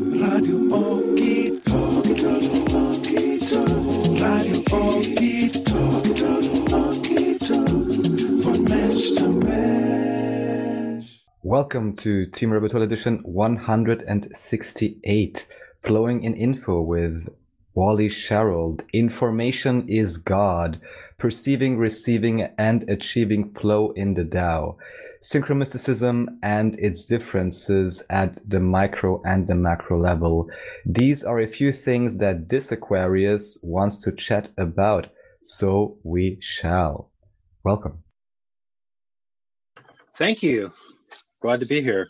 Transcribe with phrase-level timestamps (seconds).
[0.00, 2.14] Radio Okie Talkie
[4.22, 7.34] Radio Okie Talkie.
[8.40, 11.24] Von Mensch zu Mensch.
[11.42, 15.48] Welcome to Team Rabbit Edition 168,
[15.82, 17.28] flowing in info with
[17.74, 18.84] Wally Sherrold.
[18.92, 20.80] Information is God,
[21.18, 24.76] perceiving, receiving, and achieving flow in the Tao.
[25.22, 30.48] Synchromysticism and its differences at the micro and the macro level.
[30.86, 35.08] These are a few things that this Aquarius wants to chat about,
[35.42, 37.10] so we shall.
[37.64, 38.02] Welcome.
[40.14, 40.72] Thank you.
[41.40, 42.08] Glad to be here.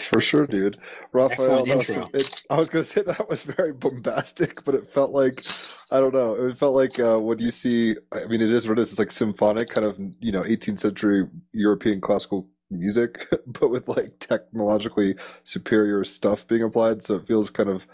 [0.00, 0.78] For sure, dude.
[1.12, 5.12] Raphael, was, it, I was going to say that was very bombastic, but it felt
[5.12, 5.44] like,
[5.90, 8.78] I don't know, it felt like uh, when you see, I mean, it is what
[8.78, 8.90] it is.
[8.90, 14.18] It's like symphonic, kind of, you know, 18th century European classical music, but with like
[14.20, 17.04] technologically superior stuff being applied.
[17.04, 17.86] So it feels kind of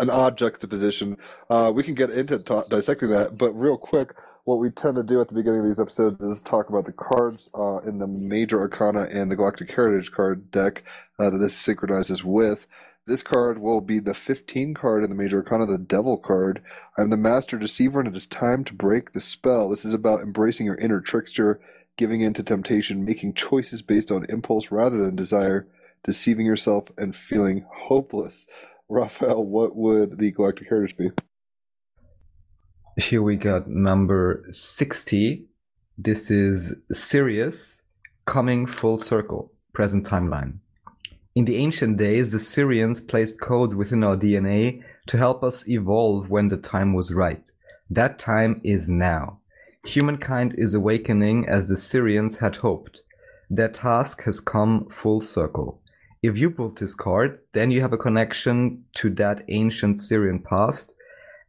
[0.00, 1.16] an odd juxtaposition.
[1.48, 4.14] Uh, we can get into ta dissecting that, but real quick,
[4.46, 6.92] what we tend to do at the beginning of these episodes is talk about the
[6.92, 10.84] cards uh, in the major arcana and the Galactic Heritage card deck
[11.18, 12.68] uh, that this synchronizes with.
[13.08, 16.62] This card will be the 15 card in the major arcana, the Devil card.
[16.96, 19.68] I'm the Master Deceiver, and it is time to break the spell.
[19.68, 21.60] This is about embracing your inner trickster,
[21.96, 25.66] giving in to temptation, making choices based on impulse rather than desire,
[26.04, 28.46] deceiving yourself, and feeling hopeless.
[28.88, 31.10] Raphael, what would the Galactic Heritage be?
[32.98, 35.44] Here we got number 60.
[35.98, 37.82] This is Sirius
[38.24, 40.60] coming full circle, present timeline.
[41.34, 46.30] In the ancient days, the Sirians placed codes within our DNA to help us evolve
[46.30, 47.50] when the time was right.
[47.90, 49.40] That time is now.
[49.84, 53.02] Humankind is awakening as the Sirians had hoped.
[53.50, 55.82] Their task has come full circle.
[56.22, 60.94] If you pull this card, then you have a connection to that ancient Sirian past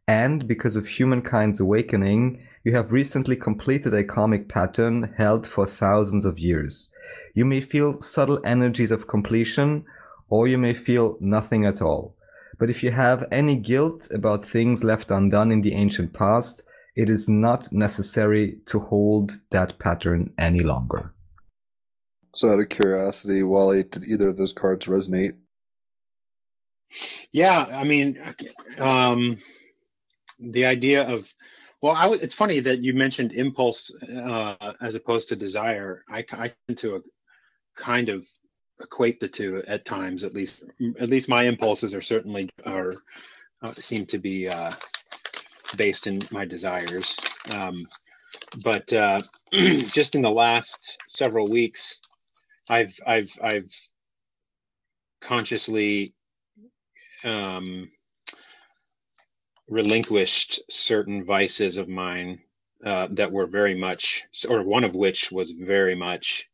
[0.08, 6.24] and because of humankind's awakening, you have recently completed a karmic pattern held for thousands
[6.24, 6.90] of years.
[7.34, 9.84] You may feel subtle energies of completion,
[10.30, 12.16] or you may feel nothing at all.
[12.58, 16.62] But if you have any guilt about things left undone in the ancient past,
[16.96, 21.12] it is not necessary to hold that pattern any longer.
[22.34, 25.36] So, out of curiosity, Wally, did either of those cards resonate?
[27.30, 28.18] Yeah, I mean,
[28.78, 29.38] um,
[30.38, 31.32] the idea of,
[31.80, 33.90] well, it's funny that you mentioned impulse
[34.24, 36.04] uh, as opposed to desire.
[36.10, 37.02] I, I tend to
[37.76, 38.26] kind of
[38.80, 40.62] equate the two at times, at least.
[41.00, 42.92] At least my impulses are certainly are
[43.62, 44.72] uh, seem to be uh,
[45.76, 47.16] based in my desires.
[47.54, 47.86] Um,
[48.62, 49.22] but uh,
[49.52, 52.00] just in the last several weeks,
[52.68, 53.72] I've I've I've
[55.20, 56.14] consciously
[57.24, 57.90] um,
[59.68, 62.38] relinquished certain vices of mine
[62.84, 66.48] uh, that were very much, or one of which was very much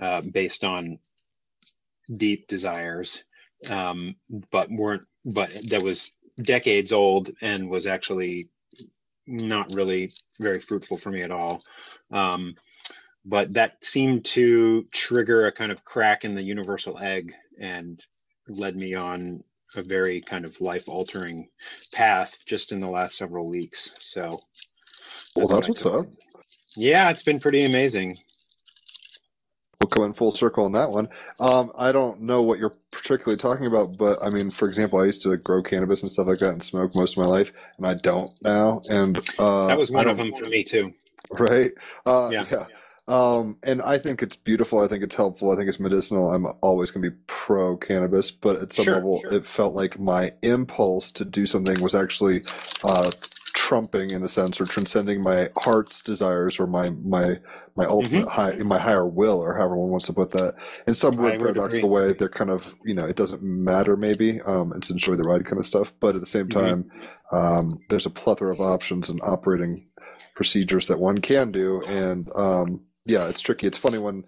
[0.00, 0.98] uh, based on
[2.16, 3.24] deep desires,
[3.70, 4.14] um,
[4.50, 8.48] but weren't, but that was decades old and was actually
[9.26, 11.62] not really very fruitful for me at all.
[12.10, 12.54] Um,
[13.24, 18.02] but that seemed to trigger a kind of crack in the universal egg and
[18.48, 19.44] led me on
[19.76, 21.48] a very kind of life altering
[21.92, 23.94] path just in the last several weeks.
[23.98, 24.42] So,
[25.36, 26.06] Well, that's what's up.
[26.76, 28.18] Yeah, it's been pretty amazing.
[29.80, 31.08] We'll come in full circle on that one.
[31.38, 35.06] Um, I don't know what you're particularly talking about, but I mean, for example, I
[35.06, 37.86] used to grow cannabis and stuff like that and smoke most of my life, and
[37.86, 38.82] I don't now.
[38.90, 40.92] And uh, That was one of them for me too.
[41.30, 41.72] right?
[42.04, 42.44] Uh, Yeah.
[42.50, 42.64] yeah.
[43.08, 44.80] Um, and I think it's beautiful.
[44.80, 45.50] I think it's helpful.
[45.50, 46.32] I think it's medicinal.
[46.32, 49.30] I'm always going to be pro cannabis, but at some Sure, level, sure.
[49.30, 52.42] it felt like my impulse to do something was actually
[52.84, 53.10] uh,
[53.52, 57.38] trumping, in a sense, or transcending my heart's desires or my my
[57.76, 58.28] my ultimate Mm-hmm.
[58.28, 60.54] high, my higher will, or however one wants to put that.
[60.86, 61.90] In some weird paradoxical agree.
[61.90, 64.40] way, they're kind of you know it doesn't matter maybe.
[64.42, 66.48] Um, it's enjoy the ride kind of stuff, but at the same Mhm.
[66.48, 66.90] time,
[67.32, 69.86] um, there's a plethora of options and operating
[70.34, 72.80] procedures that one can do and um,
[73.10, 73.66] yeah it's tricky.
[73.66, 74.24] It's funny when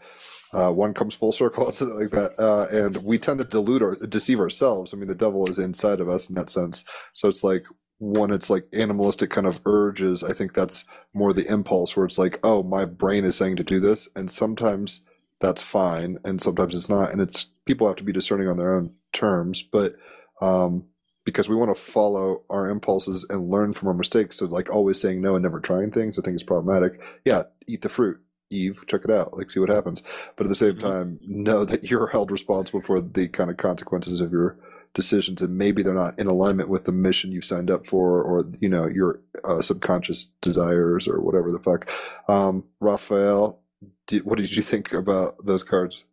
[0.52, 3.94] uh, one comes full circle something like that uh, and we tend to delude or
[4.06, 4.92] deceive ourselves.
[4.92, 6.84] I mean the devil is inside of us in that sense.
[7.14, 7.64] So it's like
[7.98, 10.22] when it's like animalistic kind of urges.
[10.22, 10.84] I think that's
[11.14, 14.30] more the impulse where it's like oh my brain is saying to do this and
[14.30, 15.02] sometimes
[15.40, 18.74] that's fine and sometimes it's not and it's people have to be discerning on their
[18.74, 19.62] own terms.
[19.62, 19.96] But
[20.40, 20.84] um,
[21.24, 24.38] because we want to follow our impulses and learn from our mistakes.
[24.38, 27.00] So, like always saying no and never trying things, I think is problematic.
[27.24, 28.20] Yeah, eat the fruit,
[28.52, 30.02] Eve, check it out, like see what happens.
[30.36, 30.80] But at the same Mhm.
[30.80, 34.56] time, know that you're held responsible for the kind of consequences of your
[34.94, 38.44] decisions, and maybe they're not in alignment with the mission you signed up for, or
[38.60, 41.88] you know your uh, subconscious desires or whatever the fuck.
[42.28, 43.58] Um, Raphael,
[44.06, 46.04] do, what did you think about those cards?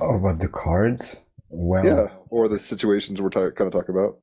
[0.00, 1.22] Oh, about the cards?
[1.50, 4.18] Well, Yeah, or the situations we're ta- kind of talking about.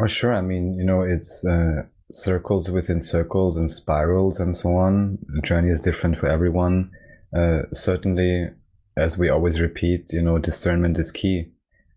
[0.00, 0.32] Oh, sure.
[0.34, 1.82] I mean, you know, it's uh,
[2.12, 5.18] circles within circles and spirals and so on.
[5.34, 6.90] The journey is different for everyone.
[7.36, 8.48] Uh, certainly,
[8.96, 11.46] as we always repeat, you know, discernment is key.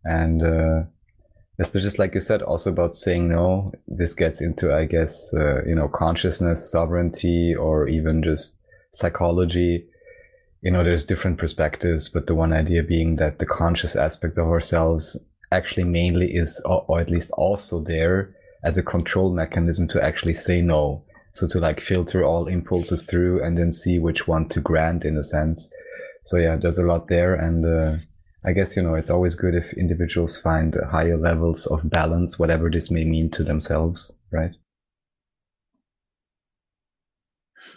[0.03, 0.83] And uh,
[1.57, 3.71] it's just like you said, also about saying no.
[3.87, 8.59] This gets into, I guess, uh, you know, consciousness, sovereignty, or even just
[8.93, 9.85] psychology.
[10.61, 14.47] You know, there's different perspectives, but the one idea being that the conscious aspect of
[14.47, 15.17] ourselves
[15.51, 20.33] actually mainly is, or, or at least also there as a control mechanism to actually
[20.33, 21.03] say no.
[21.33, 25.17] So to like filter all impulses through and then see which one to grant in
[25.17, 25.71] a sense.
[26.23, 27.33] So yeah, there's a lot there.
[27.33, 27.97] And, uh,
[28.43, 32.69] I guess, you know, it's always good if individuals find higher levels of balance, whatever
[32.69, 34.51] this may mean to themselves, right?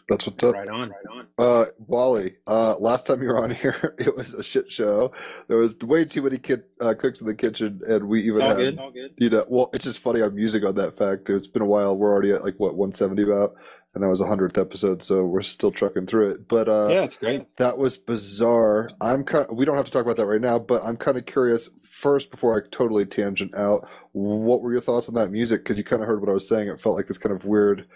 [0.08, 0.54] That's what's up.
[0.54, 1.26] Right on, right on.
[1.38, 5.12] Uh, Wally, uh, last time you were on here, it was a shit show.
[5.48, 8.48] There was way too many kid, uh, cooks in the kitchen, and we even all
[8.48, 8.78] had, good.
[8.78, 9.14] All good.
[9.18, 10.20] you know, well, it's just funny.
[10.22, 11.28] I'm musing on that fact.
[11.30, 11.96] It's been a while.
[11.96, 13.54] We're already at like what 170 about,
[13.94, 16.48] and that was a hundredth episode, so we're still trucking through it.
[16.48, 17.56] But uh, Yeah, it's great.
[17.58, 18.88] that was bizarre.
[19.00, 19.46] I'm kind.
[19.50, 21.68] we don't have to talk about that right now, but I'm kind of curious.
[21.82, 25.62] First, before I totally tangent out, what were your thoughts on that music?
[25.62, 26.68] Because you kind of heard what I was saying.
[26.68, 27.86] It felt like this kind of weird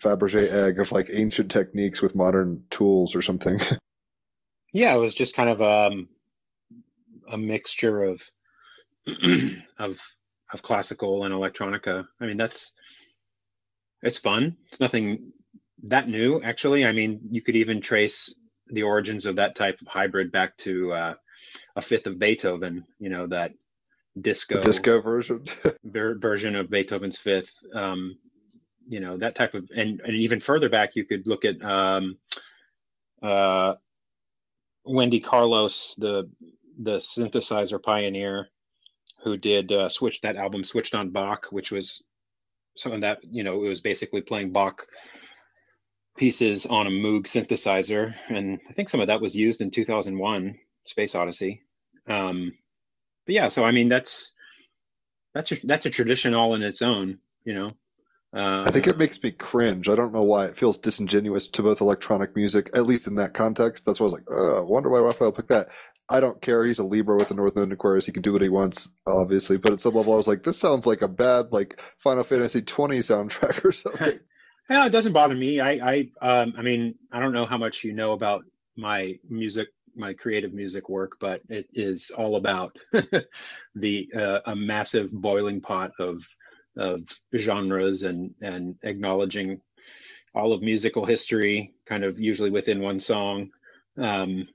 [0.00, 3.60] Fabergé egg of like ancient techniques with modern tools or something.
[4.74, 6.08] Yeah, it was just kind of um,
[7.30, 8.22] a mixture of
[9.78, 10.00] of
[10.52, 12.06] of classical and electronica.
[12.20, 12.74] I mean, that's
[14.02, 14.56] it's fun.
[14.68, 15.32] It's nothing
[15.84, 16.86] that new, actually.
[16.86, 18.34] I mean, you could even trace
[18.68, 21.14] the origins of that type of hybrid back to uh,
[21.76, 22.84] a fifth of Beethoven.
[22.98, 23.52] You know that
[24.20, 25.44] disco, the disco version.
[25.84, 27.62] version of Beethoven's Fifth.
[27.74, 28.16] Um,
[28.92, 32.18] you know that type of, and, and even further back, you could look at um,
[33.22, 33.72] uh,
[34.84, 36.28] Wendy Carlos, the
[36.78, 38.50] the synthesizer pioneer,
[39.24, 42.02] who did uh, switch that album, switched on Bach, which was
[42.76, 43.20] some of that.
[43.22, 44.82] You know, it was basically playing Bach
[46.18, 50.54] pieces on a Moog synthesizer, and I think some of that was used in 2001,
[50.84, 51.62] Space Odyssey.
[52.06, 52.52] Um,
[53.24, 54.34] but yeah, so I mean, that's
[55.32, 57.70] that's a, that's a tradition all in its own, you know.
[58.34, 59.88] Uh, I think it makes me cringe.
[59.88, 63.34] I don't know why it feels disingenuous to both electronic music, at least in that
[63.34, 63.84] context.
[63.84, 65.68] That's why I was like, oh, I wonder why Raphael picked that.
[66.08, 66.64] I don't care.
[66.64, 68.06] He's a Libra with the North Node Aquarius.
[68.06, 69.58] He can do what he wants, obviously.
[69.58, 72.62] But at some level, I was like, this sounds like a bad like Final Fantasy
[72.62, 74.18] 20 soundtrack or something.
[74.70, 75.60] Yeah, it doesn't bother me.
[75.60, 78.44] I, I, um, I mean, I don't know how much you know about
[78.76, 82.74] my music, my creative music work, but it is all about
[83.74, 86.24] the uh, a massive boiling pot of
[86.76, 87.02] of
[87.36, 89.60] genres and and acknowledging
[90.34, 93.50] all of musical history, kind of usually within one song,
[93.98, 94.48] um,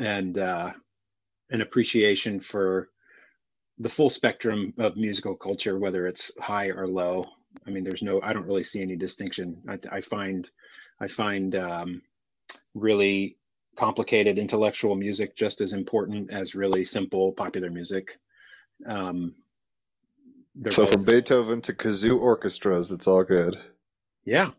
[0.00, 0.72] and uh,
[1.50, 2.88] an appreciation for
[3.78, 7.24] the full spectrum of musical culture, whether it's high or low.
[7.66, 9.60] I mean, there's no, I don't really see any distinction.
[9.68, 10.48] I, I find,
[11.00, 12.02] I find um,
[12.74, 13.36] really
[13.76, 18.18] complicated intellectual music just as important as really simple popular music.
[18.86, 19.34] Um,
[20.70, 23.56] so both- from Beethoven to kazoo orchestras, it's all good.
[24.24, 24.50] yeah,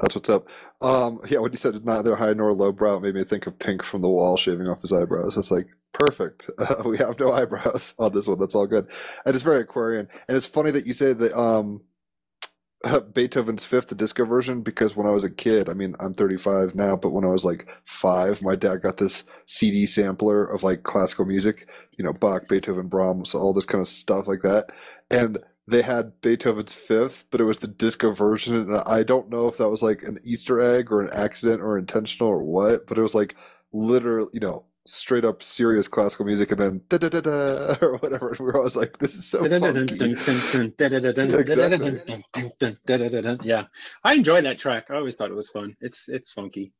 [0.00, 0.48] That's what's up.
[0.80, 3.58] Um, yeah, when you said neither high nor low brow, it made me think of
[3.58, 5.36] Pink from the wall shaving off his eyebrows.
[5.36, 6.50] It's like perfect.
[6.58, 8.38] Uh, we have no eyebrows on this one.
[8.38, 8.88] That's all good,
[9.24, 10.08] and it's very Aquarian.
[10.28, 11.82] And it's funny that you say that um,
[13.14, 16.74] Beethoven's Fifth, the disco version, because when I was a kid, I mean, I'm 35
[16.74, 20.82] now, but when I was like five, my dad got this CD sampler of like
[20.82, 21.66] classical music,
[21.96, 24.70] you know, Bach, Beethoven, Brahms, all this kind of stuff like that,
[25.20, 29.48] and they had Beethoven's Fifth, but it was the disco version, and I don't know
[29.48, 32.98] if that was like an Easter egg or an accident or intentional or what, but
[32.98, 33.34] it was like
[33.72, 37.96] literally, you know, straight up serious classical music, and then da da da da or
[37.98, 38.30] whatever.
[38.30, 40.16] And we were always like, "This is so funky."
[43.42, 43.64] Yeah,
[44.04, 44.90] I enjoy that track.
[44.90, 45.74] I always thought it was fun.
[45.80, 46.72] It's it's funky.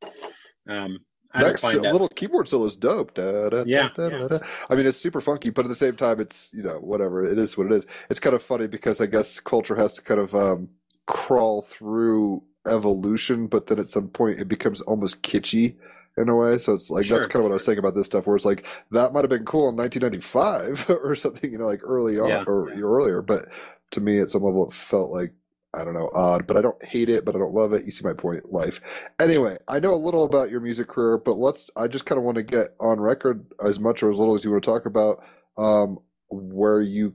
[0.69, 0.99] Um,
[1.41, 1.93] That find that.
[1.93, 3.15] little keyboard solo is dope.
[3.15, 4.29] Da, da, Yeah, da, da, yeah.
[4.29, 4.39] da.
[4.71, 7.25] I mean, it's super funky, but at the same time, it's you know whatever.
[7.25, 7.87] It is what it is.
[8.11, 10.69] It's kind of funny because I guess culture has to kind of um,
[11.07, 15.77] crawl through evolution, but then at some point it becomes almost kitschy
[16.17, 16.59] in a way.
[16.59, 17.19] So it's like Sure.
[17.19, 19.23] that's kind of what I was saying about this stuff, where it's like that might
[19.25, 22.81] have been cool in 1995 or something, you know, like early on Yeah, or yeah.
[22.81, 23.21] earlier.
[23.23, 23.49] But
[23.93, 25.33] to me, at some level, it felt like
[25.75, 27.85] I don't know, odd, but I don't hate it, but I don't love it.
[27.85, 28.81] You see my point, life.
[29.21, 32.25] Anyway, I know a little about your music career, but let's, I just kind of
[32.25, 34.87] want to get on record as much or as little as you want to talk
[34.87, 35.25] about
[35.59, 35.99] um,
[36.31, 37.15] where you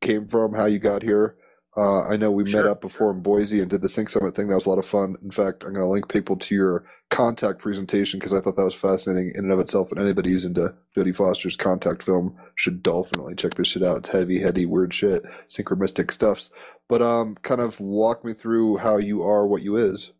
[0.00, 1.36] came from, how you got here.
[1.76, 2.62] Uh, I know we Sure.
[2.62, 4.48] met up before in Boise and did the Sync Summit thing.
[4.48, 5.16] That was a lot of fun.
[5.22, 8.64] In fact, I'm going to link people to your contact presentation because I thought that
[8.64, 9.90] was fascinating in and of itself.
[9.92, 13.98] And anybody who's into Jodie Foster's contact film should definitely check this shit out.
[13.98, 16.50] It's heavy, heady, weird shit, synchromystic stuffs.
[16.88, 20.10] But um, kind of walk me through how you are, what you is.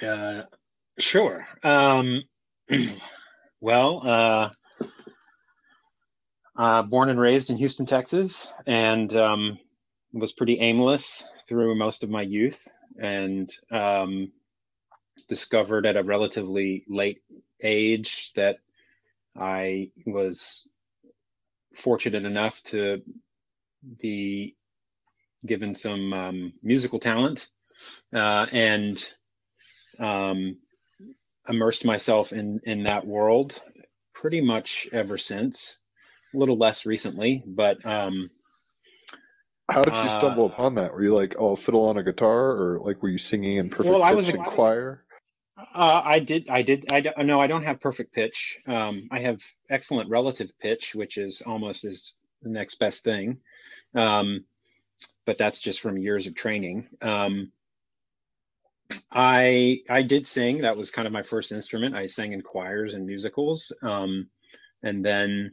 [0.00, 0.42] Uh,
[0.98, 1.46] sure.
[1.64, 2.22] Um,
[3.60, 4.50] well, uh,
[6.56, 9.58] uh, born and raised in Houston, Texas, and um,
[10.12, 12.66] was pretty aimless through most of my youth,
[13.00, 14.32] and um,
[15.28, 17.22] discovered at a relatively late
[17.62, 18.58] age that
[19.36, 20.68] I was
[21.74, 23.02] fortunate enough to
[24.00, 24.56] be
[25.46, 27.48] given some um, musical talent
[28.14, 29.02] uh, and
[29.98, 30.56] um,
[31.48, 33.60] immersed myself in in that world
[34.12, 35.80] pretty much ever since.
[36.34, 38.30] A little less recently, but um,
[39.70, 40.92] How did you Uh, stumble upon that?
[40.92, 43.88] Were you like, oh, fiddle on a guitar, or like were you singing in perfect
[43.90, 45.04] Well, I pitch was a- in choir?
[45.74, 48.58] uh, I did, I did, I don't, no, I don't have perfect pitch.
[48.66, 53.38] Um, I have excellent relative pitch, which is almost as the next best thing.
[53.94, 54.44] Um,
[55.26, 56.88] but that's just from years of training.
[57.02, 57.52] Um,
[59.12, 60.62] I I did sing.
[60.62, 61.94] That was kind of my first instrument.
[61.94, 64.28] I sang in choirs and musicals, um,
[64.82, 65.52] and then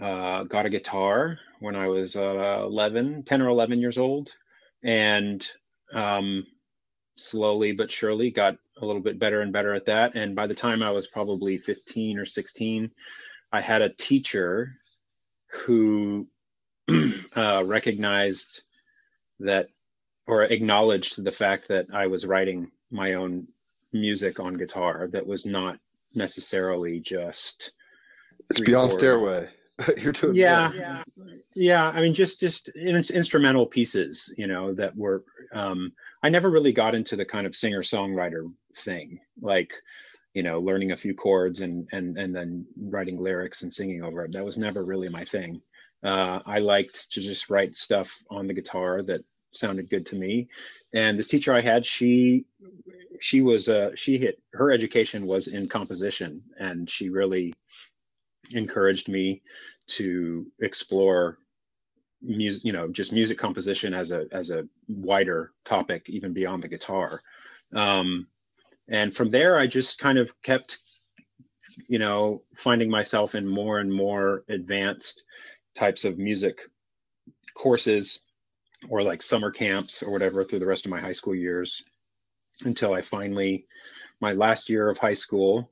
[0.00, 4.34] uh, got a guitar when I was uh, 11, 10 or 11 years old,
[4.82, 5.46] and
[5.94, 6.46] um,
[7.16, 10.14] slowly but surely got a little bit better and better at that.
[10.16, 12.90] And by the time I was probably 15 or 16,
[13.52, 14.74] I had a teacher
[15.50, 16.26] who
[17.36, 18.62] uh, recognized
[19.40, 19.68] that
[20.26, 23.46] or acknowledged the fact that I was writing my own
[23.92, 25.78] music on guitar that was not
[26.14, 27.72] necessarily just
[28.50, 28.92] It's beyond.
[28.92, 29.48] Stairway.
[29.98, 31.02] You're doing yeah, yeah.
[31.54, 31.88] Yeah.
[31.88, 36.72] I mean just just in, instrumental pieces you know that were um i never really
[36.72, 39.72] got into the kind of singer songwriter thing like
[40.34, 44.24] you know learning a few chords and and and then writing lyrics and singing over
[44.24, 44.32] it.
[44.32, 45.60] That was never really my thing.
[46.04, 49.22] Uh i liked to just write stuff on the guitar that
[49.52, 50.48] sounded good to me.
[50.94, 52.44] And this teacher i had she
[53.20, 57.52] she was uh she hit her education was in composition and she really
[58.52, 59.42] encouraged me
[59.86, 61.38] to explore
[62.22, 66.68] music you know just music composition as a as a wider topic even beyond the
[66.68, 67.20] guitar.
[67.74, 68.26] Um
[68.90, 70.78] and from there i just kind of kept
[71.88, 75.24] you know finding myself in more and more advanced
[75.76, 76.58] types of music
[77.54, 78.24] courses
[78.88, 81.82] or like summer camps or whatever through the rest of my high school years
[82.64, 83.64] until i finally
[84.20, 85.70] my last year of high school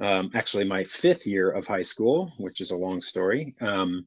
[0.00, 3.54] um, actually my fifth year of high school, which is a long story.
[3.60, 4.06] Um,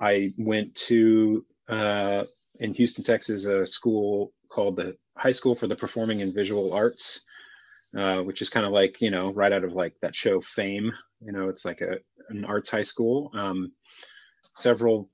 [0.00, 2.24] I went to uh,
[2.58, 7.22] in Houston, Texas, a school called the High School for the Performing and Visual Arts,
[7.96, 10.92] uh, which is kind of like you know right out of like that show Fame.
[11.20, 13.30] You know, it's like a an arts high school.
[13.34, 13.72] Um,
[14.54, 15.10] several.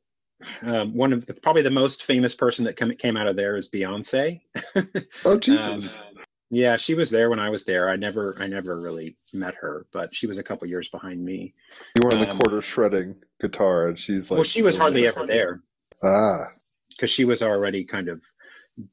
[0.60, 3.56] Um, one of the, probably the most famous person that come, came out of there
[3.56, 4.42] is Beyonce.
[5.24, 6.02] Oh Jesus!
[6.50, 7.90] Yeah, she was there when I was there.
[7.90, 11.54] I never, I never really met her, but she was a couple years behind me.
[11.96, 15.06] you were on the um, quarter shredding guitar, and she's like, well, she was hardly
[15.08, 15.62] ever there
[16.02, 16.46] Ah,
[16.90, 18.22] because she was already kind of.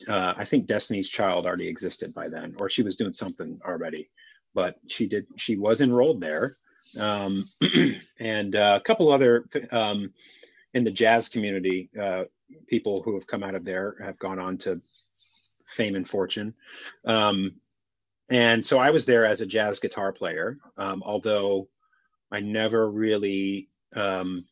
[0.08, 4.10] Uh, I think Destiny's Child already existed by then, or she was doing something already.
[4.56, 5.28] But she did.
[5.38, 6.56] She was enrolled there,
[6.98, 7.46] um,
[8.20, 10.12] and uh, a couple other um,
[10.74, 11.90] in the jazz community.
[12.02, 12.24] Uh,
[12.68, 14.82] people who have come out of there have gone on to
[15.68, 16.54] fame and fortune.
[17.06, 17.56] Um,
[18.30, 21.68] and so I was there as a jazz guitar player, um, although
[22.32, 24.46] I never really, um,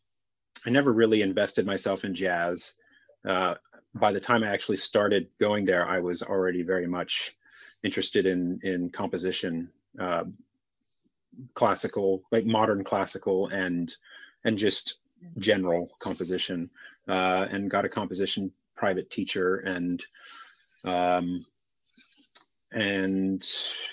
[0.66, 2.76] I never really invested myself in jazz.
[3.28, 3.56] Uh,
[3.96, 7.36] by the time I actually started going there, I was already very much
[7.84, 10.26] interested in in composition, uh,
[11.56, 13.96] classical, like modern classical, and
[14.44, 15.00] and just
[15.38, 16.70] general composition,
[17.08, 20.06] uh, and got a composition private teacher and
[20.86, 21.46] um,
[22.74, 23.46] and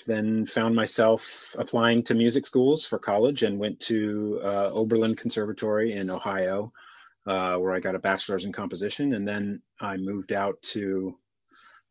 [0.07, 5.93] then found myself applying to music schools for college and went to uh, Oberlin Conservatory
[5.93, 6.71] in Ohio,
[7.27, 9.15] uh, where I got a bachelor's in composition.
[9.15, 11.17] And then I moved out to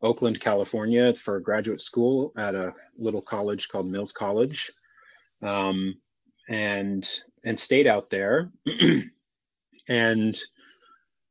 [0.01, 4.71] Oakland, California for graduate school at a little college called Mills College.
[5.43, 5.95] Um,
[6.49, 7.07] and
[7.45, 8.51] and stayed out there
[9.87, 10.37] and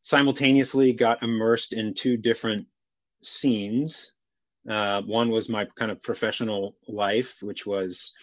[0.03, 2.65] simultaneously got immersed in two different
[3.23, 4.13] scenes.
[4.69, 8.15] Uh, one was my kind of professional life, which was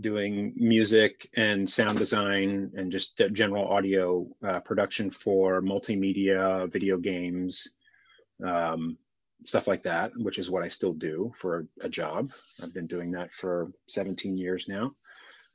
[0.00, 7.68] doing music and sound design and just general audio uh, production for multimedia, video games,
[8.44, 8.96] um,
[9.44, 12.28] stuff like that, which is what I still do for a, a, job.
[12.62, 14.90] I've been doing that for 17 years now.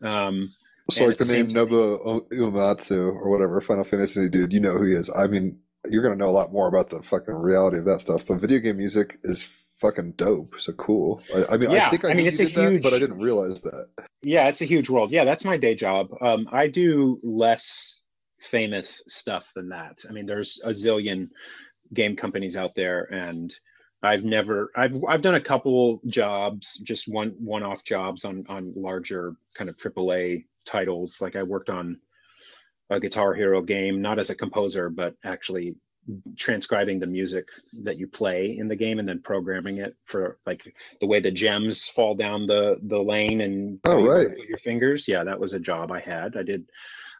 [0.03, 0.53] Um,
[0.89, 4.85] so, like the, the name Nobuo Uematsu or whatever Final Fantasy dude, you know who
[4.85, 5.09] he is.
[5.13, 8.25] I mean, you're gonna know a lot more about the fucking reality of that stuff.
[8.27, 9.47] But video game music is
[9.79, 10.53] fucking dope.
[10.59, 11.21] So cool.
[11.35, 12.99] I, I mean, yeah, I think I, I mean, it's a huge, that, but I
[12.99, 13.87] didn't realize that.
[14.23, 15.11] Yeah, it's a huge world.
[15.11, 16.09] Yeah, that's my day job.
[16.21, 18.01] Um, I do less
[18.41, 19.99] famous stuff than that.
[20.09, 21.29] I mean, there's a zillion
[21.93, 23.53] game companies out there, and
[24.03, 24.71] I've never.
[24.75, 29.77] I've I've done a couple jobs, just one one-off jobs on on larger kind of
[29.77, 31.21] AAA titles.
[31.21, 31.99] Like I worked on
[32.89, 35.75] a Guitar Hero game, not as a composer, but actually
[36.35, 37.49] transcribing the music
[37.83, 41.31] that you play in the game and then programming it for like the way the
[41.31, 44.27] gems fall down the the lane and oh right.
[44.47, 45.07] your fingers.
[45.07, 46.37] Yeah that was a job i had.
[46.37, 46.65] I did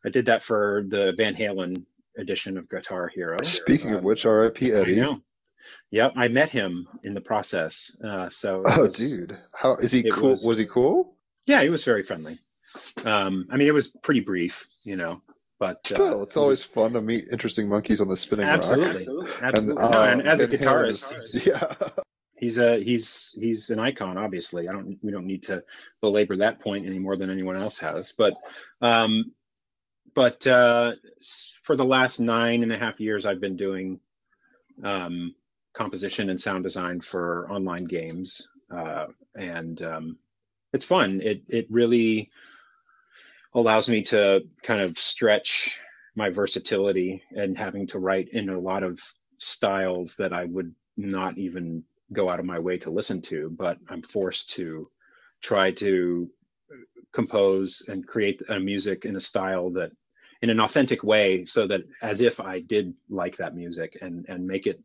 [0.06, 1.84] i did that for the van halen
[2.18, 3.38] edition of guitar hero.
[3.44, 5.02] Speaking uh, of which rip eddie.
[5.02, 5.18] I
[5.92, 7.98] yep i met him in the process.
[8.04, 9.38] Uh, so oh was, dude.
[9.54, 10.32] How is he cool?
[10.32, 11.16] was, was he cool?
[11.46, 12.40] Yeah he was very friendly.
[13.04, 15.22] Um i mean it was pretty brief you know
[15.60, 19.08] but still, uh, it's always was, fun to meet interesting monkeys on the spinning absolutely,
[19.08, 19.30] rock.
[19.42, 21.74] Absolutely, and, uh, and as a guitarist, is, yeah,
[22.38, 24.18] he's a he's he's an icon.
[24.18, 25.64] Obviously, I don't we don't need to
[26.02, 28.14] belabor that point any more than anyone else has.
[28.18, 28.36] But
[28.82, 29.32] um,
[30.14, 30.94] but uh,
[31.64, 34.00] for the last nine and a half years, I've been doing
[34.84, 35.36] um,
[35.74, 40.18] composition and sound design for online games, uh, and um,
[40.74, 41.22] it's fun.
[41.22, 42.30] It it really
[43.58, 45.80] allows me to kind of stretch
[46.16, 49.00] my versatility and having to write in a lot of
[49.40, 51.84] styles that I would not even
[52.14, 54.90] go out of my way to listen to, but I'm forced to
[55.42, 56.30] try to
[57.14, 59.92] compose and create a music in a style that
[60.42, 64.46] in an authentic way so that as if I did like that music and and
[64.46, 64.80] make it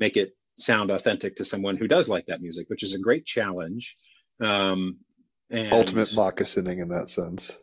[0.00, 3.24] make it sound authentic to someone who does like that music, which is a great
[3.24, 3.94] challenge.
[4.40, 4.98] Um,
[5.50, 7.56] and ultimate moccasining in that sense.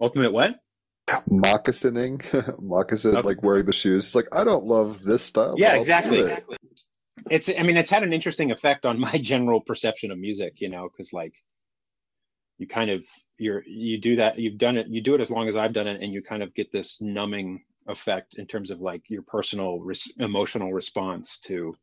[0.00, 0.60] Ultimate what?
[1.28, 2.22] Moccasining,
[2.60, 3.26] moccasin, okay.
[3.26, 4.06] like wearing the shoes.
[4.06, 5.54] It's like I don't love this style.
[5.58, 6.20] Yeah, exactly.
[6.20, 6.56] exactly.
[7.30, 7.50] It's.
[7.58, 10.60] I mean, it's had an interesting effect on my general perception of music.
[10.60, 11.34] You know, because like
[12.58, 13.04] you kind of
[13.38, 15.88] you're you do that you've done it you do it as long as I've done
[15.88, 19.80] it, and you kind of get this numbing effect in terms of like your personal
[19.80, 21.74] res- emotional response to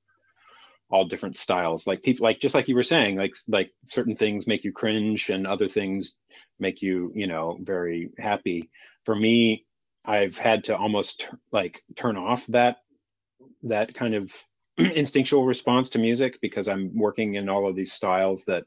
[0.89, 1.85] all different styles.
[1.87, 5.29] Like people like just like you were saying like like certain things make you cringe
[5.29, 6.15] and other things
[6.59, 8.69] make you you know very happy.
[9.05, 9.65] For me
[10.07, 12.77] i've had to almost like turn off that
[13.63, 14.33] that kind of
[14.77, 18.63] instinctual response to music because i'm working in all of these styles that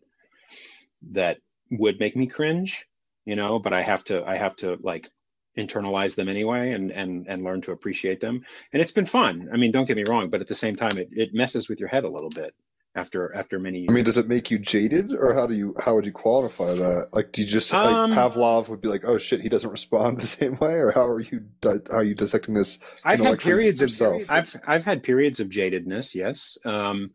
[1.10, 1.38] that
[1.70, 2.86] would make me cringe
[3.24, 5.08] you know but i have to i have to like
[5.58, 8.44] internalize them anyway and and and learn to appreciate them.
[8.72, 9.48] And it's been fun.
[9.52, 11.80] I mean don't get me wrong but at the same time it, it messes with
[11.80, 12.54] your head a little bit
[12.96, 13.90] after after many years.
[13.90, 16.72] i mean does it make you jaded or how do you how would you qualify
[16.74, 17.08] that?
[17.12, 20.18] Like do you just like um, pavlov would be like oh shit he doesn't respond
[20.20, 23.80] the same way or how are you how are you dissecting this i've had periods
[23.80, 26.58] of self i've i've had periods of jadedness yes.
[26.64, 27.12] Um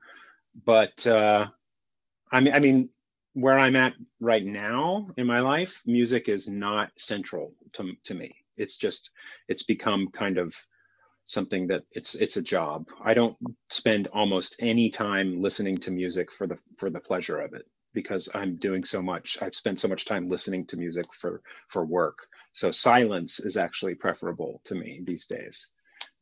[0.66, 1.48] but uh
[2.32, 2.90] i mean i mean
[3.36, 8.34] where I'm at right now in my life, music is not central to, to me.
[8.56, 9.12] It's just,
[9.50, 10.56] it's become kind of
[11.26, 12.88] something that it's, it's a job.
[13.04, 13.36] I don't
[13.70, 18.30] spend almost any time listening to music for the, for the pleasure of it because
[18.34, 19.38] I'm doing so much.
[19.42, 22.18] I've spent so much time listening to music for, for work.
[22.54, 25.72] So silence is actually preferable to me these days.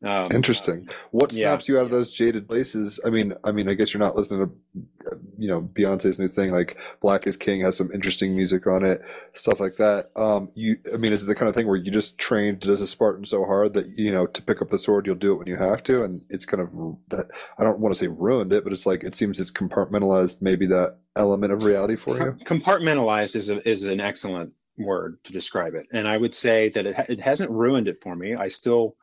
[0.02, 0.86] Um, Interesting.
[1.12, 1.74] What snaps yeah.
[1.74, 3.00] you out of those jaded places?
[3.06, 6.50] I mean, I mean, I guess you're not listening to, you know, Beyonce's new thing.
[6.50, 9.00] Like Black is King has some interesting music on it,
[9.32, 10.10] stuff like that.
[10.14, 12.82] Um, you, I mean, is it the kind of thing where you just trained as
[12.82, 15.36] a Spartan so hard that you know to pick up the sword, you'll do it
[15.36, 16.68] when you have to, and it's kind of
[17.08, 17.30] that.
[17.58, 20.66] I don't want to say ruined it, but it's like it seems it's compartmentalized maybe
[20.66, 22.32] that element of reality for you.
[22.44, 26.84] Compartmentalized is a, is an excellent word to describe it, and I would say that
[26.84, 28.34] it it hasn't ruined it for me.
[28.34, 28.96] I still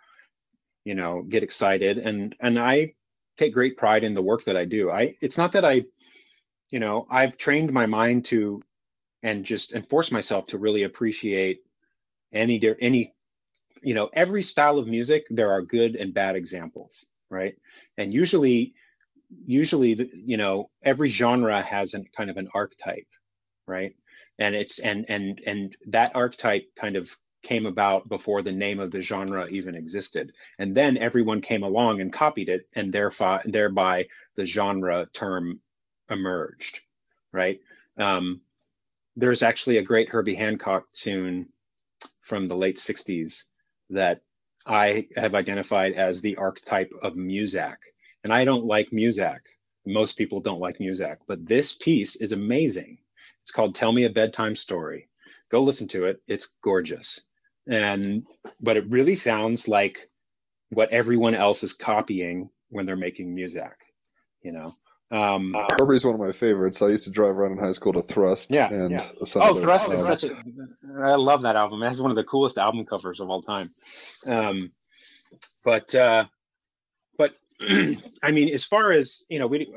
[0.85, 1.97] you know get excited.
[1.97, 2.93] And and i
[3.37, 4.91] take great pride in the work that i do.
[4.91, 5.83] I it's not that i
[6.69, 8.61] you know i've trained my mind to
[9.23, 11.59] and just enforce myself to really appreciate
[12.33, 13.13] any any
[13.81, 17.55] you know every style of music there are good and bad examples right?
[17.97, 18.73] And usually
[19.45, 23.07] usually the, you know every genre has a kind of an archetype
[23.67, 23.95] right?
[24.39, 28.91] And it's and and and that archetype kind of came about before the name of
[28.91, 30.31] the genre even existed.
[30.59, 35.59] And then everyone came along and copied it, and thereby, thereby the genre term
[36.09, 36.81] emerged,
[37.31, 37.59] right?
[37.97, 38.41] Um,
[39.15, 41.49] there's actually a great Herbie Hancock tune
[42.21, 43.45] from the late 60s
[43.89, 44.21] that
[44.65, 47.77] I have identified as the archetype of Muzak.
[48.23, 49.39] And I don't like Muzak.
[49.85, 52.99] Most people don't like Muzak, but this piece is amazing.
[53.41, 55.09] It's called Tell Me a Bedtime Story.
[55.49, 56.21] Go listen to it.
[56.27, 57.21] It's gorgeous.
[57.67, 58.25] And
[58.59, 60.09] but it really sounds like
[60.69, 63.73] what everyone else is copying when they're making music
[64.43, 64.73] you know.
[65.11, 66.81] Um, Herbie's one of my favorites.
[66.81, 68.49] I used to drive around in high school to Thrust.
[68.49, 69.09] Yeah, and yeah.
[69.35, 70.35] Oh, Thrust is such a.
[71.03, 71.83] I love that album.
[71.83, 73.71] It has one of the coolest album covers of all time.
[74.25, 74.71] Um,
[75.65, 76.25] but uh,
[77.17, 79.73] but I mean, as far as you know, we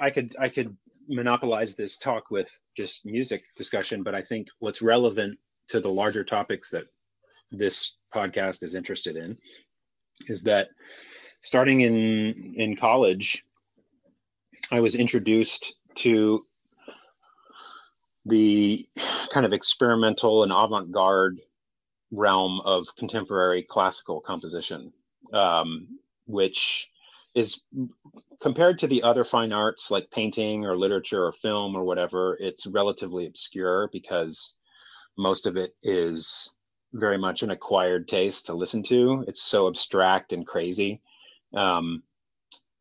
[0.00, 0.74] I could I could
[1.08, 5.38] monopolize this talk with just music discussion, but I think what's relevant
[5.68, 6.84] to the larger topics that
[7.50, 9.36] this podcast is interested in
[10.28, 10.68] is that
[11.42, 13.44] starting in in college,
[14.70, 16.46] I was introduced to
[18.26, 18.86] the
[19.32, 21.40] kind of experimental and avant-garde
[22.12, 24.92] realm of contemporary classical composition,
[25.32, 25.88] um,
[26.26, 26.90] which
[27.34, 27.62] is
[28.40, 32.66] compared to the other fine arts like painting or literature or film or whatever, it's
[32.66, 34.58] relatively obscure because
[35.16, 36.54] most of it is
[36.92, 39.24] very much an acquired taste to listen to.
[39.28, 41.00] It's so abstract and crazy.
[41.54, 42.02] Um,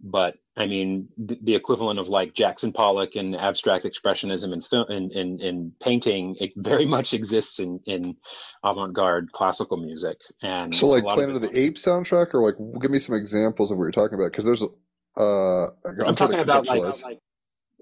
[0.02, 4.86] but I mean, the, the equivalent of like Jackson Pollock and abstract expressionism in film
[4.90, 8.16] in, in, in painting, it very much exists in, in
[8.64, 10.18] avant-garde classical music.
[10.42, 13.72] And So, like Planet of it- the Apes soundtrack, or like, give me some examples
[13.72, 17.20] of what you're talking about, because there's, uh, I'm, I'm talking about like, like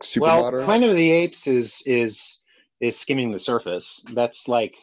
[0.01, 0.63] super well, modern.
[0.63, 2.41] Planet of the Apes is is
[2.79, 4.03] is skimming the surface.
[4.13, 4.75] That's like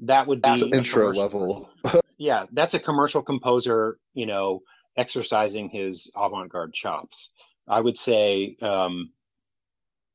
[0.00, 1.70] that would be It's a intro level.
[2.20, 4.62] Yeah, that's a commercial composer, you know,
[4.96, 7.30] exercising his avant-garde chops.
[7.68, 9.10] I would say, um,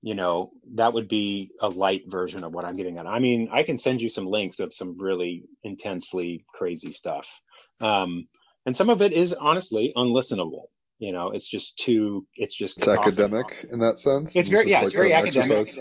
[0.01, 3.07] you know, that would be a light version of what I'm getting at.
[3.07, 7.41] I mean, I can send you some links of some really intensely crazy stuff,
[7.79, 8.27] um,
[8.65, 10.65] and some of it is honestly unlistenable.
[10.99, 12.27] You know, it's just too.
[12.35, 14.35] It's just It's academic in that sense.
[14.35, 15.73] It's very yeah, like it's very an academic.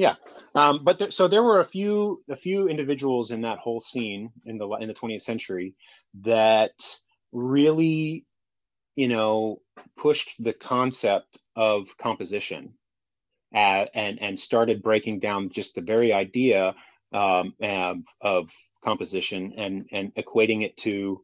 [0.00, 0.14] Yeah,
[0.54, 4.30] um, but there, so there were a few a few individuals in that whole scene
[4.46, 5.74] in the in the 20th century
[6.22, 6.72] that
[7.32, 8.24] really,
[8.96, 9.60] you know,
[9.98, 12.72] pushed the concept of composition,
[13.54, 16.74] uh, and and started breaking down just the very idea
[17.12, 18.50] um, of, of
[18.82, 21.22] composition and and equating it to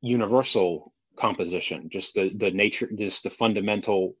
[0.00, 4.16] universal composition, just the the nature, just the fundamental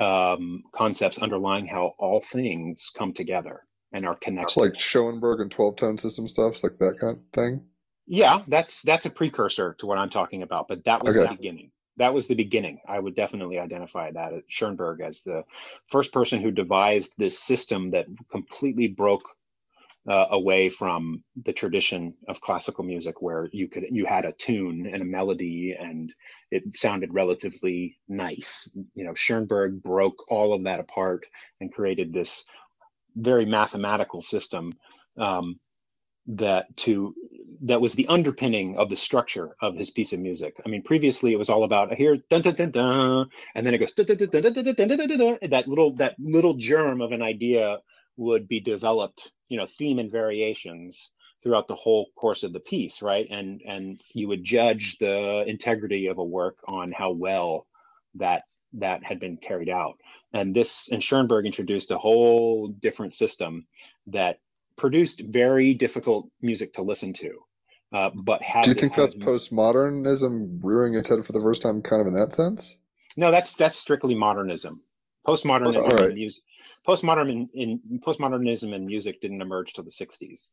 [0.00, 4.60] um, concepts underlying how all things come together and are It's connected.
[4.60, 7.62] like Schoenberg and 12 tone system stuff, like that kind of thing.
[8.06, 11.28] yeah, that's that's a precursor to what I'm talking about, but that was Okay.
[11.28, 11.70] the beginning.
[11.98, 12.80] That was the beginning.
[12.88, 15.44] I would definitely identify that at Schoenberg as the
[15.88, 19.22] first person who devised this system that completely broke
[20.08, 24.86] uh, away from the tradition of classical music, where you could you had a tune
[24.92, 26.12] and a melody, and
[26.50, 28.70] it sounded relatively nice.
[28.94, 31.26] You know, Schoenberg broke all of that apart
[31.60, 32.44] and created this
[33.14, 34.72] very mathematical system
[35.18, 35.60] um,
[36.26, 37.14] that to
[37.62, 40.60] that was the underpinning of the structure of his piece of music.
[40.66, 43.78] I mean, previously it was all about here dun dun dun dun, and then it
[43.78, 47.78] goes that little that little germ of an idea
[48.16, 51.10] would be developed, you know, theme and variations
[51.42, 53.26] throughout the whole course of the piece, right?
[53.30, 57.66] And and you would judge the integrity of a work on how well
[58.14, 58.44] that
[58.74, 59.98] that had been carried out.
[60.32, 63.66] And this and Schoenberg introduced a whole different system
[64.06, 64.38] that
[64.76, 67.38] produced very difficult music to listen to.
[67.92, 71.82] Uh, but had Do you think that's postmodernism rearing its head for the first time,
[71.82, 72.76] kind of in that sense?
[73.18, 74.80] No, that's that's strictly modernism.
[75.26, 76.04] Postmodernism All right.
[76.06, 76.42] and music.
[76.86, 80.48] Postmodern in, in postmodernism and music didn't emerge till the '60s.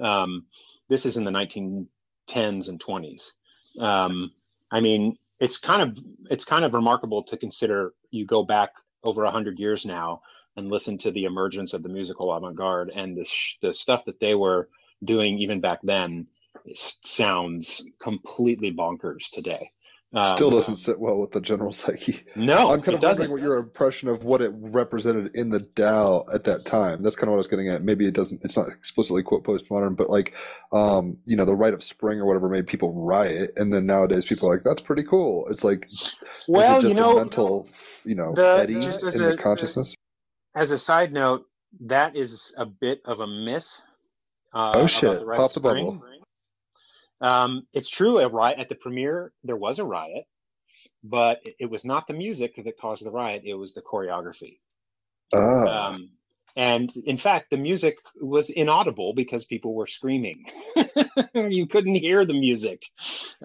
[0.00, 0.46] Um,
[0.88, 3.30] this is in the 1910s and 20s.
[3.78, 4.32] Um,
[4.70, 7.94] I mean, it's kind of it's kind of remarkable to consider.
[8.10, 8.70] You go back
[9.04, 10.20] over a hundred years now
[10.56, 14.20] and listen to the emergence of the musical avant-garde and the sh- the stuff that
[14.20, 14.68] they were
[15.04, 16.26] doing even back then
[16.74, 19.70] sounds completely bonkers today.
[20.24, 22.24] Still Um, doesn't sit well with the general psyche.
[22.34, 23.30] No, I'm kind of doesn't.
[23.30, 27.00] wondering what your impression of what it represented in the Tao at that time.
[27.00, 27.84] That's kind of what I was getting at.
[27.84, 28.40] Maybe it doesn't.
[28.42, 30.32] It's not explicitly quote postmodern, but like,
[30.72, 34.26] um, you know, the rite of spring or whatever made people riot, and then nowadays
[34.26, 35.86] people are like, "That's pretty cool." It's like,
[36.48, 37.68] Well, is it you just know, a mental,
[38.04, 39.94] you know, the- eddy just as in a- the consciousness?
[40.56, 41.44] as a side note,
[41.82, 43.68] that is a bit of a myth.
[44.52, 45.20] Uh, Oh shit!
[45.20, 45.96] the Rite Pop of the bubble.
[45.98, 46.19] Spring.
[47.20, 48.18] Um, it's true.
[48.18, 50.24] A riot at the premiere, there was a riot,
[51.04, 53.42] but it, was not the music that caused the riot.
[53.44, 54.58] It was the choreography.
[55.34, 56.10] Ah, Um,
[56.56, 60.44] and in fact, the music was inaudible because people were screaming.
[61.34, 62.82] you couldn't hear the music.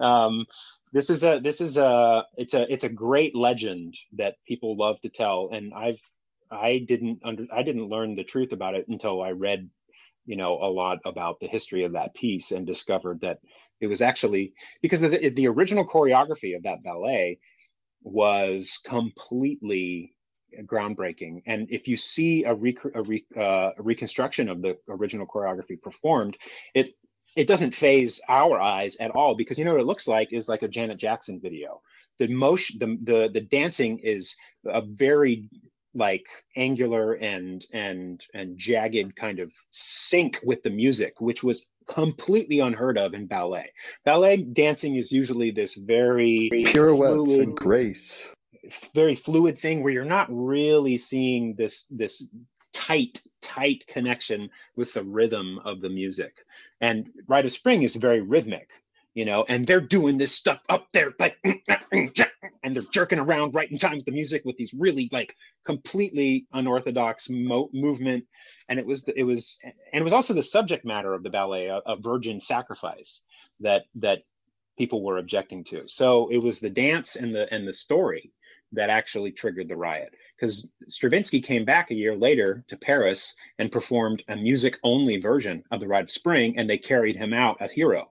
[0.00, 0.46] Um,
[0.92, 5.00] this is a this is a it's a it's a great legend that people love
[5.02, 6.00] to tell, and I've
[6.50, 9.68] I didn't under I didn't learn the truth about it until I read
[10.26, 13.38] you know a lot about the history of that piece and discovered that
[13.80, 17.38] it was actually because of the, the original choreography of that ballet
[18.02, 20.16] was completely
[20.64, 21.42] groundbreaking.
[21.46, 25.80] And if you see a, rec- a, re- uh, a reconstruction of the original choreography
[25.80, 26.36] performed
[26.74, 26.94] it
[27.34, 30.48] it doesn't faze our eyes at all because you know what it looks like is
[30.48, 31.82] like a janet jackson video.
[32.18, 35.48] The motion the the, the dancing is a very
[35.96, 42.60] like angular and and and jagged kind of sync with the music which was completely
[42.60, 43.70] unheard of in ballet.
[44.04, 48.22] Ballet dancing is usually this very pirouettes fluid, and grace.
[48.94, 52.28] very fluid thing where you're not really seeing this this
[52.72, 56.34] tight tight connection with the rhythm of the music.
[56.80, 58.70] And rite of spring is very rhythmic
[59.16, 61.36] you know and they're doing this stuff up there like
[62.66, 66.46] and they're jerking around right in time with the music with these really like completely
[66.52, 68.24] unorthodox mo- movement.
[68.68, 71.66] And it was it was and it was also the subject matter of the ballet
[71.66, 73.22] a, a virgin sacrifice
[73.60, 74.22] that that
[74.76, 75.86] people were objecting to.
[75.86, 78.32] So it was the dance and the and the story
[78.72, 80.12] that actually triggered the riot.
[80.36, 85.62] Because Stravinsky came back a year later to Paris and performed a music only version
[85.70, 88.10] of the Rite of Spring, and they carried him out a hero.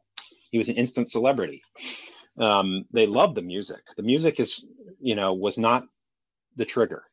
[0.55, 1.63] He was an instant celebrity.
[2.39, 3.81] Um, they loved the music.
[3.97, 4.65] The music is,
[5.01, 5.85] you know, was not
[6.57, 7.03] the trigger.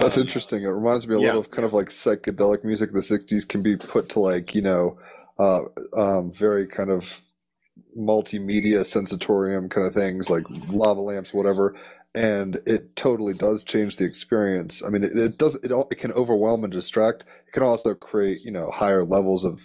[0.00, 0.64] That's Um, interesting.
[0.64, 1.26] It reminds me a yeah.
[1.26, 2.90] little of kind of like psychedelic music.
[2.90, 4.98] of The '60s can be put to like you know,
[5.38, 5.62] uh,
[5.96, 7.04] um, very kind of
[7.98, 11.76] multimedia sensatorium kind of things like lava lamps, whatever.
[12.14, 14.82] And it totally does change the experience.
[14.84, 15.56] I mean, it, it does.
[15.64, 17.22] It all, it can overwhelm and distract.
[17.48, 19.62] It can also create you know higher levels of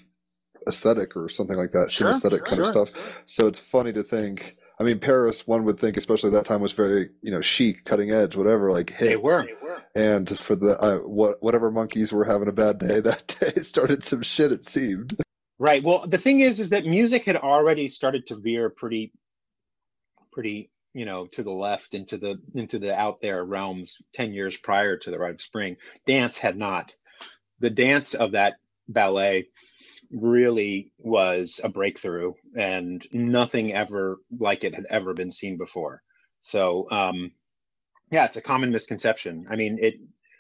[0.68, 2.90] aesthetic or something like that, Sure, synesthetic kind of stuff.
[3.26, 4.56] So it's funny to think.
[4.80, 8.12] I mean, Paris, one would think, especially that time, was very you know chic, cutting
[8.12, 8.72] edge, whatever.
[8.72, 9.48] Like, hey, They were.
[9.96, 14.04] and for the uh, what whatever monkeys were having a bad day that day started
[14.04, 14.52] some shit.
[14.52, 15.18] It seemed.
[15.60, 15.84] Right.
[15.84, 19.12] Well, the thing is, is that music had already started to veer pretty,
[20.32, 24.58] pretty, you know, to the left into the into the out there realms ten years
[24.58, 25.76] prior to the Rite of Spring.
[26.06, 26.94] Dance had not.
[27.60, 29.48] The dance of that ballet
[30.12, 36.02] really was a breakthrough, and nothing ever like it had ever been seen before.
[36.40, 37.32] So, um,
[38.12, 39.48] yeah, it's a common misconception.
[39.50, 39.96] I mean, it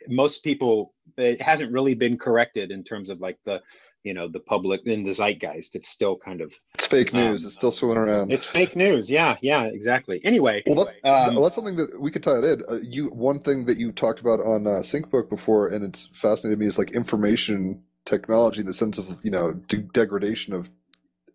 [0.08, 3.62] most people it hasn't really been corrected in terms of like the
[4.04, 7.44] you know the public in the zeitgeist it's still kind of It's fake news.
[7.44, 8.32] Um, it's still swimming around.
[8.32, 12.12] it's fake news yeah yeah exactly anyway well, that, um, well, that's something that we
[12.12, 12.64] could tie it in.
[12.70, 16.60] Uh, you one thing that you talked about on uh, SyncBook before, and it's fascinated
[16.60, 20.70] me is like information technology, in the sense of you know de- degradation of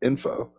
[0.02, 0.50] info.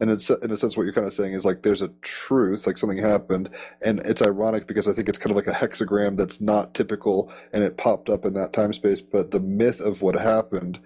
[0.00, 2.66] And it's in a sense, what you're kind of saying is like there's a truth,
[2.66, 3.50] like something happened,
[3.82, 7.32] and it's ironic because I think it's kind of like a hexagram that's not typical,
[7.52, 9.00] and it popped up in that time space.
[9.00, 10.78] But the myth of what happened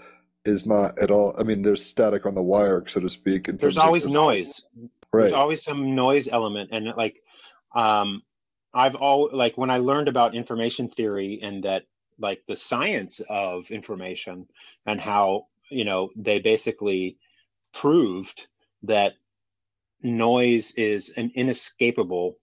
[0.44, 1.34] is not at all.
[1.38, 3.48] I mean, there's static on the wire, so to speak.
[3.58, 4.64] there's always noise
[5.14, 5.22] right?
[5.22, 7.22] there's always some noise element and like
[7.74, 8.22] um
[8.74, 11.84] i've all like when i learned about information theory and that
[12.18, 14.46] like the science of information
[14.86, 17.16] and how you know they basically
[17.72, 18.46] proved
[18.82, 19.14] that
[20.02, 22.36] noise is an inescapable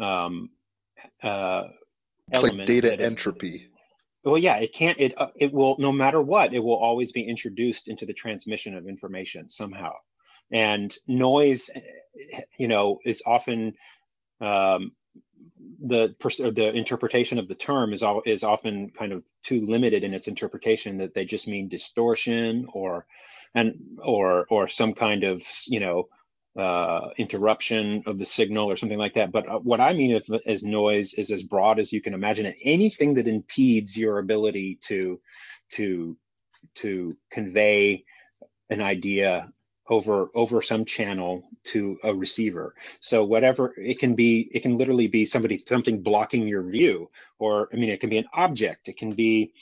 [0.00, 0.50] um
[1.22, 1.64] uh
[2.32, 3.68] It's like data entropy.
[4.24, 7.22] well yeah it can't it uh, it will no matter what it will always be
[7.22, 9.92] introduced into the transmission of information somehow
[10.52, 13.72] and noise eh, you know is often
[14.40, 14.92] um
[15.86, 16.14] the
[16.54, 20.28] the interpretation of the term is all is often kind of too limited in its
[20.28, 23.06] interpretation that they just mean distortion or
[23.54, 26.08] and or or some kind of you know
[26.58, 29.30] uh, interruption of the signal or something like that.
[29.32, 32.56] But uh, what I mean as noise is as broad as you can imagine it.
[32.64, 35.20] Anything that impedes your ability to
[35.72, 36.16] to
[36.76, 38.04] to convey
[38.70, 39.50] an idea
[39.90, 42.74] over over some channel to a receiver.
[43.00, 47.68] So whatever it can be, it can literally be somebody something blocking your view, or
[47.72, 48.88] I mean, it can be an object.
[48.88, 49.52] It can be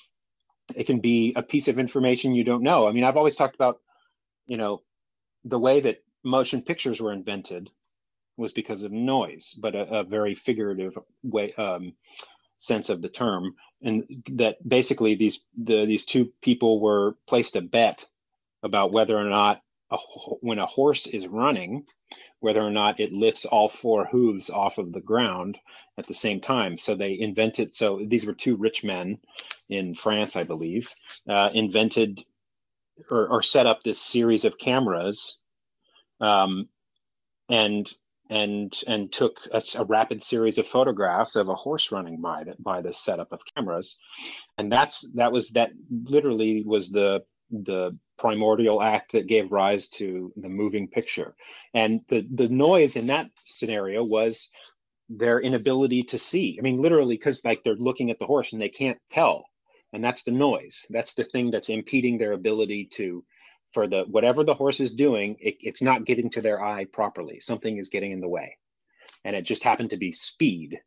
[0.76, 2.86] it can be a piece of information you don't know.
[2.86, 3.80] I mean, I've always talked about
[4.46, 4.82] you know
[5.44, 7.70] the way that motion pictures were invented
[8.36, 11.94] was because of noise, but a, a very figurative way um,
[12.58, 17.62] sense of the term, and that basically these the these two people were placed a
[17.62, 18.04] bet
[18.62, 19.96] about whether or not a,
[20.40, 21.84] when a horse is running,
[22.40, 25.58] whether or not it lifts all four hooves off of the ground
[25.96, 26.78] at the same time.
[26.78, 27.74] So they invented.
[27.74, 29.18] So these were two rich men
[29.68, 30.92] in France, I believe,
[31.28, 32.24] uh, invented
[33.10, 35.38] or, or set up this series of cameras,
[36.20, 36.68] um,
[37.48, 37.90] and
[38.30, 42.54] and and took a, a, rapid series of photographs of a horse running by the,
[42.58, 43.98] by this setup of cameras,
[44.58, 50.32] and that's that was that literally was the the primordial act that gave rise to
[50.36, 51.34] the moving picture.
[51.74, 54.50] And the, the noise in that scenario was
[55.08, 56.56] their inability to see.
[56.58, 59.44] I mean, literally, because like they're looking at the horse and they can't tell.
[59.92, 60.84] And that's the noise.
[60.90, 63.24] That's the thing that's impeding their ability to,
[63.72, 67.40] for the whatever the horse is doing, it, it's not getting to their eye properly.
[67.40, 68.58] Something is getting in the way.
[69.24, 70.78] And it just happened to be speed.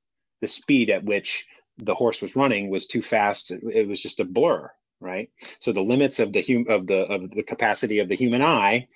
[0.42, 1.48] The speed at which
[1.78, 3.52] the horse was running was too fast.
[3.52, 4.70] It was just a blur
[5.02, 5.30] right?
[5.60, 8.88] So the limits of the hum- of the of the capacity of the human eye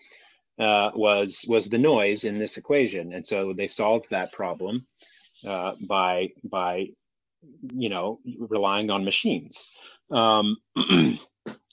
[0.60, 4.88] uh, was was the noise in this equation, and so they solved that problem
[5.46, 6.88] uh, by by
[7.74, 9.70] you know relying on machines.
[10.12, 10.58] Um,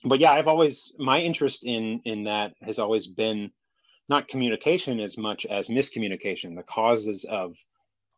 [0.04, 3.50] but yeah, I've always my interest in in that has always been
[4.08, 6.56] not communication as much as miscommunication.
[6.56, 7.56] The causes of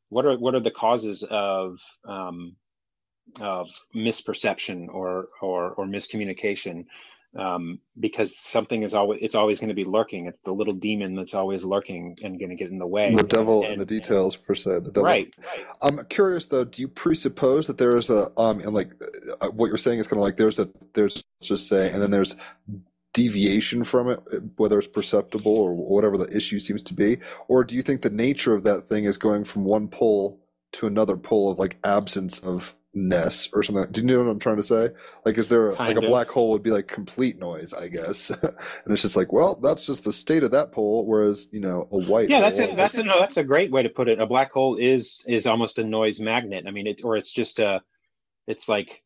[0.08, 2.56] what are what are the causes of um,
[3.40, 6.86] of misperception or or, or miscommunication
[7.36, 10.26] um, because something is always it's always going to be lurking.
[10.26, 13.14] It's the little demon that's always lurking and going to get in the way.
[13.14, 14.80] The devil and, in the details, per se.
[14.80, 15.02] The devil.
[15.02, 15.66] Right, right.
[15.82, 16.64] I'm curious though.
[16.64, 18.90] Do you presuppose that there is a um and like
[19.40, 22.10] uh, what you're saying is kind of like there's a there's just say and then
[22.10, 22.36] there's
[23.12, 24.20] deviation from it,
[24.56, 28.10] whether it's perceptible or whatever the issue seems to be, or do you think the
[28.10, 30.40] nature of that thing is going from one pole
[30.72, 33.90] to another pole of like absence of ness or something.
[33.90, 34.90] Do you know what I'm trying to say?
[35.24, 38.30] Like, is there kind like a black hole would be like complete noise, I guess,
[38.30, 38.52] and
[38.86, 41.04] it's just like, well, that's just the state of that pole.
[41.06, 43.82] Whereas, you know, a white yeah, that's a, that's a no, that's a great way
[43.82, 44.20] to put it.
[44.20, 46.64] A black hole is is almost a noise magnet.
[46.66, 47.82] I mean, it or it's just a,
[48.46, 49.02] it's like.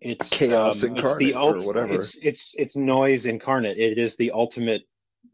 [0.00, 1.94] It's chaos um, incarnate it's the ult- or whatever.
[1.94, 3.78] It's it's it's noise incarnate.
[3.78, 4.82] It is the ultimate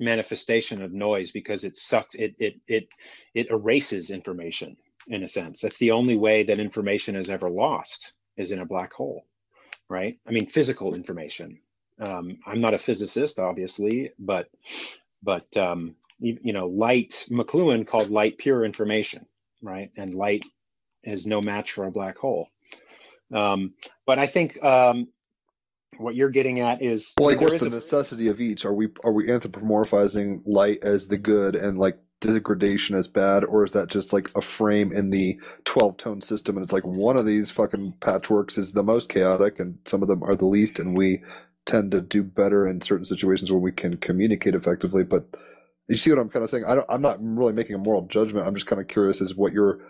[0.00, 2.14] manifestation of noise because it sucks.
[2.14, 2.88] It it it
[3.34, 4.74] it erases information
[5.08, 5.60] in a sense.
[5.60, 9.24] That's the only way that information is ever lost is in a black hole,
[9.88, 10.18] right?
[10.26, 11.58] I mean, physical information.
[12.00, 14.48] Um, I'm not a physicist, obviously, but
[15.22, 17.26] but um, you, you know, light.
[17.30, 19.26] McLuhan called light pure information,
[19.62, 19.90] right?
[19.96, 20.44] And light
[21.04, 22.48] is no match for a black hole.
[23.32, 23.74] Um,
[24.06, 25.08] but I think um,
[25.98, 27.70] what you're getting at is well, like what's the a...
[27.70, 28.64] necessity of each?
[28.64, 33.64] Are we are we anthropomorphizing light as the good and like degradation as bad, or
[33.64, 36.56] is that just like a frame in the 12 tone system?
[36.56, 40.08] And it's like one of these fucking patchworks is the most chaotic, and some of
[40.08, 41.22] them are the least, and we
[41.66, 45.04] tend to do better in certain situations where we can communicate effectively.
[45.04, 45.26] But
[45.88, 46.64] you see what I'm kind of saying?
[46.66, 48.46] I don't, I'm not really making a moral judgment.
[48.46, 49.80] I'm just kind of curious as what your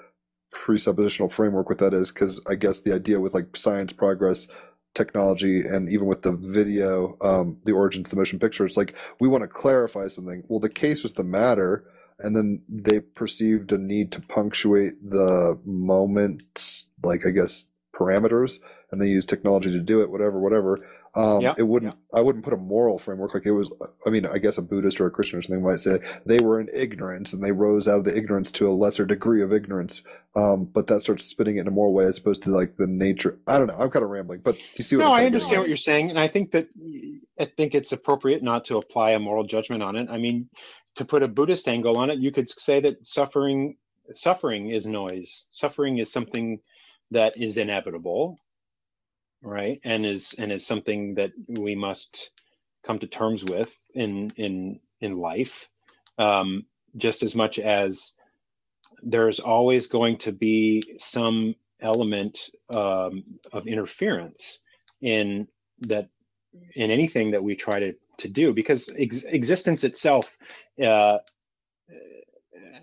[0.53, 4.47] presuppositional framework with that is, because I guess the idea with like science progress
[4.95, 8.95] technology and even with the video um, the origins of the motion picture it's like
[9.21, 11.85] we want to clarify something well the case was the matter
[12.21, 18.59] and then they perceived a need to punctuate the moments, like I guess parameters,
[18.91, 20.11] and they use technology to do it.
[20.11, 20.79] Whatever, whatever.
[21.17, 21.55] Um, yeah.
[21.57, 21.95] It wouldn't.
[21.95, 22.19] Yeah.
[22.19, 23.73] I wouldn't put a moral framework like it was.
[24.05, 26.61] I mean, I guess a Buddhist or a Christian or something might say they were
[26.61, 30.03] in ignorance and they rose out of the ignorance to a lesser degree of ignorance.
[30.35, 32.89] Um, but that starts spinning it in a more way as opposed to like the
[32.89, 33.39] nature.
[33.47, 33.77] I don't know.
[33.79, 35.05] I'm kind of rambling, but you see what?
[35.05, 36.69] No, i understand what you're saying, and I think that
[37.39, 40.09] I think it's appropriate not to apply a moral judgment on it.
[40.11, 40.49] I mean,
[40.97, 43.77] to put a Buddhist angle on it, you could say that suffering
[44.15, 45.47] suffering is noise.
[45.51, 46.61] Suffering is something
[47.11, 48.37] that is inevitable,
[49.43, 49.81] right?
[49.85, 52.31] And is and is something that we must
[52.85, 55.69] come to terms with in in in life,
[56.19, 58.15] um, just as much as
[59.03, 64.61] there's always going to be some element um, of interference
[65.03, 65.47] in
[65.81, 66.09] that
[66.77, 70.37] in anything that we try to to do because ex- existence itself
[70.83, 71.19] uh,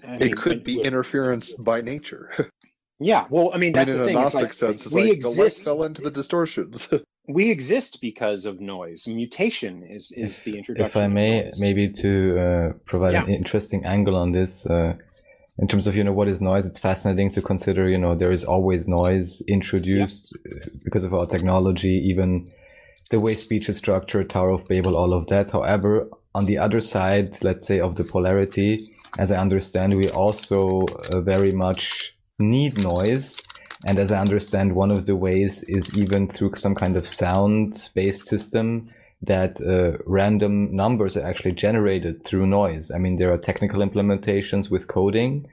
[0.08, 2.52] I it could be interference by nature
[3.00, 5.12] yeah well i mean that's I mean, in the a gnostic like, sense it's like
[5.12, 6.88] exist, the light fell into the distortions
[7.28, 12.39] we exist because of noise mutation is is the introduction if i may maybe to
[12.39, 13.24] uh, provide yeah.
[13.24, 14.95] an interesting angle on this uh,
[15.60, 18.32] in terms of you know what is noise it's fascinating to consider you know there
[18.32, 20.66] is always noise introduced yeah.
[20.84, 22.45] because of our technology even
[23.12, 25.51] the way speech is structured, Tower of Babel, all of that.
[25.51, 28.89] However, on the other side, let's say of the polarity,
[29.20, 33.41] as I understand, we also uh, very much need noise.
[33.86, 37.89] And as I understand, one of the ways is even through some kind of sound
[37.93, 38.88] based system
[39.24, 42.91] that uh, random numbers are actually generated through noise.
[42.91, 45.47] I mean, there are technical implementations with coding,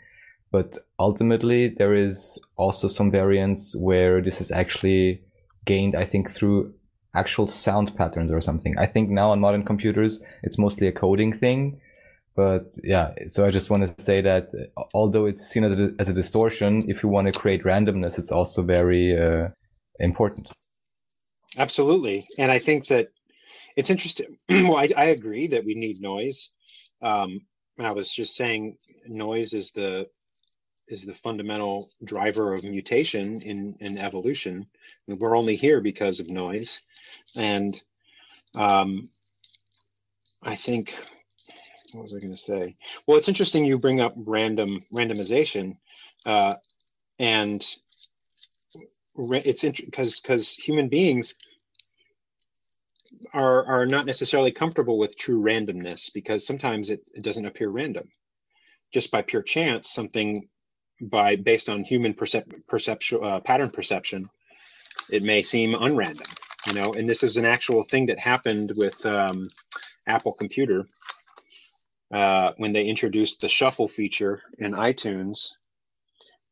[0.53, 5.23] but ultimately there is also some variance where this is actually
[5.65, 6.73] gained, I think, through
[7.23, 8.75] actual sound patterns or something.
[8.79, 10.13] I think now on modern computers,
[10.43, 11.81] it's mostly a coding thing.
[12.35, 15.93] But yeah, so I just want to say that uh, although it's seen as a,
[15.99, 19.49] as a distortion, if you want to create randomness, it's also very uh,
[19.99, 20.49] important.
[21.57, 22.27] Absolutely.
[22.39, 23.09] And I think that
[23.77, 24.39] it's interesting.
[24.49, 26.53] well, I, I agree that we need noise.
[27.03, 27.41] Um,
[27.81, 30.07] I was just saying noise is the
[30.89, 34.67] is the fundamental driver of mutation in in evolution.
[35.07, 36.83] We're only here because of noise,
[37.37, 37.81] and
[38.57, 39.09] um,
[40.43, 40.95] I think
[41.93, 42.77] what was I going to say?
[43.07, 45.77] Well, it's interesting you bring up random randomization,
[46.27, 46.55] uh,
[47.19, 47.65] and
[49.17, 51.35] it's because because human beings
[53.33, 58.09] are are not necessarily comfortable with true randomness because sometimes it, it doesn't appear random
[58.93, 60.49] just by pure chance something
[61.01, 64.25] by based on human percep- perception uh, pattern perception
[65.11, 66.35] it may seem unrandom
[66.69, 66.93] you know?
[66.95, 69.49] And this is an actual thing that happened with um,
[70.07, 70.87] apple computer
[72.13, 75.51] uh, when they introduced the shuffle feature in itunes.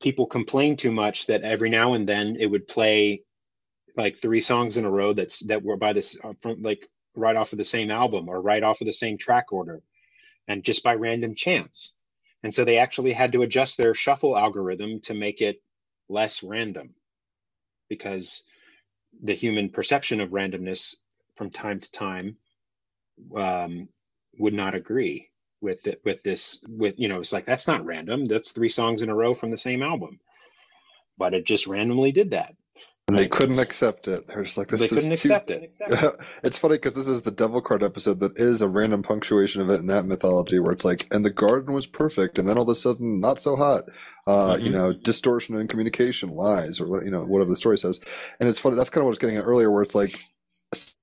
[0.03, 3.22] People complained too much that every now and then it would play
[3.97, 7.36] like three songs in a row that's that were by this uh, from like right
[7.36, 9.80] off of the same album or right off of the same track order
[10.49, 11.95] and just by random chance
[12.45, 15.62] and so they actually had to adjust their shuffle algorithm to make it
[16.09, 16.95] less random
[17.89, 18.45] because
[19.22, 20.97] the human perception of randomness
[21.37, 22.37] from time to time
[23.37, 23.89] um,
[24.39, 25.28] would not agree
[25.62, 28.26] with it with this with you know it's like that's not random.
[28.26, 30.20] That's three songs in a row from the same album.
[31.18, 32.55] But it just randomly did that
[33.09, 34.26] and they couldn't accept it.
[34.26, 35.32] They're just like, this they is couldn't too...
[35.32, 35.72] accept it
[36.42, 39.80] it's funny because this is the Devil Card episode that is a random punctuation event
[39.80, 42.68] in that mythology where it's like, and the garden was perfect, and then all of
[42.68, 43.84] a sudden, not so hot.
[44.26, 44.62] Uh, Mhm.
[44.64, 48.00] You know, distortion in communication, lies, or what you know, whatever the story says.
[48.40, 48.74] And it's funny.
[48.74, 50.18] That's kind of what I was getting at earlier, where it's like,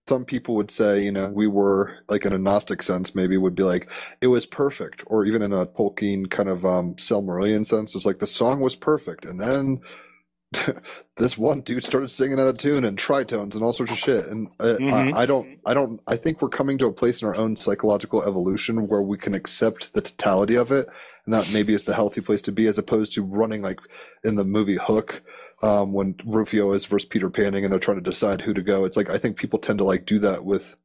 [0.08, 3.56] some people would say, you know, we were like in a Gnostic sense, maybe would
[3.56, 3.89] be like,
[4.22, 8.20] it was perfect, or even in a Tolkien kind of um, Silmarillion sense, it's like
[8.20, 9.80] the song was perfect, and then
[11.18, 14.26] this one dude started singing out of tune and tritones and all sorts of shit.
[14.28, 15.14] And uh, Mhm.
[15.14, 17.56] I, I don't, I don't, I think we're coming to a place in our own
[17.56, 20.88] psychological evolution where we can accept the totality of it,
[21.26, 23.80] and that maybe is the healthy place to be, as opposed to running like
[24.24, 25.22] in the movie Hook.
[25.62, 28.84] Um, when Rufio is versus Peter Panning and they're trying to decide who to go,
[28.84, 30.76] it's like I think people tend to like do that with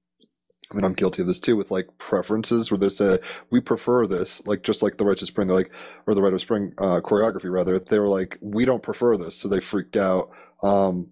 [0.70, 3.18] I mean, I'm guilty of this too with like preferences where they say
[3.50, 5.70] we prefer this, like just like the of Spring, they're like,
[6.06, 7.78] or the Rite of Spring uh, choreography rather.
[7.78, 10.30] They were like, we don't prefer this, so they freaked out.
[10.62, 11.10] Um,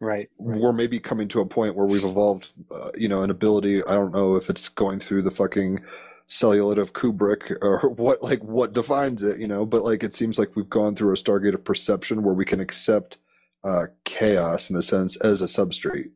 [0.00, 3.82] right we're maybe coming to a point where we've evolved, uh, you know, an ability.
[3.84, 5.80] I don't know if it's going through the fucking
[6.26, 9.64] celluloid of Kubrick or what, like what defines it, you know.
[9.64, 12.60] But like, it seems like we've gone through a stargate of perception where we can
[12.60, 13.18] accept
[13.64, 16.10] uh, chaos in a sense as a substrate.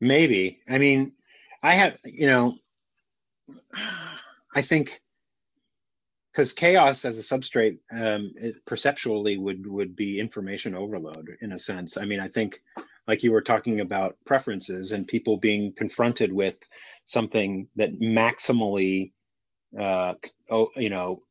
[0.00, 1.12] maybe i mean
[1.62, 2.54] i have you know
[4.54, 5.00] i think
[6.32, 8.32] because chaos as a substrate um,
[8.64, 11.96] perceptually would would be information overload in a sense.
[11.96, 12.60] I mean i think
[13.08, 16.56] like you were talking about preferences and people being confronted with
[17.06, 19.12] something that maximally
[19.78, 20.14] uh,
[20.50, 21.22] oh, you know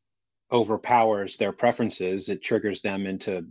[0.52, 3.46] overpowers their preferences it triggers them into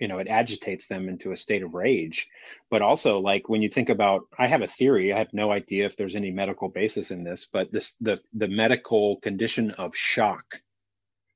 [0.00, 2.28] you know it agitates them into a state of rage.
[2.70, 5.86] But also like when you think about i have a theory i have no idea
[5.86, 10.60] if there's any medical basis in this but this the the medical condition of shock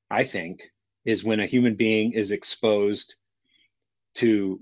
[0.09, 0.61] i think
[1.05, 3.15] is when a human being is exposed
[4.15, 4.59] to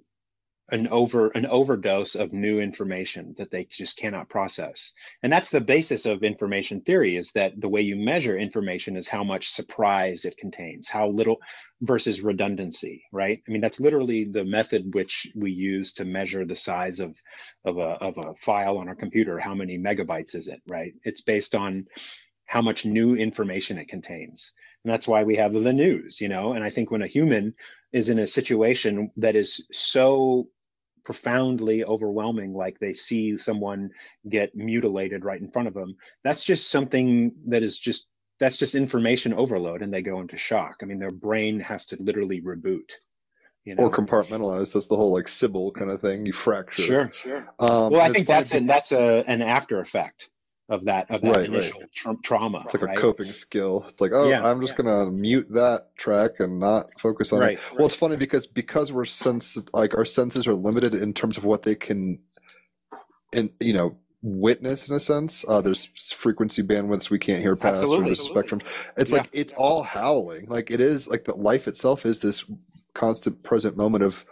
[0.71, 4.93] an over an overdose of new information that they just cannot process.
[5.23, 9.07] And that's the basis of information theory is that the way you measure information is
[9.07, 11.37] how much surprise it contains how little
[11.81, 13.41] versus redundancy right?
[13.47, 17.15] I mean that's literally the method which we use to measure the size of
[17.65, 19.39] of a, of a file on our computer.
[19.39, 20.93] How many megabytes is it right?
[21.03, 21.85] It's based on
[22.45, 24.53] how much new information it contains.
[24.83, 26.53] And that's why we have the news you know?
[26.53, 27.53] And i think when a human
[27.91, 30.47] is in a situation that is so
[31.09, 33.89] profoundly overwhelming like they see someone
[34.29, 38.75] get mutilated right in front of them that's just something that is just that's just
[38.75, 40.75] information overload and they go into shock.
[40.83, 42.91] I mean their brain has to literally reboot
[43.65, 43.85] you know?
[43.85, 44.71] Or compartmentalize.
[44.71, 46.27] That's the whole like Sybil kind of thing.
[46.27, 46.83] You fracture.
[46.83, 47.11] sure.
[47.11, 47.49] Sure.
[47.57, 50.29] Um, well i think that's a, that's a an after effect
[50.69, 51.45] of that of that Right, right.
[51.49, 52.97] initial tra- trauma It's like right?
[52.97, 53.85] a coping skill.
[53.89, 54.83] It's like, oh, Yeah, I'm just yeah.
[54.85, 57.59] gonna mute that track and not focus on right it.
[57.75, 61.43] Well, it's funny because because we're sense like our senses are limited in terms of
[61.43, 62.19] what they can,
[63.33, 65.43] and you know, witness in a sense.
[65.47, 68.61] Uh, there's frequency bandwidths we can't hear past or the spectrum.
[68.97, 70.47] It's like it's all howling.
[70.47, 72.43] Like it is like the life itself is this
[72.93, 74.25] constant present moment of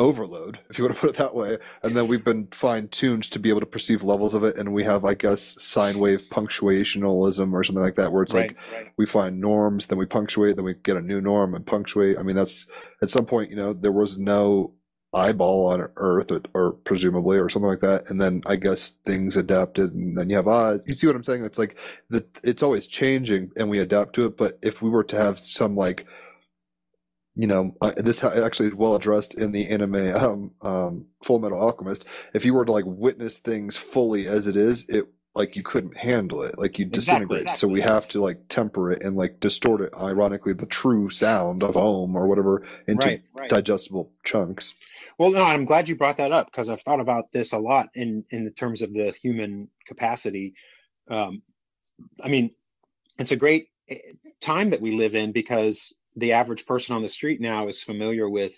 [0.00, 1.58] overload, if you want to put it that way.
[1.82, 4.58] And then we've been fine tuned to be able to perceive levels of it.
[4.58, 8.56] And we have, I guess, sine wave punctuationalism or something like that, where it's like
[8.96, 12.18] we find norms, then we punctuate, then we get a new norm and punctuate.
[12.18, 12.66] I mean, that's
[13.02, 14.72] at some point, you know, there was no
[15.12, 19.36] eyeball on Earth, or, or presumably, or something like that, and then I guess things
[19.36, 20.80] adapted, and then you have eyes.
[20.86, 21.44] You see what I'm saying?
[21.44, 21.76] It's like
[22.10, 22.28] that.
[22.44, 24.36] It's always changing, and we adapt to it.
[24.36, 26.06] But if we were to have some like
[27.40, 32.04] you know, this actually is well addressed in the anime um, um, Full Metal Alchemist.
[32.34, 35.96] If you were to like witness things fully as it is, it like you couldn't
[35.96, 37.56] handle it, like you Exactly, disintegrate.
[37.56, 39.90] So we have to like temper it and like distort it.
[39.98, 43.48] Ironically, the true sound of home or whatever into right, right.
[43.48, 44.74] digestible chunks.
[45.16, 47.88] Well, no, I'm glad you brought that up because I've thought about this a lot
[47.94, 50.52] in in the terms of the human capacity.
[51.10, 51.40] Um,
[52.22, 52.50] I mean,
[53.18, 53.96] it's a great eh,
[54.42, 58.28] time that we live in because the average person on the street now is familiar
[58.28, 58.52] with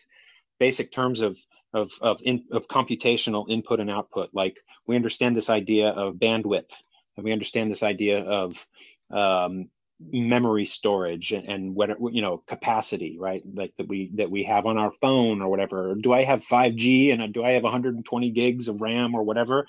[0.58, 1.36] basic terms of
[1.74, 4.30] of of, in, of computational input and output.
[4.32, 6.70] Like we understand this idea of bandwidth,
[7.16, 8.66] and we understand this idea of
[9.10, 9.68] um,
[10.10, 13.42] memory storage and, and what you know capacity, right?
[13.54, 15.94] Like that we that we have on our phone or whatever.
[15.94, 19.66] Do I have 5G and do I have 120 gigs of RAM or whatever?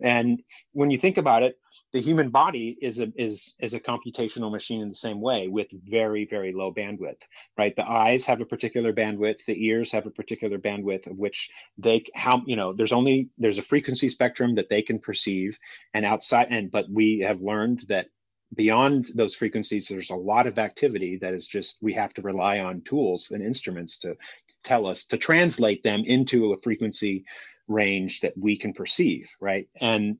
[0.00, 1.58] And when you think about it,
[1.92, 5.68] the human body is a is is a computational machine in the same way with
[5.84, 7.22] very very low bandwidth
[7.58, 7.76] right?
[7.76, 9.44] The eyes have a particular bandwidth.
[9.46, 13.58] The ears have a particular bandwidth of which they how you know there's only there's
[13.58, 15.58] a frequency spectrum that they can perceive
[15.94, 18.06] and outside and but we have learned that
[18.54, 22.58] beyond those frequencies there's a lot of activity that is just we have to rely
[22.58, 24.14] on tools and instruments to
[24.62, 27.24] tell us to translate them into a frequency
[27.68, 29.68] range that we can perceive right?
[29.80, 30.18] And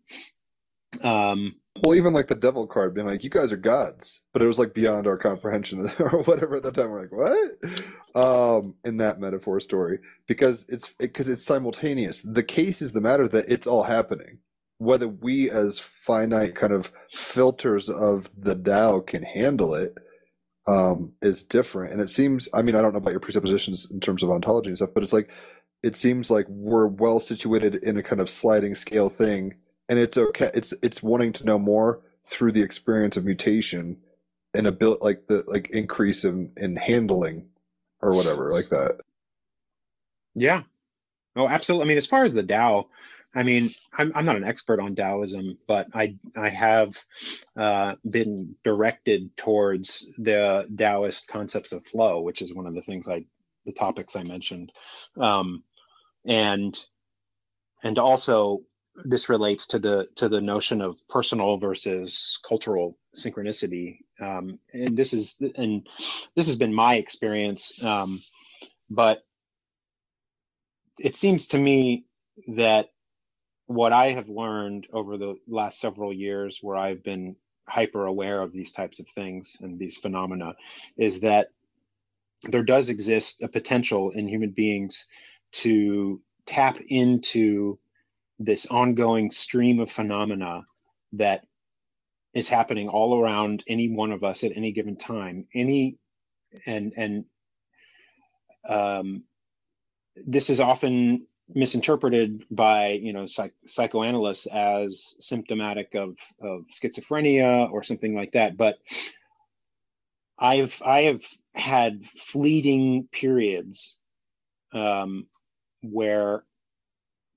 [1.03, 4.47] um Well, even like the devil card being like, you guys are gods, but it
[4.47, 6.91] was like beyond our comprehension or whatever at that time.
[6.91, 8.25] We're like, what?
[8.25, 9.99] Um, in that metaphor story,
[10.29, 12.21] because it's because it's simultaneous.
[12.23, 14.39] The case is the matter that it's all happening.
[14.79, 19.97] Whether we as finite kind of filters of the Tao can handle it
[20.67, 21.93] um, is different.
[21.93, 24.69] And it seems, I mean, I don't know about your presuppositions in terms of ontology
[24.69, 25.29] and stuff, but it's like,
[25.83, 29.55] it seems like we're well situated in a kind of sliding scale thing
[29.89, 33.99] and it's okay it's it's wanting to know more through the experience of mutation
[34.55, 37.49] and a bit like the like increase in in handling
[38.03, 38.99] or whatever like that
[40.35, 40.63] Yeah.
[41.37, 41.87] Oh, absolutely.
[41.87, 42.89] I mean, as far as the Tao,
[43.35, 46.97] I mean, I'm I'm not an expert on Taoism, but I I have
[47.59, 53.09] uh, been directed towards the Taoist concepts of flow, which is one of the things
[53.09, 53.25] I
[53.67, 54.73] the topics I mentioned,
[55.21, 55.65] um,
[56.27, 56.79] and
[57.83, 58.63] and also
[59.05, 65.13] this relates to the to the notion of personal versus cultural synchronicity, um, and this
[65.13, 65.87] is and
[66.37, 68.23] this has been my experience, um,
[68.91, 69.25] but
[70.99, 72.05] it seems to me
[72.57, 72.91] that
[73.67, 77.37] what I have learned over the last several years, where I've been
[77.69, 80.55] hyper aware of these types of things and these phenomena,
[80.99, 81.49] is that
[82.45, 85.07] there does exist a potential in human beings
[85.53, 87.79] to tap into
[88.39, 90.63] this ongoing stream of phenomena
[91.13, 91.45] that
[92.35, 95.47] is happening all around any one of us at any given time.
[95.55, 95.99] Any
[96.67, 97.25] and and
[98.69, 99.25] um,
[100.27, 107.83] this is often misinterpreted by you know psych- psychoanalysts as symptomatic of of schizophrenia or
[107.83, 108.77] something like that but
[110.39, 111.23] i've i have
[111.55, 113.99] had fleeting periods
[114.73, 115.27] um,
[115.83, 116.45] where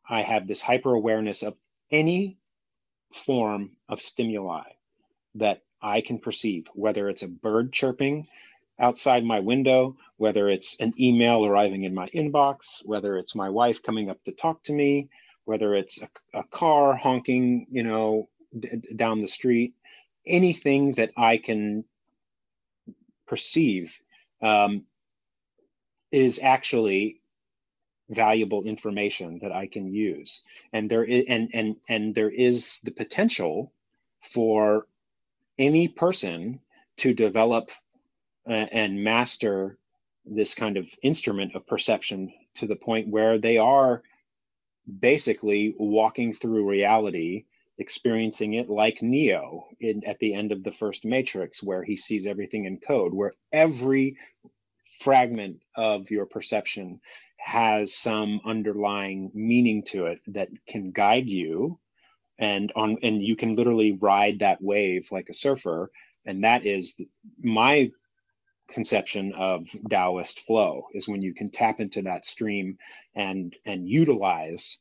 [0.09, 1.55] i have this hyper awareness of
[1.91, 2.37] any
[3.13, 4.63] form of stimuli
[5.35, 8.19] that i can perceive whether it's a bird chirping
[8.79, 13.81] outside my window, whether it's an email arriving in my inbox, whether it's my wife
[13.81, 15.09] coming up to talk to me,
[15.45, 18.27] whether it's a, a car honking, you know,
[18.59, 19.73] d- down the street,
[20.27, 21.85] anything that I can
[23.27, 23.97] perceive
[24.41, 24.83] um,
[26.11, 27.21] is actually
[28.09, 30.41] valuable information that I can use.
[30.73, 33.71] And there is, and and and there is the potential
[34.21, 34.87] for
[35.57, 36.59] any person
[36.97, 37.69] to develop
[38.47, 39.77] uh, and master
[40.25, 44.01] this kind of instrument of perception to the point where they are
[44.99, 47.45] basically walking through reality
[47.77, 52.25] experiencing it like neo in, at the end of the first matrix where he sees
[52.25, 54.15] everything in code where every
[54.99, 56.99] fragment of your perception
[57.45, 61.79] has some underlying meaning to it that can guide you
[62.39, 65.91] and on and you can literally ride that wave like a surfer
[66.25, 66.99] and that is
[67.41, 67.89] my
[68.67, 72.77] conception of Taoist flow is when you can tap into that stream
[73.15, 74.79] and and utilize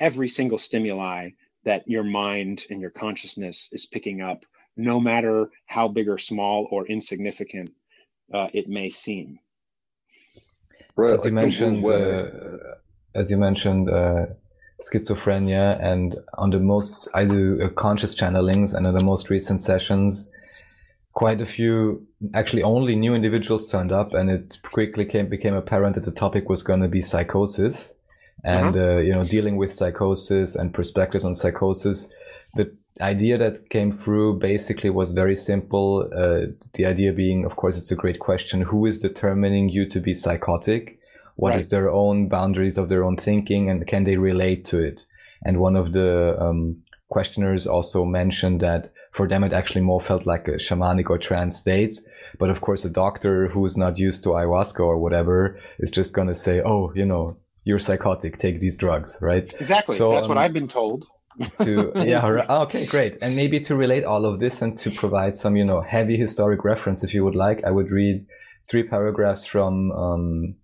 [0.00, 1.30] every single stimuli
[1.64, 4.44] that your mind and your consciousness is picking up,
[4.76, 7.70] no matter how big or small or insignificant
[8.32, 9.38] uh, it may seem.
[11.00, 12.26] Right, as you mentioned, uh,
[13.14, 14.26] as you mentioned, uh,
[14.82, 19.62] schizophrenia, and on the most, I do uh, conscious channelings, and in the most recent
[19.62, 20.30] sessions,
[21.12, 25.94] quite a few, actually, only new individuals turned up, and it quickly came became apparent
[25.94, 27.94] that the topic was going to be psychosis,
[28.44, 32.10] and uh, you know, dealing with psychosis and perspectives on psychosis.
[32.56, 36.08] The idea that came through basically was very simple.
[36.14, 40.00] Uh, the idea being, of course, it's a great question: who is determining you to
[40.00, 40.98] be psychotic?
[41.36, 41.70] What is Right.
[41.70, 45.06] their own boundaries of their own thinking and can they relate to it
[45.42, 46.76] and one of the um,
[47.08, 51.56] questioners also mentioned that for them it actually more felt like a shamanic or trance
[51.56, 52.04] states
[52.38, 56.28] but of course a doctor who's not used to ayahuasca or whatever is just going
[56.28, 59.96] to say oh you know you're psychotic take these drugs right Exactly.
[59.96, 61.06] So, That's what um, I've been told.
[61.60, 62.46] To yeah right.
[62.48, 65.64] Ah, okay great and maybe to relate all of this and to provide some you
[65.64, 68.24] know heavy historic reference if you would like i would read
[68.68, 70.54] three paragraphs from um,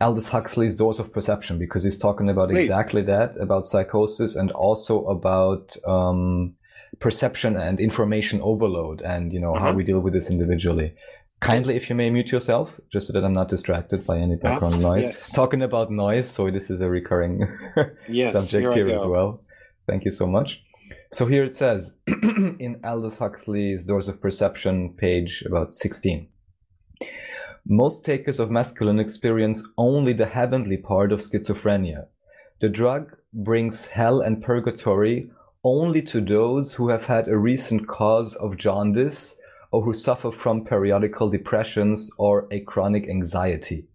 [0.00, 2.60] aldous huxley's doors of perception because he's talking about Please.
[2.66, 6.54] exactly that about psychosis and also about um,
[6.98, 9.74] perception and information overload and you know how Uh-huh.
[9.76, 10.94] we deal with this individually
[11.40, 14.80] kindly if you may mute yourself just so that i'm not distracted by any background
[14.80, 15.30] noise yes.
[15.30, 17.46] talking about noise so this is a recurring
[18.08, 19.40] Yes, subject here here as well.
[19.86, 20.62] Thank you so much.
[21.12, 26.28] So here it says in Aldous Huxley's Doors of Perception, page about 16.
[27.66, 32.06] Most takers of mescalin experience only the heavenly part of schizophrenia.
[32.60, 35.30] The drug brings hell and purgatory
[35.62, 39.36] only to those who have had a recent cause of jaundice
[39.72, 43.86] or who suffer from periodical depressions or a chronic anxiety.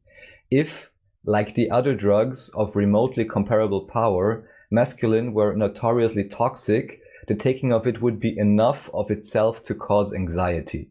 [0.52, 0.92] If,
[1.26, 7.88] like the other drugs of remotely comparable power, mescalin were notoriously toxic, the taking of
[7.88, 10.90] it would be enough of itself to cause anxiety.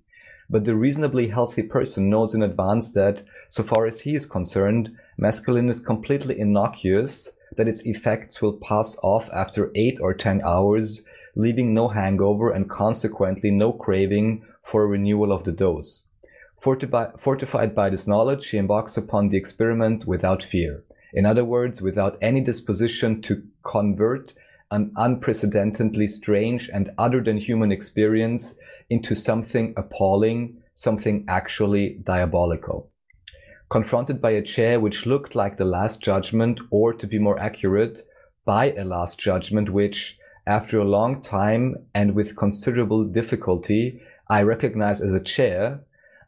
[0.50, 4.94] But the reasonably healthy person knows in advance that, so far as he is concerned,
[5.18, 11.02] mescalin is completely innocuous, that its effects will pass off after 8 or 10 hours,
[11.36, 16.06] leaving no hangover and consequently no craving for a renewal of the dose.
[16.60, 20.84] Fortifi- fortified by this knowledge, he embarks upon the experiment without fear.
[21.12, 24.34] In other words, without any disposition to convert
[24.70, 28.56] an unprecedentedly strange and other than human experience
[28.90, 32.90] into something appalling, something actually diabolical.
[33.70, 38.02] Confronted by a chair which looked like the Last Judgment, or to be more accurate,
[38.44, 45.02] by a Last Judgment which, after a long time and with considerable difficulty, I recognized
[45.02, 45.80] as a chair,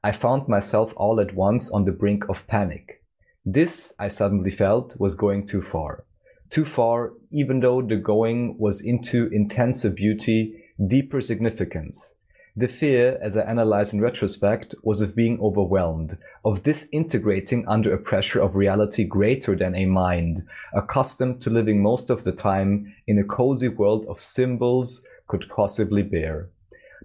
[0.03, 3.03] I found myself all at once on the brink of panic.
[3.45, 6.05] This, I suddenly felt, was going too far.
[6.51, 12.15] Too far, even though the going was into intenser beauty, deeper significance.
[12.59, 17.99] The fear, as I analyze in retrospect, was of being overwhelmed, of disintegrating under a
[17.99, 20.43] pressure of reality greater than a mind,
[20.73, 26.03] accustomed to living most of the time in a cozy world of symbols, could possibly
[26.03, 26.49] bear.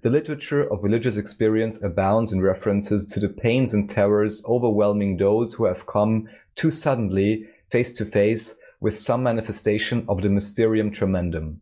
[0.03, 5.53] The literature of religious experience abounds in references to the pains and terrors overwhelming those
[5.53, 11.61] who have come too suddenly face to face with some manifestation of the mysterium tremendum.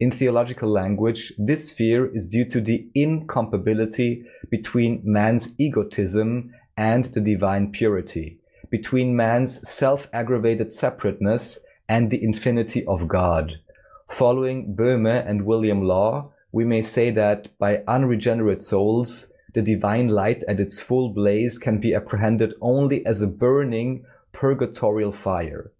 [0.00, 7.20] In theological language, this fear is due to the incompatibility between man's egotism and the
[7.20, 8.40] divine purity,
[8.70, 13.60] between man's self-aggravated separateness and the infinity of God.
[14.10, 20.42] Following Böhme and William Law, we may say that by unregenerate souls, the divine light
[20.48, 25.70] at its full blaze can be apprehended only as a burning purgatorial fire.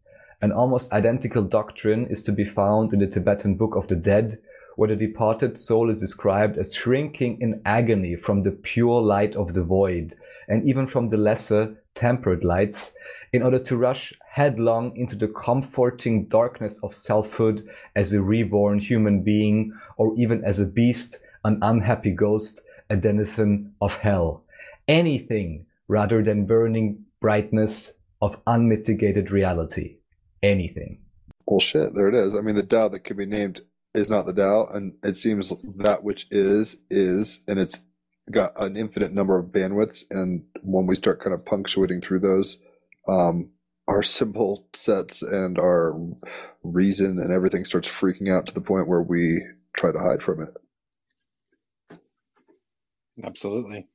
[0.45, 4.38] An almost identical doctrine is to be found in the Tibetan Book of the Dead,
[4.76, 9.55] where the departed soul is described as shrinking in agony from the pure light of
[9.55, 10.12] the void,
[10.47, 12.92] and even from the lesser, tempered lights,
[13.32, 17.66] in order to rush headlong into the comforting darkness of selfhood
[17.97, 23.72] as a reborn human being, or even as a beast, an unhappy ghost, a denizen
[23.80, 24.45] of hell.
[24.88, 29.97] Anything rather than burning brightness of unmitigated reality.
[30.45, 30.99] Anything.
[31.47, 32.34] Well, shit, there it is.
[32.34, 33.62] I mean, the Tao that can be named
[33.95, 37.80] is not the Tao, and it seems that which is, is, and it's
[38.30, 40.05] got an infinite number of bandwidths.
[40.11, 42.59] And when we start kind of punctuating through those,
[43.09, 43.53] um,
[43.88, 45.99] our symbol sets and our
[46.62, 49.42] reason and everything starts freaking out to the point where we
[49.74, 51.99] try to hide from it.
[53.22, 53.86] Absolutely.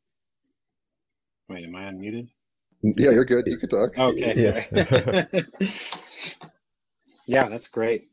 [1.48, 2.30] Wait, am I unmuted?
[2.82, 3.46] Yeah, you're good.
[3.46, 3.98] You can talk.
[3.98, 5.98] Okay, Yes.
[6.24, 6.52] sorry.
[7.28, 8.10] yeah, that's great.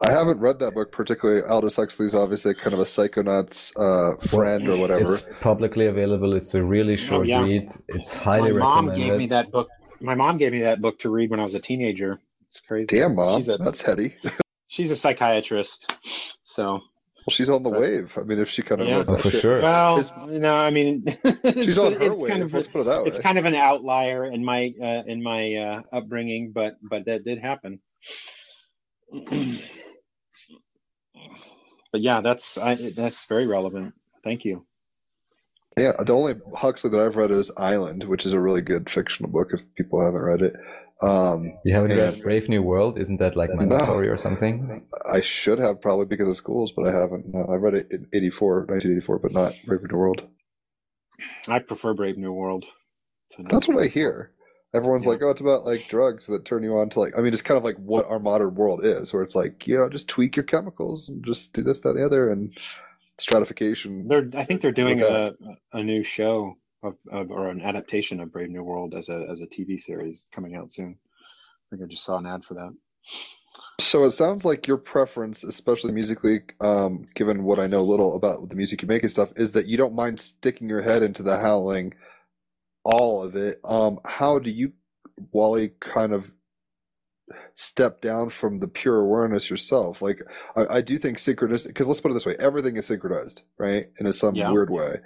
[0.00, 1.42] I haven't read that book particularly.
[1.42, 5.12] Aldous Huxley's obviously kind of a psychonaut's uh, friend or whatever.
[5.12, 6.34] It's publicly available.
[6.34, 7.42] It's a really short yeah.
[7.42, 7.70] read.
[7.88, 9.10] It's highly My mom recommended.
[9.10, 9.68] gave me that book.
[10.00, 12.20] My mom gave me that book to read when I was a teenager.
[12.48, 12.86] It's crazy.
[12.86, 14.14] Damn, mom, She's a that's heady.
[14.68, 15.92] she's a psychiatrist,
[16.44, 16.80] so
[17.28, 17.80] Well, she's on the Right.
[17.82, 18.16] wave.
[18.16, 19.04] I mean, if she kind of Yeah.
[19.06, 19.42] Oh, for shit.
[19.42, 19.60] sure.
[19.60, 21.04] well, Is- no, I mean,
[21.52, 22.30] she's on her it's wave.
[22.30, 23.08] Kind of, let's put it that way.
[23.08, 27.24] it's kind of an outlier in my uh, in my uh, upbringing, but but that
[27.24, 27.80] did happen.
[31.92, 33.92] but yeah, that's I, that's very relevant.
[34.24, 34.64] Thank you.
[35.76, 39.30] Yeah, the only Huxley that I've read is Island, which is a really good fictional
[39.30, 39.48] book.
[39.52, 40.54] If people haven't read it,
[41.02, 42.98] um, You haven't read Brave New World?
[42.98, 43.56] Isn't that like No.
[43.56, 44.86] mandatory or something?
[45.10, 47.26] I should have probably because of schools, but I haven't.
[47.32, 50.28] No, I read it in 84, 1984, but not Brave New World.
[51.48, 52.64] I prefer Brave New World.
[53.36, 54.32] to That's what I hear.
[54.74, 55.12] Everyone's Yeah.
[55.12, 57.16] like, oh, it's about like drugs that turn you on to like.
[57.16, 59.76] I mean, it's kind of like what our modern world is, where it's like, you
[59.78, 62.52] know, just tweak your chemicals and just do this, that, and the other, and
[63.18, 64.06] stratification.
[64.08, 65.34] They're I think they're doing Okay.
[65.72, 69.26] a a new show of, of or an adaptation of Brave New World as a
[69.30, 70.96] as a TV series coming out soon.
[71.00, 72.74] I think I just saw an ad for that.
[73.80, 78.48] So it sounds like your preference, especially musically, um, given what I know little about
[78.48, 81.22] the music you make and stuff, is that you don't mind sticking your head into
[81.22, 81.94] the howling,
[82.84, 83.60] all of it.
[83.64, 84.72] Um, how do you,
[85.32, 86.30] Wally, kind of
[87.54, 90.02] step down from the pure awareness yourself?
[90.02, 90.22] Like,
[90.56, 93.86] I, I do think synchronistic, because let's put it this way, everything is synchronized, right?
[94.00, 94.50] In a some Yeah.
[94.52, 94.96] weird way.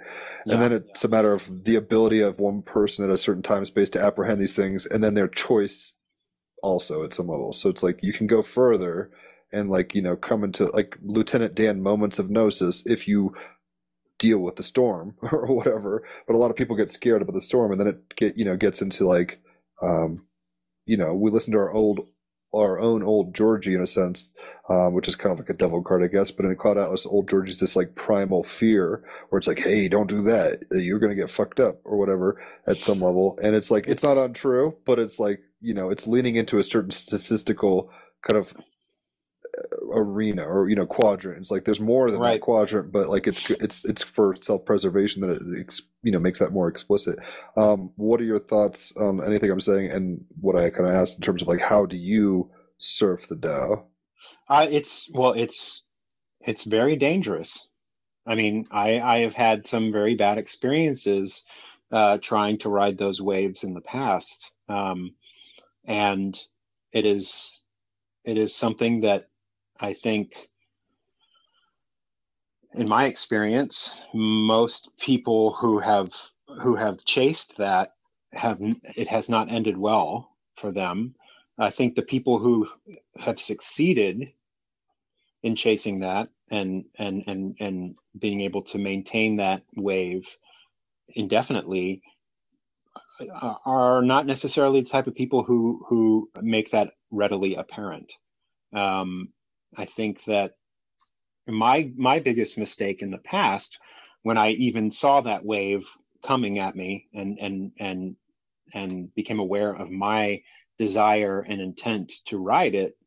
[0.45, 0.53] Yeah.
[0.53, 3.65] And then it's a matter of the ability of one person at a certain time
[3.65, 5.93] space to apprehend these things, and then their choice
[6.61, 7.53] also at some level.
[7.53, 9.11] So it's like you can go further
[9.51, 13.33] and like, you know, come into like Lieutenant Dan moments of gnosis if you
[14.19, 16.03] deal with the storm or whatever.
[16.27, 18.45] But a lot of people get scared about the storm and then it get you
[18.45, 19.39] know, gets into like
[19.81, 20.25] um
[20.85, 22.01] you know, we listen to our old
[22.53, 24.29] our own old Georgie in a sense,
[24.69, 26.31] um, which is kind of like a devil card, I guess.
[26.31, 30.07] But in Cloud Atlas, old Georgie's this like primal fear where it's like, hey, don't
[30.07, 30.63] do that.
[30.71, 33.37] You're gonna get fucked up or whatever at some level.
[33.41, 36.63] And it's like it's, not untrue, but it's like you know, it's leaning into a
[36.63, 37.89] certain statistical
[38.27, 38.53] kind of
[39.93, 41.39] arena or you know quadrant.
[41.39, 42.33] It's like there's more than Right.
[42.33, 46.19] that quadrant, but like it's it's it's for self preservation that it ex, you know
[46.19, 47.19] makes that more explicit.
[47.57, 51.15] Um, what are your thoughts on anything I'm saying and what I kind of asked
[51.15, 53.85] in terms of like how do you surf the Tao?
[54.49, 55.85] Uh, it's well, it's
[56.41, 57.69] it's very dangerous.
[58.27, 61.45] I mean, I I have had some very bad experiences
[61.91, 65.15] uh, trying to ride those waves in the past, um,
[65.87, 66.39] and
[66.93, 67.63] it is
[68.25, 69.27] it is something that
[69.83, 70.49] I think,
[72.73, 76.09] in my experience, most people who have
[76.61, 77.95] who have chased that
[78.31, 81.15] have it has not ended well for them.
[81.59, 82.69] I think the people who
[83.19, 84.31] have succeeded
[85.43, 90.25] in chasing that and and and and being able to maintain that wave
[91.09, 92.01] indefinitely
[93.19, 98.13] uh, are not necessarily the type of people who who make that readily apparent.
[98.73, 99.33] Um,
[99.77, 100.53] I think that
[101.47, 103.79] my my biggest mistake in the past,
[104.23, 105.85] when I even saw that wave
[106.25, 108.15] coming at me and and and
[108.73, 110.41] and became aware of my
[110.77, 112.97] desire and intent to ride it,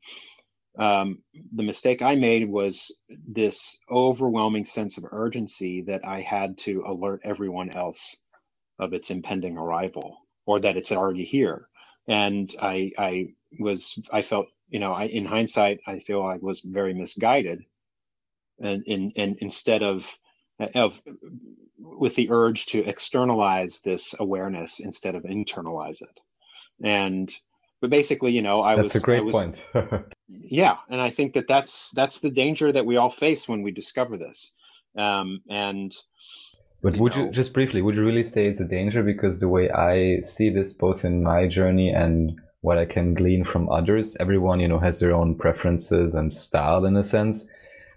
[0.78, 1.22] um,
[1.54, 2.94] the mistake I made was
[3.26, 8.16] this overwhelming sense of urgency that I had to alert everyone else
[8.78, 11.68] of its impending arrival or that it's already here.
[12.08, 16.60] And I, I was, I felt, you know, I, in hindsight, I feel I was
[16.60, 17.64] very misguided.
[18.58, 20.16] And, in and instead of,
[20.74, 21.02] of,
[21.78, 26.20] with the urge to externalize this awareness instead of internalize it.
[26.82, 27.30] And,
[27.80, 29.64] but basically, you know, I That's was a great was, point.
[30.28, 33.70] yeah and i think that that's that's the danger that we all face when we
[33.70, 34.54] discover this
[34.98, 35.94] um and
[36.82, 39.02] But you would you just briefly, would you really say it's a danger?
[39.02, 43.44] Because the way I see this, both in my journey and what I can glean
[43.44, 47.46] from others, everyone, you know, has their own preferences and style in a sense.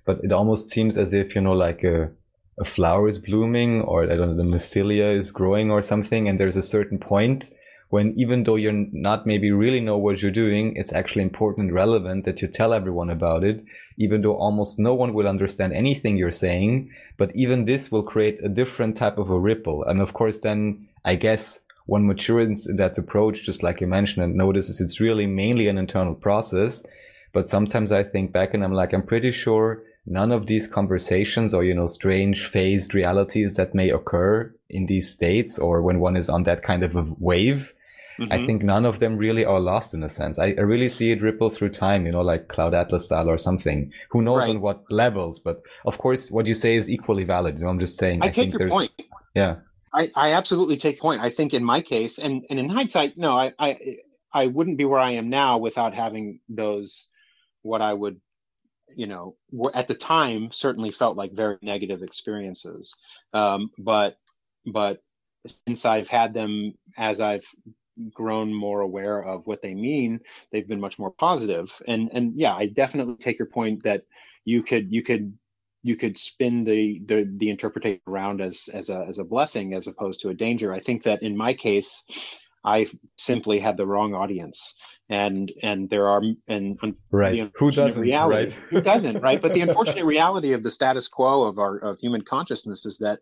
[0.06, 2.12] But it almost seems as if, you know, like a,
[2.60, 6.30] a flower is blooming or I don't know, the mycelia is growing or something.
[6.30, 7.50] And there's a certain point
[7.90, 11.76] when even though you're not maybe really know what you're doing, it's actually important and
[11.76, 13.64] relevant that you tell everyone about it,
[13.98, 16.92] even though almost no one will understand anything you're saying.
[17.18, 19.84] But even this will create a different type of a ripple.
[19.84, 24.24] And of course, then I guess one matures in that approach, just like you mentioned,
[24.24, 26.86] and notices it's really mainly an internal process.
[27.34, 31.54] But sometimes I think back and I'm like, I'm pretty sure none of these conversations
[31.54, 36.18] or, you know, strange phased realities that may occur in these states or when one
[36.18, 37.74] is on that kind of a wave
[38.20, 38.34] Mm-hmm.
[38.34, 40.38] I think none of them really are lost in a sense.
[40.38, 43.38] I, I, really see it ripple through time, you know, like Cloud Atlas style or
[43.38, 43.94] something.
[44.10, 44.50] Who knows right.
[44.50, 45.40] on what levels?
[45.40, 47.58] But of course, what you say is equally valid.
[47.58, 48.22] You know, I'm just saying.
[48.22, 48.92] I, I take your point.
[49.36, 49.58] Yeah.
[49.94, 51.22] I, I absolutely take point.
[51.22, 53.98] I think in my case, and, and in hindsight, no, I, I
[54.32, 57.10] I wouldn't be where I am now without having those
[57.64, 58.20] what I would,
[58.96, 59.36] you know,
[59.74, 62.96] at the time certainly felt like very negative experiences.
[63.34, 64.18] Um, but
[64.66, 65.02] but
[65.68, 67.46] since I've had them as I've
[68.14, 70.22] grown more aware of what they mean
[70.52, 74.04] they've been much more positive and and yeah i definitely take your point that
[74.46, 75.38] you could you could
[75.84, 79.88] you could spin the the, the interpretation around as as a as a blessing as
[79.88, 80.74] opposed to a danger.
[80.74, 82.04] I think that in my case
[82.66, 82.86] i
[83.18, 84.76] simply had the wrong audience.
[85.10, 86.78] And and there are and
[87.10, 87.52] right.
[87.56, 89.42] who doesn't reality, right who doesn't right?
[89.42, 93.20] But the unfortunate reality of the status quo of our of human consciousness is that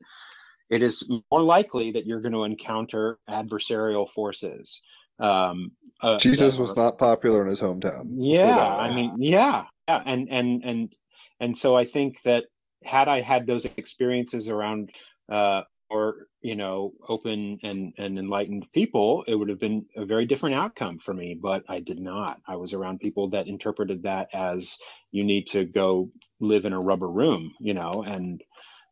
[0.70, 4.82] it is more likely that you're going to encounter adversarial forces.
[5.20, 8.08] Um, uh, Jesus was not popular in his hometown.
[8.12, 10.93] Yeah, I mean, yeah, yeah, and and and
[11.40, 12.46] and so I think that
[12.84, 14.92] had I had those experiences around
[15.32, 20.26] uh, or you know open and and enlightened people, it would have been a very
[20.26, 21.38] different outcome for me.
[21.40, 22.42] But I did not.
[22.48, 24.78] I was around people that interpreted that as
[25.12, 26.10] you need to go
[26.40, 28.44] live in a rubber room, you know, and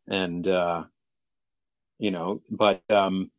[0.08, 0.84] and uh,
[1.98, 3.30] you know but um,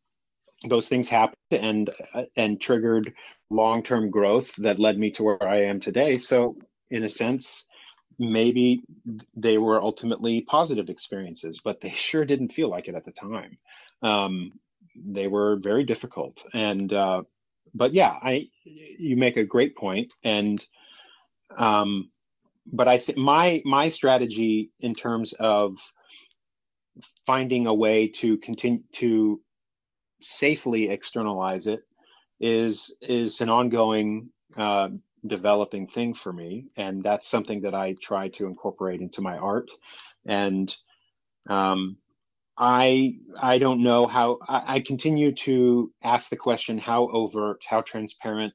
[0.68, 3.12] those things happened and uh, and triggered
[3.50, 6.56] long-term growth that led me to where i am today so
[6.90, 7.66] in a sense
[8.18, 8.82] maybe
[9.36, 13.58] they were ultimately positive experiences but they sure didn't feel like it at the time.
[14.02, 14.52] Um,
[14.96, 16.44] they were very difficult.
[16.52, 17.22] And uh,
[17.74, 20.12] but yeah i you make a great point.
[20.24, 20.64] And
[21.56, 22.10] um,
[22.70, 25.78] but i think my my strategy in terms of
[27.26, 29.40] finding a way to continue to
[30.20, 31.80] safely externalize it
[32.40, 34.88] is is an ongoing uh,
[35.28, 39.70] developing thing for me and that's something that i try to incorporate into my art.
[40.26, 40.74] And
[41.48, 41.96] um,
[42.58, 47.82] i i don't know how I, I continue to ask the question how overt how
[47.82, 48.52] transparent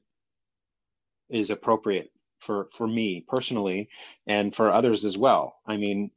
[1.30, 2.10] is appropriate
[2.40, 3.88] for for me personally
[4.26, 5.56] and for others as well.
[5.66, 6.10] I mean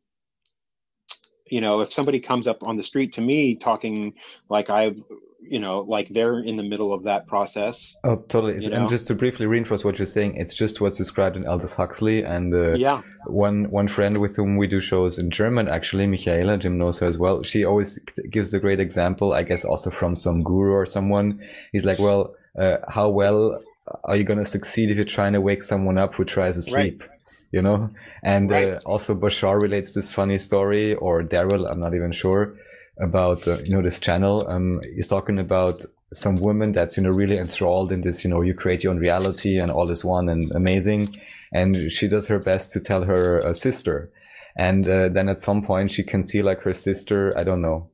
[1.50, 4.14] you know if somebody comes up on the street to me talking
[4.50, 4.94] like i
[5.40, 8.56] you know like they're in the middle of that process oh totally.
[8.56, 8.90] And know?
[8.90, 12.54] just to briefly reinforce what you're saying it's just what's described in aldous huxley and
[12.54, 13.02] uh, yeah.
[13.26, 17.08] one one friend with whom we do shows in german actually michaela jim knows her
[17.08, 17.44] as well.
[17.44, 21.40] She always gives the great example i guess also from some guru or someone.
[21.72, 23.62] He's like well uh, how well
[24.04, 26.62] are you going to succeed if you're trying to wake someone up who tries to
[26.62, 27.02] sleep?
[27.02, 27.12] Right
[27.52, 27.90] you know.
[28.24, 28.74] And uh, right.
[28.74, 32.56] uh, also Bashar relates this funny story, or Darryl, I'm not even sure,
[33.00, 34.48] about uh, you know this channel.
[34.48, 38.24] Um, he's talking about some woman that's you know really enthralled in this.
[38.24, 41.16] You know, you create your own reality and all is one and amazing.
[41.54, 44.12] And she does her best to tell her uh, sister.
[44.58, 47.90] And uh, then at some point she can see like her sister, I don't know,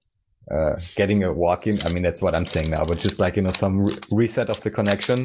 [0.49, 1.79] uh, getting a walk in.
[1.85, 4.49] I mean, that's what I'm saying now, but just like, you know, some re- reset
[4.49, 5.19] of the connection.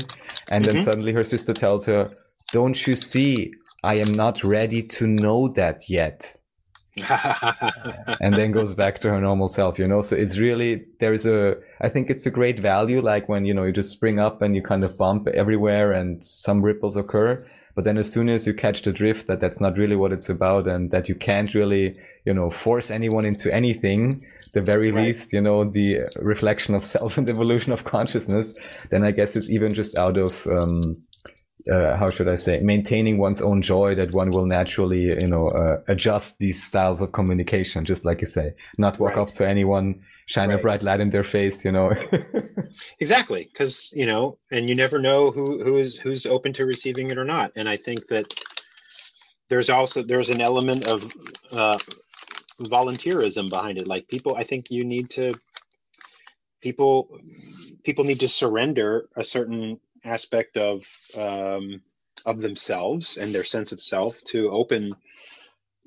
[0.51, 0.79] And mm-hmm.
[0.79, 2.11] then suddenly her sister tells her,
[2.53, 3.53] don't you see
[3.85, 6.35] I am not ready to know that yet.
[8.20, 10.01] and then goes back to her normal self, you know?
[10.03, 13.64] So it's really, there's a, I think it's a great value, like when, you know,
[13.64, 17.44] you just spring up and you kind of bump everywhere and some ripples occur.
[17.74, 20.28] But then as soon as you catch the drift that that's not really what it's
[20.28, 25.07] about and that you can't really, you know, force anyone into anything, the very right.
[25.07, 28.55] least, you know, the reflection of self and evolution of consciousness,
[28.90, 31.03] then I guess it's even just out of, um,
[31.71, 35.49] uh, how should I say, maintaining one's own joy that one will naturally, you know,
[35.49, 39.23] uh, adjust these styles of communication, just like you say, not walk right.
[39.23, 40.59] up to anyone, shine right.
[40.59, 41.93] a bright light in their face, you know.
[43.01, 47.11] exactly, because you know, and you never know who who is who's open to receiving
[47.11, 47.53] it or not.
[47.57, 48.33] And I think that
[49.49, 51.12] there's also there's an element of
[51.51, 51.79] uh,
[52.61, 53.87] volunteerism behind it.
[53.87, 55.33] Like people, I think you need to
[56.61, 57.19] people
[57.85, 59.79] people need to surrender a certain
[60.09, 60.87] aspect of
[61.17, 61.81] um,
[62.27, 64.95] of themselves and their sense of self to open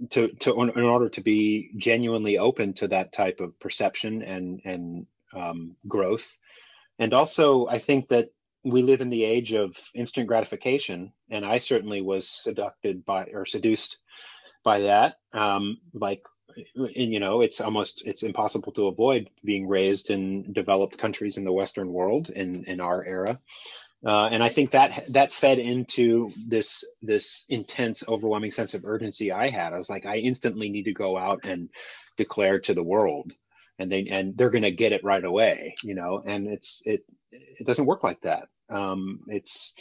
[0.09, 5.05] to to in order to be genuinely open to that type of perception and and
[5.33, 6.37] um, growth
[6.99, 8.29] and also i think that
[8.63, 13.45] we live in the age of instant gratification and i certainly was seducted by or
[13.45, 13.99] seduced
[14.63, 16.23] by that um, like
[16.75, 21.45] and, you know, it's almost it's impossible to avoid being raised in developed countries in
[21.45, 23.39] the Western world in in our era.
[24.05, 29.31] Uh, and I think that that fed into this this intense, overwhelming sense of urgency
[29.31, 29.73] I had.
[29.73, 31.69] I was like, I instantly need to go out and
[32.17, 33.31] declare to the world,
[33.77, 36.23] and they and they're going to get it right away, you know.
[36.25, 38.47] And it's it it doesn't work like that.
[38.69, 39.73] Um, it's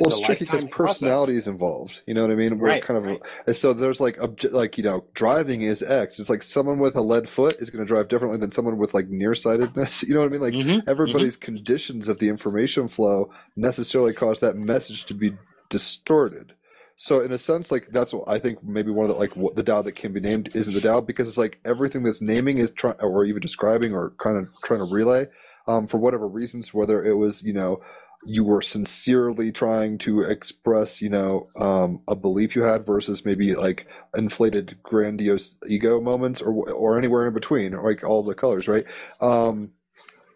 [0.00, 2.02] well, it's tricky because personality is involved.
[2.06, 2.58] You know what I mean?
[2.58, 3.56] We're right, kind of right.
[3.56, 6.18] so there's like obje- like you know driving is X.
[6.18, 8.94] It's like someone with a lead foot is going to drive differently than someone with
[8.94, 10.02] like nearsightedness.
[10.08, 10.40] You know what I mean?
[10.40, 11.56] Like mm-hmm, everybody's mm-hmm.
[11.56, 15.34] conditions of the information flow necessarily cause that message to be
[15.68, 16.54] distorted.
[16.96, 19.54] So in a sense, like that's what I think maybe one of the like what
[19.54, 22.58] the DAO that can be named isn't the DAO because it's like everything that's naming
[22.58, 25.26] is trying or even describing or kind of trying to relay
[25.68, 27.80] um, for whatever reasons, whether it was you know
[28.28, 33.54] you were sincerely trying to express, you know, um, a belief you had versus maybe
[33.54, 38.84] like inflated, grandiose ego moments, or or anywhere in between, like all the colors, right?
[39.20, 39.72] Um,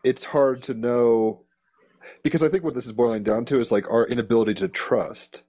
[0.05, 1.43] it's hard to know
[2.23, 5.43] because I think what this is boiling down to is like our inability to trust.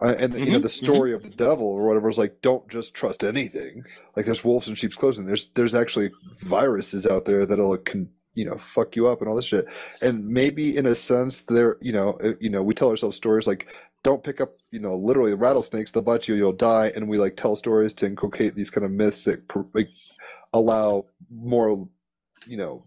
[0.00, 1.24] Uh, and mm-hmm, you know the story mm-hmm.
[1.26, 3.82] of the devil or whatever is like don't just trust anything
[4.14, 6.08] like there's wolves in sheep's clothing there's there's actually
[6.38, 8.08] viruses out there that'll con-
[8.38, 9.66] you know fuck you up and all this shit.
[10.00, 13.48] And maybe in a sense there you know uh, you know we tell ourselves stories
[13.48, 13.66] like
[14.04, 16.92] don't pick up you know literally rattlesnakes they'll bite you you'll die.
[16.94, 19.42] And we like tell stories to inculcate these kind of myths that
[19.74, 19.88] like
[20.52, 21.88] allow more
[22.46, 22.84] you know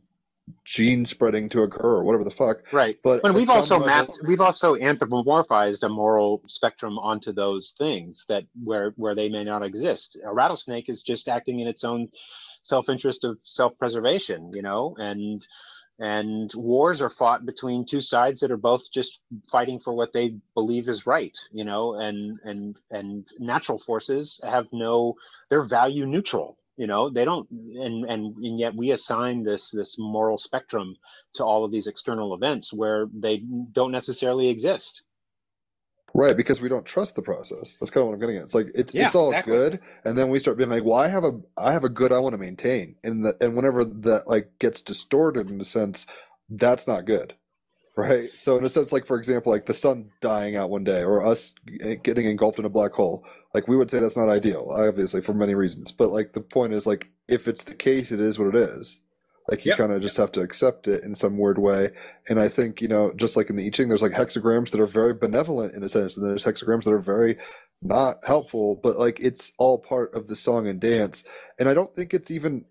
[0.64, 2.72] gene spreading to occur or whatever the fuck.
[2.72, 2.98] Right.
[3.04, 8.46] But when we've also mapped we've also anthropomorphized a moral spectrum onto those things that
[8.64, 10.18] where where they may not exist.
[10.24, 12.08] A rattlesnake is just acting in its own
[12.64, 15.46] self-interest of self-preservation you know and
[16.00, 19.20] and wars are fought between two sides that are both just
[19.52, 24.68] fighting for what they believe is right you know and and and natural forces have
[24.72, 25.16] no
[25.50, 29.98] they're value neutral you know they don't and and and yet we assign this this
[30.00, 30.96] moral spectrum
[31.36, 33.38] to all of these external events where they
[33.72, 35.04] don't necessarily exist
[36.14, 37.78] Right, because we don't trust the process.
[37.80, 38.44] That's kind of what I'm getting at.
[38.44, 39.54] It's like it's Yeah, it's all exactly.
[39.54, 42.12] good, and then we start being like, "Well, I have a I have a good
[42.12, 46.06] I want to maintain," and the, and whenever that like gets distorted in a sense,
[46.50, 47.36] that's not good,
[47.98, 48.32] right?
[48.38, 51.26] So in a sense, like for example, like the sun dying out one day, or
[51.26, 51.54] us
[52.04, 55.34] getting engulfed in a black hole, like we would say that's not ideal, obviously for
[55.36, 55.92] many reasons.
[55.92, 59.01] But like the point is, like if it's the case, it is what it is.
[59.52, 59.78] Like you Yep.
[59.80, 61.90] kind of just have to accept it in some weird way.
[62.30, 64.80] And I think, you know, just like in the I Ching, there's like hexagrams that
[64.80, 67.38] are very benevolent in a sense, and there's hexagrams that are very
[67.82, 71.24] not helpful, but like it's all part of the song and dance.
[71.60, 72.66] And I don't think it's even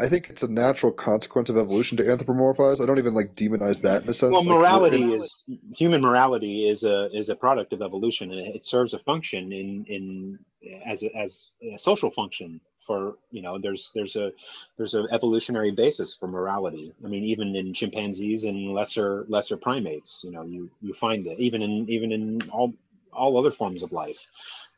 [0.00, 2.80] I think it's a natural consequence of evolution to anthropomorphize.
[2.80, 4.32] I don't even like demonize that in a sense.
[4.32, 8.64] well Like, morality is human morality is a is a product of evolution and it
[8.64, 10.38] serves a function in in
[10.86, 14.32] as a, as a social function for you know there's there's a
[14.76, 16.92] there's an evolutionary basis for morality.
[17.04, 21.40] I mean even in chimpanzees and lesser lesser primates you know you you find that
[21.40, 22.72] even in even in all
[23.12, 24.26] all other forms of life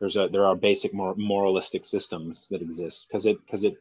[0.01, 3.77] there's a there are basic mor- moralistic systems that exist because it because it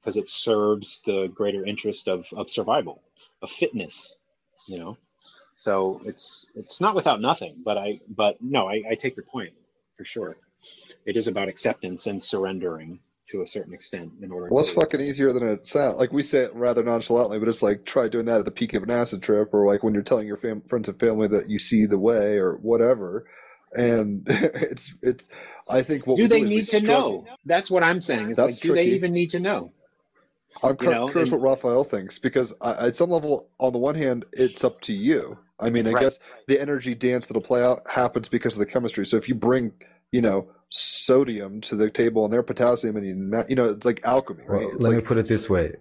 [0.00, 3.02] because it serves the greater interest of of survival
[3.42, 4.18] of fitness
[4.68, 4.96] you know?
[5.56, 9.52] So it's it's not without nothing but i but no i, I take your point
[9.96, 10.36] for sure.
[11.06, 13.00] It is about acceptance and surrendering
[13.30, 15.98] to a certain extent in order Well, to fucking easier than it sounds.
[15.98, 18.74] Like we say it rather nonchalantly, but it's like try doing that at the peak
[18.74, 21.48] of an acid trip, or like when you're telling your fam- friends and family that
[21.50, 23.26] you see the way, or whatever.
[23.74, 25.24] And it's it's.
[25.68, 27.22] I think what do they do need to struggle.
[27.24, 29.70] know that's what i'm saying it's That's like do they even need to know
[30.62, 33.78] I'm you know, curious and- what Raphael thinks because I, at some level, on the
[33.78, 35.38] one hand, it's up to you.
[35.60, 36.00] I mean, I Right.
[36.04, 36.18] guess
[36.48, 39.04] the energy dance that'll play out happens because of the chemistry.
[39.06, 39.70] So if you bring,
[40.10, 44.00] you know, sodium to the table and their potassium, and you, you know, it's like
[44.04, 44.66] alchemy, right?
[44.66, 45.72] Well, let me put it this way.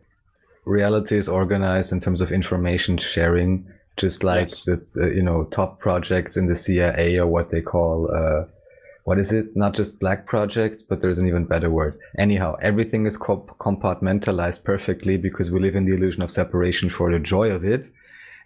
[0.66, 3.68] Reality is organized in terms of information sharing
[3.98, 4.64] just like Yes.
[4.64, 8.46] the, the you know top projects in the cia or what they call uh
[9.06, 9.56] what is it?
[9.56, 11.98] Not just black projects but there's an even better word.
[12.20, 17.12] Anyhow everything is co- compartmentalized perfectly because we live in the illusion of separation for
[17.12, 17.90] the joy of it.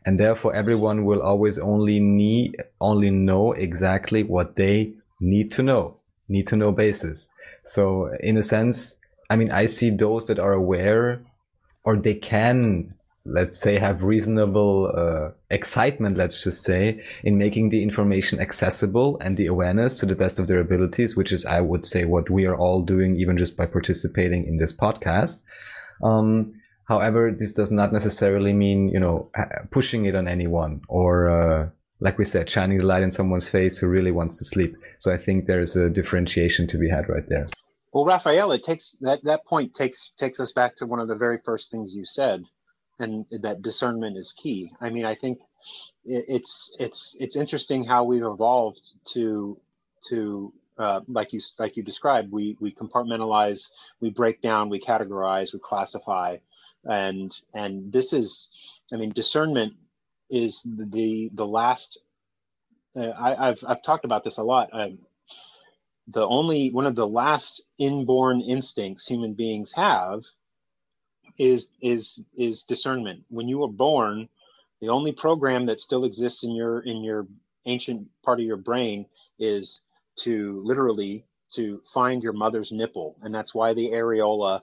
[0.05, 5.97] And therefore everyone will always only need only know exactly what they need to know
[6.31, 7.27] need to know basis.
[7.63, 8.95] So in a sense
[9.31, 11.23] i mean i see those that are aware
[11.85, 17.81] or they can let's say have reasonable uh, excitement let's just say in making the
[17.81, 21.85] information accessible and the awareness to the best of their abilities which is i would
[21.85, 25.43] say what we are all doing even just by participating in this podcast.
[26.03, 26.55] Um,
[26.85, 29.29] however this does not necessarily mean you know
[29.69, 31.69] pushing it on anyone or uh,
[32.01, 35.13] like we said shining the light in someone's face who really wants to sleep so
[35.13, 37.47] i think there's a differentiation to be had right there
[37.93, 41.15] Well, Raphael, it takes that that point takes takes us back to one of the
[41.15, 42.43] very first things you said,
[42.99, 44.71] and that discernment is key.
[44.79, 45.39] I mean, I think
[46.05, 49.59] it's it's it's interesting how we've evolved to
[50.09, 52.31] to uh, like you like you described.
[52.31, 56.37] We we compartmentalize, we break down, we categorize, we classify,
[56.85, 58.51] and and this is,
[58.93, 59.73] I mean, discernment
[60.31, 61.99] is the the last.
[62.95, 64.69] Uh, I, I've I've talked about this a lot.
[64.73, 64.99] Um,
[66.07, 70.23] the only one of the last inborn instincts human beings have
[71.37, 74.27] is is is discernment when you were born
[74.81, 77.27] the only program that still exists in your in your
[77.65, 79.05] ancient part of your brain
[79.39, 79.81] is
[80.17, 84.61] to literally to find your mother's nipple and that's why the areola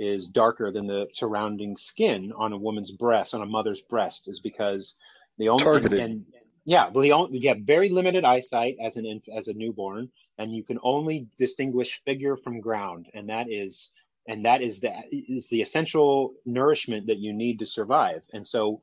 [0.00, 4.40] is darker than the surrounding skin on a woman's breast on a mother's breast is
[4.40, 4.96] because
[5.38, 6.00] the only Targeted.
[6.00, 6.24] and,
[6.64, 10.08] yeah well the only you have very limited eyesight as an inf- as a newborn
[10.38, 13.92] and you can only distinguish figure from ground and that is
[14.26, 18.80] and that is the is the essential nourishment that you need to survive and so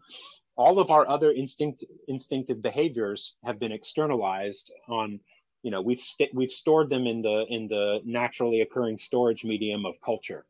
[0.56, 5.20] all of our other instinct instinctive behaviors have been externalized on
[5.64, 9.86] you know we've st- we've stored them in the in the naturally occurring storage medium
[9.86, 10.46] of culture.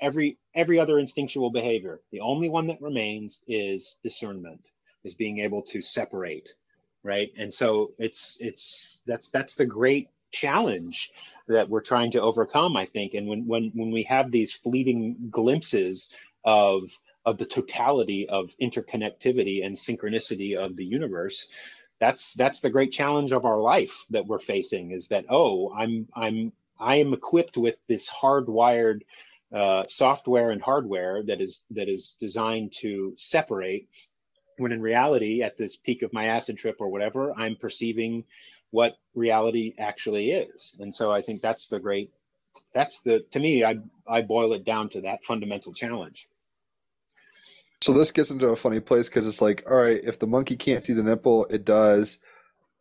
[0.00, 4.68] Every every other instinctual behavior the only one that remains is discernment
[5.04, 6.48] is being able to separate
[7.02, 7.32] right?
[7.36, 11.12] And so it's it's that's that's the great challenge
[11.46, 13.14] that we're trying to overcome i think.
[13.14, 16.14] And when when when we have these fleeting glimpses
[16.44, 16.82] of
[17.24, 21.48] of the totality of interconnectivity and synchronicity of the universe
[22.02, 26.08] that's that's the great challenge of our life that we're facing is that oh i'm
[26.16, 29.02] i'm i am equipped with this hardwired
[29.54, 33.88] uh, software and hardware that is that is designed to separate
[34.58, 38.24] when in reality at this peak of my acid trip or whatever i'm perceiving
[38.72, 40.76] what reality actually is.
[40.80, 42.10] And so i think that's the great
[42.74, 43.78] that's the to me i
[44.08, 46.26] i boil it down to that fundamental challenge
[47.82, 50.54] So this gets into a funny place because it's like, all right, if the monkey
[50.56, 52.18] can't see the nipple, it does.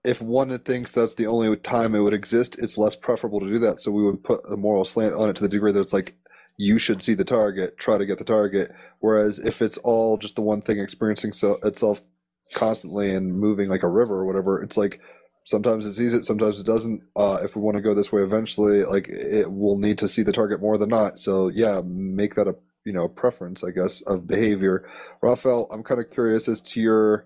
[0.03, 3.57] If one thinks that's the only time it would exist, it's less preferable to do
[3.59, 3.79] that.
[3.79, 6.13] So we would put a moral slant on it to the degree that it's like,
[6.57, 8.71] you should see the target, try to get the target.
[8.99, 12.03] Whereas if it's all just the one thing experiencing so itself
[12.53, 14.99] constantly and moving like a river or whatever, it's like
[15.45, 17.01] sometimes it sees it, sometimes it doesn't.
[17.15, 20.21] Uh, if we want to go this way eventually, like it will need to see
[20.21, 21.17] the target more than not.
[21.17, 24.87] So yeah, make that a you know preference, I guess, of behavior.
[25.21, 27.25] Raphael, I'm kind of curious as to your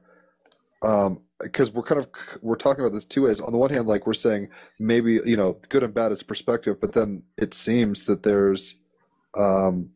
[0.84, 2.08] um because we're kind of
[2.42, 3.40] we're talking about this two ways.
[3.40, 4.50] On the one hand, like we're saying
[4.80, 8.76] maybe you know good and bad is perspective, but then it seems that there's
[9.38, 9.92] um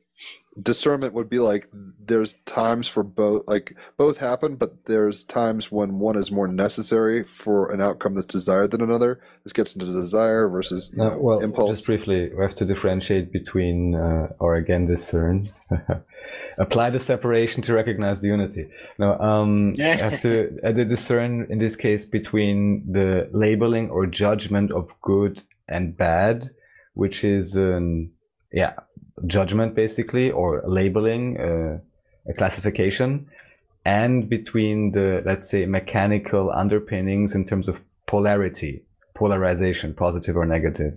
[0.62, 1.70] discernment would be like
[2.06, 7.24] there's times for both like both happen but there's times when one is more necessary
[7.24, 11.20] for an outcome that's desired than another this gets into desire versus you Uh, know,
[11.20, 15.48] well, impulse just briefly, we have to differentiate between, uh, or again, discern.
[16.58, 18.68] Apply the separation to recognize the unity.
[18.98, 24.06] No, um, you have to uh, the discern in this case between the labeling or
[24.06, 26.50] judgment of good and bad,
[26.94, 28.12] which is, um,
[28.52, 28.74] yeah,
[29.26, 31.80] judgment basically, or labeling, uh,
[32.28, 33.28] a classification,
[33.86, 38.84] and between the, let's say, mechanical underpinnings in terms of polarity,
[39.16, 40.94] polarization, positive or negative.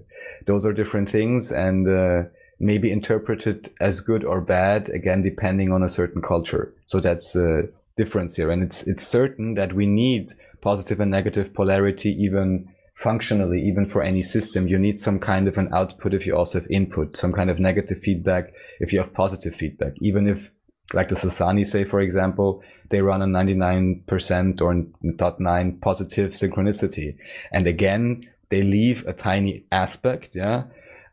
[0.46, 2.24] Those are different things and uh,
[2.58, 6.72] may be interpreted as good or bad, again, depending on a certain culture.
[6.86, 7.64] So that's a
[7.96, 8.50] difference here.
[8.50, 12.71] And it's, it's certain that we need positive and negative polarity even
[13.02, 14.68] functionally, even for any system.
[14.68, 17.58] You need some kind of an output if you also have input, some kind of
[17.58, 19.94] negative feedback if you have positive feedback.
[20.00, 20.50] Even if,
[20.94, 27.16] like the Sasani say, for example, they run a 99% or 0.9 positive synchronicity.
[27.50, 30.64] And again, they leave a tiny aspect, yeah,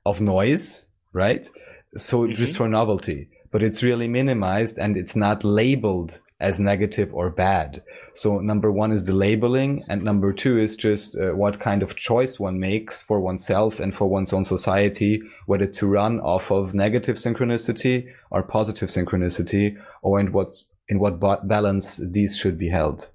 [0.05, 1.49] of noise, right?
[1.97, 2.63] So just mm-hmm.
[2.63, 7.83] for novelty, but it's really minimized and it's not labeled as negative or bad.
[8.13, 11.95] So number one is the labeling, and number two is just uh, what kind of
[11.95, 16.73] choice one makes for oneself and for one's own society, whether to run off of
[16.73, 22.69] negative synchronicity or positive synchronicity, or in what's in what ba- balance these should be
[22.69, 23.11] held.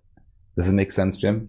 [0.57, 1.49] Does it make sense, Jim?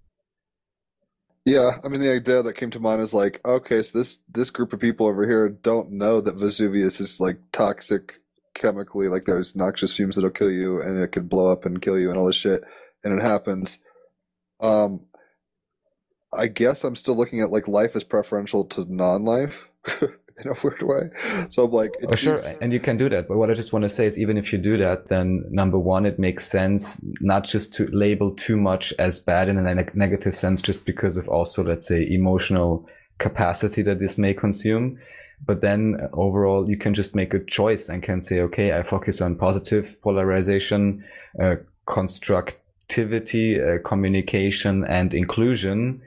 [1.45, 4.49] Yeah, I mean the idea that came to mind is like, okay, so this this
[4.49, 8.19] group of people over here don't know that Vesuvius is like toxic
[8.55, 11.99] chemically, like there's noxious fumes that'll kill you and it could blow up and kill
[11.99, 12.63] you and all this shit,
[13.03, 13.77] and it happens.
[14.59, 15.01] Um,
[16.33, 19.65] I guess I'm still looking at like life is preferential to non-life
[20.01, 21.01] in a weird way.
[21.49, 23.27] So I'm like, Oh, sure, and you can do that.
[23.27, 25.79] But what I just want to say is, even if you do that, then number
[25.79, 29.95] one, it makes sense not just to label too much as bad in a neg-
[29.95, 32.87] negative sense, just because of also, let's say, emotional
[33.17, 34.99] capacity that this may consume.
[35.45, 38.83] But then uh, overall you can just make a choice and can say okay i
[38.83, 41.03] focus on positive polarization
[41.39, 41.55] uh,
[41.85, 46.01] constructivity uh, communication and inclusion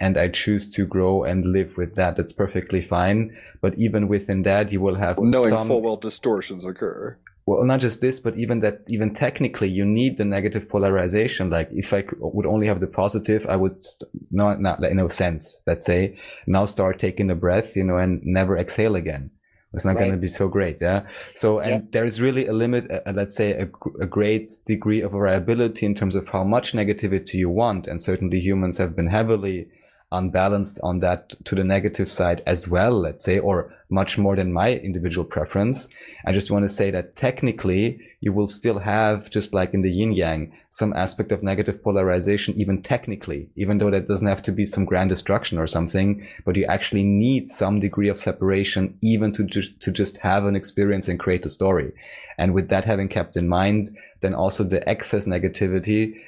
[0.00, 3.34] and i choose to grow and live with that that's perfectly fine
[3.64, 7.16] but even within that you will have Knowing some full well distortions occur.
[7.46, 11.50] Well not just this but even that even technically you need the negative polarization.
[11.50, 14.98] Like if i could, would only have the positive i would st- not not in
[14.98, 16.16] a sense let's say
[16.46, 19.30] now start taking a breath you know and never exhale again.
[19.74, 21.02] It's not going to be so great yeah?
[21.34, 21.80] So and Yeah.
[21.90, 23.68] there's really a limit uh, let's say a,
[24.00, 28.38] a great degree of variability in terms of how much negativity you want and certainly
[28.38, 29.66] humans have been heavily
[30.12, 34.52] unbalanced on that to the negative side as well let's say or much more than
[34.52, 35.88] my individual preference
[36.26, 39.90] I just want to say that technically you will still have, just like in the
[39.90, 44.52] yin yang, some aspect of negative polarization, even technically, even though that doesn't have to
[44.52, 49.32] be some grand destruction or something, but you actually need some degree of separation even
[49.32, 51.92] to just, to just have an experience and create a story.
[52.38, 56.18] And with that having kept in mind, then also the excess negativity,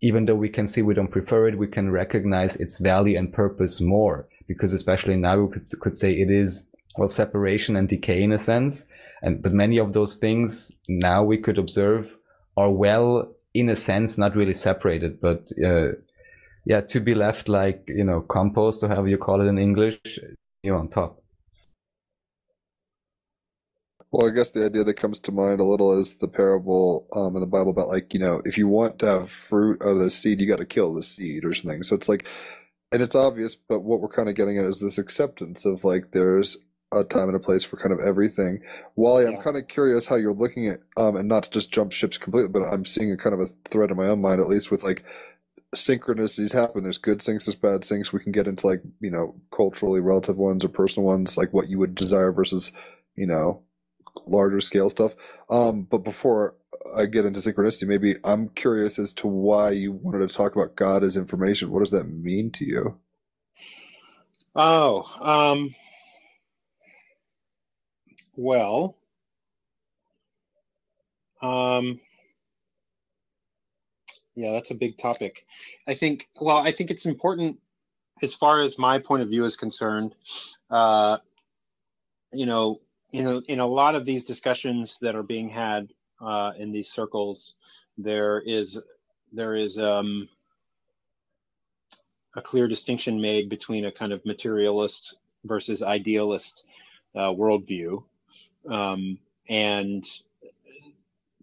[0.00, 3.32] even though we can see we don't prefer it, we can recognize its value and
[3.32, 6.66] purpose more because especially now we could, could say it is
[6.98, 8.86] well separation and decay in a sense
[9.24, 12.16] and but many of those things now we could observe
[12.56, 15.88] are well in a sense not really separated but uh,
[16.64, 19.98] yeah to be left like you know compost or however you call it in english
[20.62, 21.20] you know on top
[24.14, 27.34] Well, I guess the idea that comes to mind a little is the parable um,
[27.34, 29.98] in the Bible about like, you know, if you want to have fruit out of
[29.98, 31.82] the seed, you got to kill the seed or something.
[31.82, 32.24] So it's like,
[32.92, 36.12] and it's obvious, but what we're kind of getting at is this acceptance of like
[36.12, 36.58] there's
[36.92, 38.60] a time and a place for kind of everything.
[38.96, 41.92] Wally, I'm kind of curious how you're looking at, um, and not to just jump
[41.92, 44.48] ships completely, but I'm seeing a kind of a thread in my own mind, at
[44.48, 45.04] least with like
[45.74, 46.84] synchronicities happen.
[46.84, 48.12] There's good things, there's bad things.
[48.12, 51.68] We can get into like, you know, culturally relative ones or personal ones, like what
[51.68, 52.72] you would desire versus,
[53.16, 53.62] you know,
[54.26, 55.14] larger scale stuff.
[55.50, 56.54] Um, but before
[56.94, 60.76] I get into synchronicity, maybe I'm curious as to why you wanted to talk about
[60.76, 61.70] God as information.
[61.70, 62.98] What does that mean to you?
[64.54, 65.74] Oh, um,
[68.36, 68.96] well,
[71.42, 72.00] um,
[74.34, 75.46] yeah, that's a big topic.
[75.86, 77.58] I think, well, I think it's important
[78.22, 80.14] as far as my point of view is concerned.
[80.70, 81.18] Uh,
[82.32, 82.80] you know,
[83.12, 85.88] in a, in a lot of these discussions that are being had
[86.20, 87.54] uh, in these circles,
[87.96, 88.80] there is
[89.32, 90.28] there is um,
[92.36, 96.64] a clear distinction made between a kind of materialist versus idealist
[97.14, 98.02] uh, worldview,
[98.70, 99.18] um,
[99.48, 100.06] and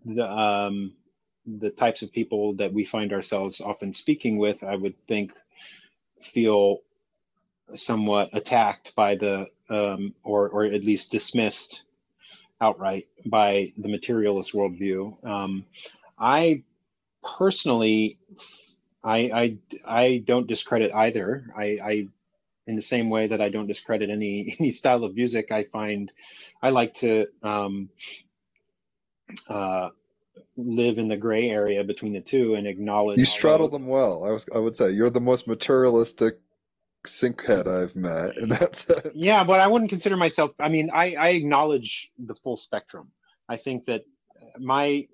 [0.05, 0.93] the um,
[1.45, 5.33] the types of people that we find ourselves often speaking with, I would think,
[6.21, 6.79] feel
[7.75, 11.83] somewhat attacked by the um, or or at least dismissed
[12.61, 15.23] outright by the materialist worldview.
[15.25, 15.65] Um,
[16.19, 16.63] I
[17.23, 18.19] personally,
[19.03, 21.45] I, I I don't discredit either.
[21.57, 22.07] I, I
[22.67, 25.51] in the same way that I don't discredit any any style of music.
[25.51, 26.11] I find
[26.61, 27.89] I like to um,
[29.47, 29.89] uh,
[30.57, 33.17] live in the gray area between the two and acknowledge.
[33.17, 34.25] You straddle them well.
[34.25, 36.39] I was, I would say you're the most materialistic
[37.07, 39.07] sinkhead I've met in that sense.
[39.13, 40.51] Yeah, but I wouldn't consider myself.
[40.59, 43.11] I mean, I, I acknowledge the full spectrum.
[43.49, 44.03] I think that
[44.59, 45.07] my,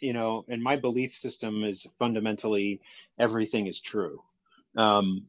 [0.00, 2.80] you know, and my belief system is fundamentally
[3.18, 4.22] everything is true,
[4.76, 5.26] um,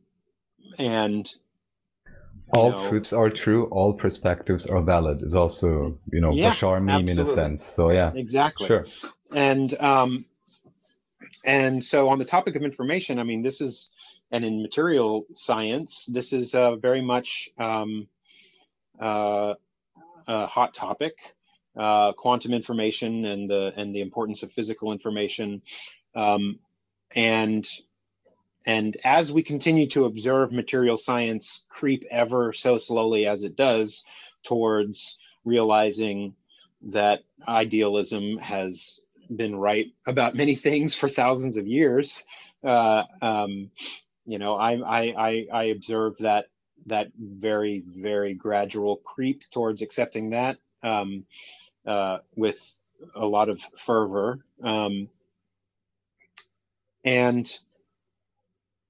[0.77, 1.30] and
[2.53, 6.83] all know, truths are true all perspectives are valid is also you know Yeah, bashar
[6.83, 8.11] meme in a sense so yeah.
[8.15, 8.67] Exactly.
[8.67, 8.85] sure.
[9.33, 10.25] And um
[11.45, 13.91] and so on the topic of information i mean this is
[14.31, 18.07] and in material science this is uh, very much um,
[18.99, 19.53] uh,
[20.27, 21.15] a hot topic.
[21.77, 25.61] Uh, quantum information and the and the importance of physical information.
[26.15, 26.59] Um,
[27.15, 27.67] and
[28.68, 34.03] and as we continue to observe material science creep ever so slowly as it does
[34.44, 36.35] towards realizing
[36.81, 42.26] that idealism has been right about many things for thousands of years.
[42.64, 43.72] Uh, um,
[44.26, 46.45] you know, I, I, I, observe that
[46.85, 51.26] that very, very gradual creep towards accepting that um,
[51.85, 52.77] uh, with
[53.15, 54.39] a lot of fervor.
[54.64, 55.10] Um,
[57.03, 57.49] and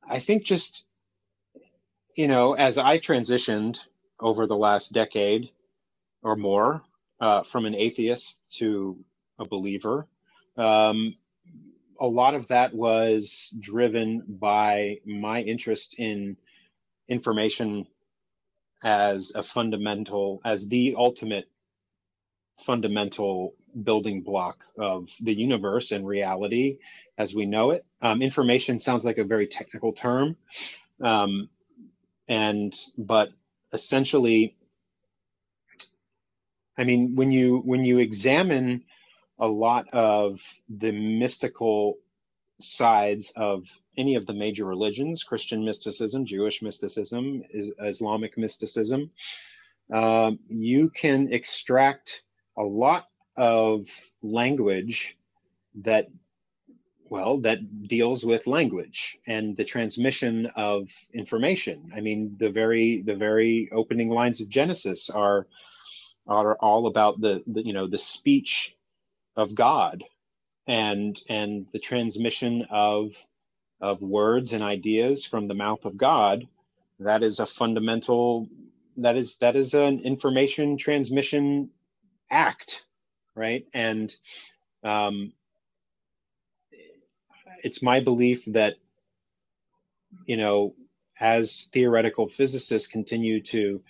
[0.09, 0.85] I think just,
[2.15, 3.79] you know, as I transitioned
[4.19, 5.49] over the last decade
[6.23, 6.81] or more
[7.19, 8.97] uh, from an atheist to
[9.39, 10.07] a believer,
[10.57, 11.15] um,
[11.99, 16.38] a lot of that was driven by my interest in
[17.09, 17.88] information
[18.84, 21.49] as a fundamental, as the ultimate
[22.59, 26.78] fundamental building block of the universe and reality
[27.18, 27.86] as we know it.
[28.02, 30.36] Um, information sounds like a very technical term,
[31.02, 31.49] um,
[32.28, 33.30] and but
[33.74, 34.56] essentially,
[36.78, 38.84] I mean, when you when you examine
[39.40, 41.98] a lot of the mystical
[42.60, 43.64] sides of
[43.98, 47.44] any of the major religions christian mysticism jewish mysticism
[47.84, 49.10] islamic mysticism
[49.94, 52.24] um, you can extract
[52.58, 53.88] a lot of
[54.22, 55.18] language
[55.84, 56.07] that
[57.09, 61.91] well that deals with language and the transmission of information.
[61.95, 65.47] I mean the very the very opening lines of genesis are
[66.27, 68.76] are all about the, the you know the speech
[69.35, 70.03] of god
[70.68, 73.14] and and the transmission of
[73.80, 76.47] of words and ideas from the mouth of god.
[76.99, 78.49] That is a fundamental
[78.97, 81.69] that is that is an information transmission
[82.31, 82.86] act
[83.38, 83.65] right?
[83.73, 84.14] And
[84.84, 85.31] um,
[87.64, 88.76] it's my belief that
[90.26, 90.73] you know
[91.19, 93.81] as theoretical physicists continue to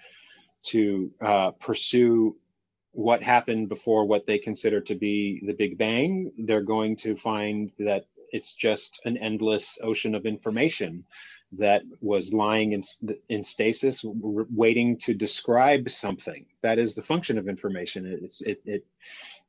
[0.63, 2.35] to uh, pursue
[2.91, 7.71] what happened before what they consider to be the big bang they're going to find
[7.77, 11.03] that it's just an endless ocean of information
[11.53, 12.83] that was lying in,
[13.29, 16.45] in stasis waiting to describe something.
[16.63, 18.19] That is the function of information.
[18.23, 18.85] It's it, it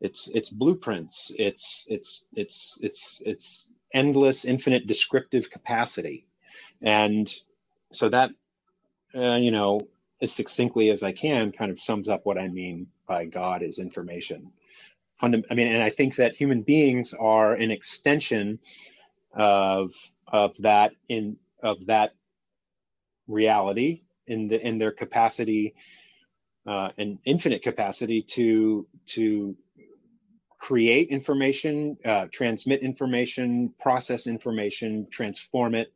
[0.00, 1.32] it's it's blueprints.
[1.38, 6.26] It's it's it's it's it's endless infinite descriptive capacity.
[6.82, 7.32] And
[7.92, 8.30] so that
[9.16, 9.80] uh, you know
[10.22, 13.78] as succinctly as i can kind of sums up what i mean by god is
[13.78, 14.52] information.
[15.22, 18.58] Fundam- i mean and i think that human beings are an extension
[19.34, 19.94] of
[20.28, 22.12] of that in of that
[23.26, 25.74] reality in the in their capacity
[26.66, 29.56] uh, and infinite capacity to to
[30.58, 35.92] create information, uh, transmit information, process information, transform it,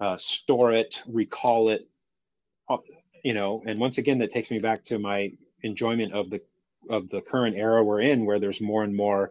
[0.00, 1.88] uh, store it, recall it.
[2.68, 2.78] Uh,
[3.24, 5.30] you know, and once again, that takes me back to my
[5.62, 6.40] enjoyment of the
[6.90, 9.30] of the current era we're in, where there's more and more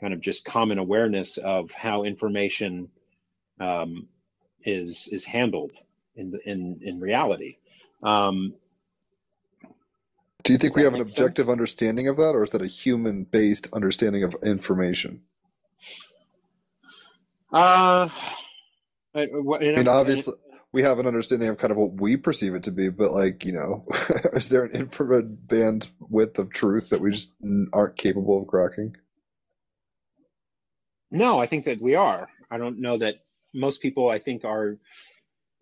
[0.00, 2.88] kind of just common awareness of how information
[3.60, 4.08] um,
[4.64, 5.72] is is handled
[6.16, 7.56] in in in reality.
[8.02, 8.54] Um,
[10.42, 11.52] Do you think we have an objective sense?
[11.52, 15.22] understanding of that, or is that a human-based understanding of information?
[17.52, 18.08] uh,
[19.14, 20.34] I, I mean, obviously,
[20.72, 23.44] we have an understanding of kind of what we perceive it to be, but like,
[23.44, 23.86] you know,
[24.34, 27.32] is there an infrared band width of truth that we just
[27.72, 28.96] aren't capable of cracking?
[31.12, 32.28] No, I think that we are.
[32.50, 33.20] I don't know that
[33.54, 34.10] most people.
[34.10, 34.76] I think are.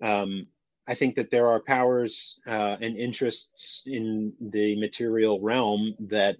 [0.02, 0.46] Um,
[0.88, 6.38] I think that there are powers uh, and interests in the material realm that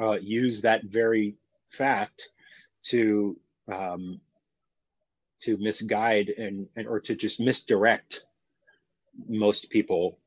[0.00, 1.36] uh, use that very
[1.68, 2.30] fact
[2.84, 3.36] to
[3.70, 4.20] um,
[5.42, 8.24] to misguide and, and or to just misdirect
[9.28, 10.18] most people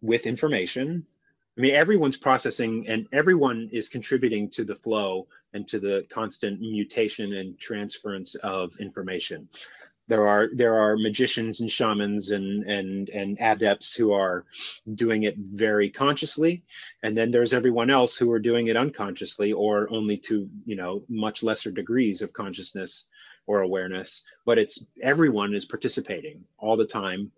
[0.00, 1.04] with information.
[1.58, 6.60] I mean, everyone's processing and everyone is contributing to the flow and to the constant
[6.60, 9.48] mutation and transference of information.
[10.10, 14.44] There are there are magicians and shamans and and and adepts who are
[14.96, 16.64] doing it very consciously,
[17.04, 21.04] and then there's everyone else who are doing it unconsciously or only to you know
[21.08, 23.06] much lesser degrees of consciousness
[23.46, 24.24] or awareness.
[24.44, 27.30] But it's everyone is participating all the time,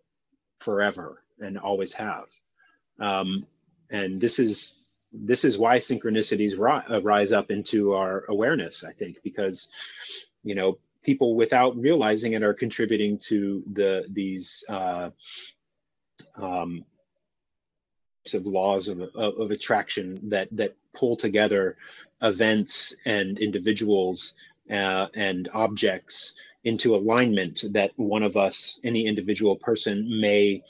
[0.61, 2.25] forever, and always have.
[2.99, 3.47] Um,
[3.91, 8.93] and this is this is why synchronicities ri- uh, rise up into our awareness i
[8.93, 9.71] think because
[10.43, 15.11] you know people without realizing it are contributing to the these uh,
[16.37, 16.85] um,
[18.35, 21.77] of laws of, of, of attraction that that pull together
[22.23, 24.35] events and individuals
[24.71, 26.35] uh, and objects
[26.65, 30.63] into alignment that one of us any individual person may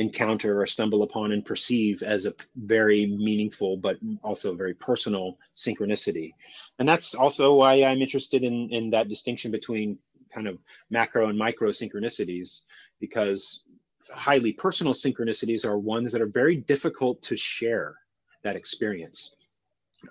[0.00, 6.32] encounter or stumble upon and perceive as a very meaningful but also very personal synchronicity.
[6.78, 9.98] And that's also why i'm interested in in that distinction between
[10.34, 10.58] kind of
[10.90, 12.62] macro and micro synchronicities
[12.98, 13.64] because
[14.10, 17.94] highly personal synchronicities are ones that are very difficult to share
[18.42, 19.36] that experience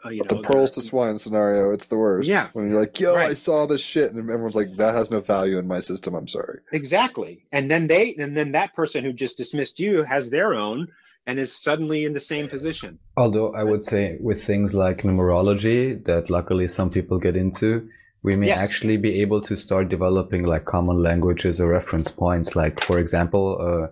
[0.05, 2.29] uh, you But know the pearls the- to swine scenario, it's the worst.
[2.29, 2.47] Yeah.
[2.53, 5.57] When you're like, yo, I saw this shit, and everyone's like, that has no value
[5.57, 6.13] in my system.
[6.15, 6.59] I'm sorry.
[6.71, 7.45] Exactly.
[7.51, 10.87] And then they and then that person who just dismissed you has their own
[11.27, 12.97] and is suddenly in the same position.
[13.17, 17.87] Although I would say with things like numerology that luckily some people get into,
[18.23, 18.59] we may Yes.
[18.59, 22.55] actually be able to start developing like common languages or reference points.
[22.55, 23.87] Like for example, uh,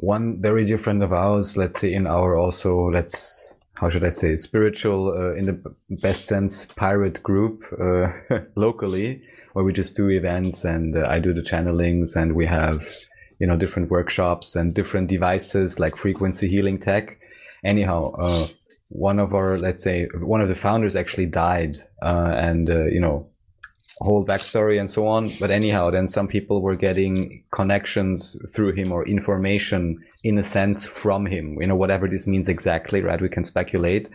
[0.00, 4.08] one very dear friend of ours, let's say in our also, let's, how should I
[4.08, 8.08] say, spiritual, uh, in the best sense, pirate group, uh,
[8.56, 9.22] locally,
[9.52, 12.88] where we just do events and uh, I do the channelings and we have,
[13.38, 17.20] you know, different workshops and different devices like frequency healing tech.
[17.64, 18.48] Anyhow, uh,
[18.88, 23.00] one of our, let's say, one of the founders actually died, uh, and, uh, you
[23.00, 23.28] know,
[24.00, 25.30] whole backstory and so on.
[25.40, 30.86] But anyhow, then some people were getting connections through him or information in a sense
[30.86, 33.20] from him, you know, whatever this means exactly, right?
[33.20, 34.08] We can speculate,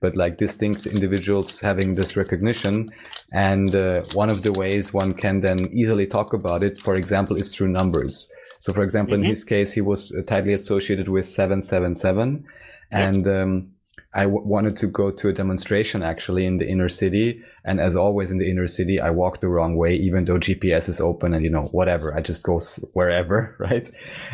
[0.00, 2.90] but like distinct individuals having this recognition.
[3.32, 7.36] And uh, one of the ways one can then easily talk about it, for example,
[7.36, 8.30] is through numbers.
[8.60, 9.20] So, for example, Mhm.
[9.20, 12.44] in his case, he was uh, tightly associated with 777.
[12.90, 13.70] And, um,
[14.16, 17.42] I w- wanted to go to a demonstration actually in the inner city.
[17.64, 20.88] And as always in the inner city, I walk the wrong way, even though GPS
[20.88, 22.14] is open and, you know, whatever.
[22.14, 22.60] I just go
[22.92, 23.90] wherever, right?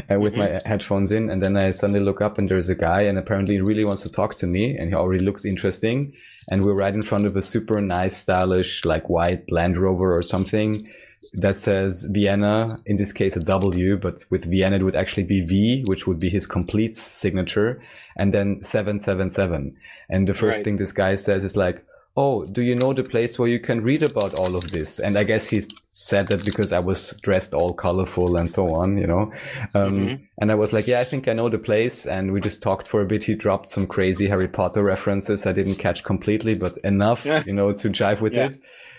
[0.09, 0.69] And with my mm-hmm.
[0.69, 1.31] headphones in.
[1.31, 4.03] And then I suddenly look up and there's a guy and apparently he really wants
[4.03, 6.13] to talk to me and he already looks interesting.
[6.51, 10.23] And we're right in front of a super nice, stylish, like white Land Rover or
[10.23, 10.89] something
[11.35, 15.41] that says Vienna, in this case a W, but with Vienna it would actually be
[15.43, 17.83] V, which would be his complete signature,
[18.17, 19.77] and then 777.
[20.09, 20.65] And the first Right.
[20.65, 21.85] thing this guy says is like,
[22.23, 24.99] Oh, do you know the place where you can read about all of this?
[24.99, 28.99] And I guess he said that because I was dressed all colorful and so on,
[28.99, 29.33] you know.
[29.75, 30.21] Um, Mhm.
[30.41, 31.99] And I was like, yeah, I think I know the place.
[32.07, 33.25] And we just talked for a bit.
[33.25, 37.43] He dropped some crazy Harry Potter references I didn't catch completely, but enough, Yeah.
[37.47, 38.49] you know, to jive with Yeah.
[38.49, 38.59] it.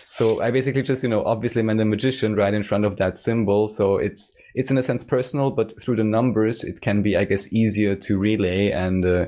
[0.10, 3.18] So I basically just, you know, obviously met a magician right in front of that
[3.20, 3.68] symbol.
[3.68, 4.24] So it's,
[4.56, 7.96] it's in a sense personal, but through the numbers, it can be, I guess, easier
[7.96, 8.72] to relay.
[8.72, 9.26] And, uh,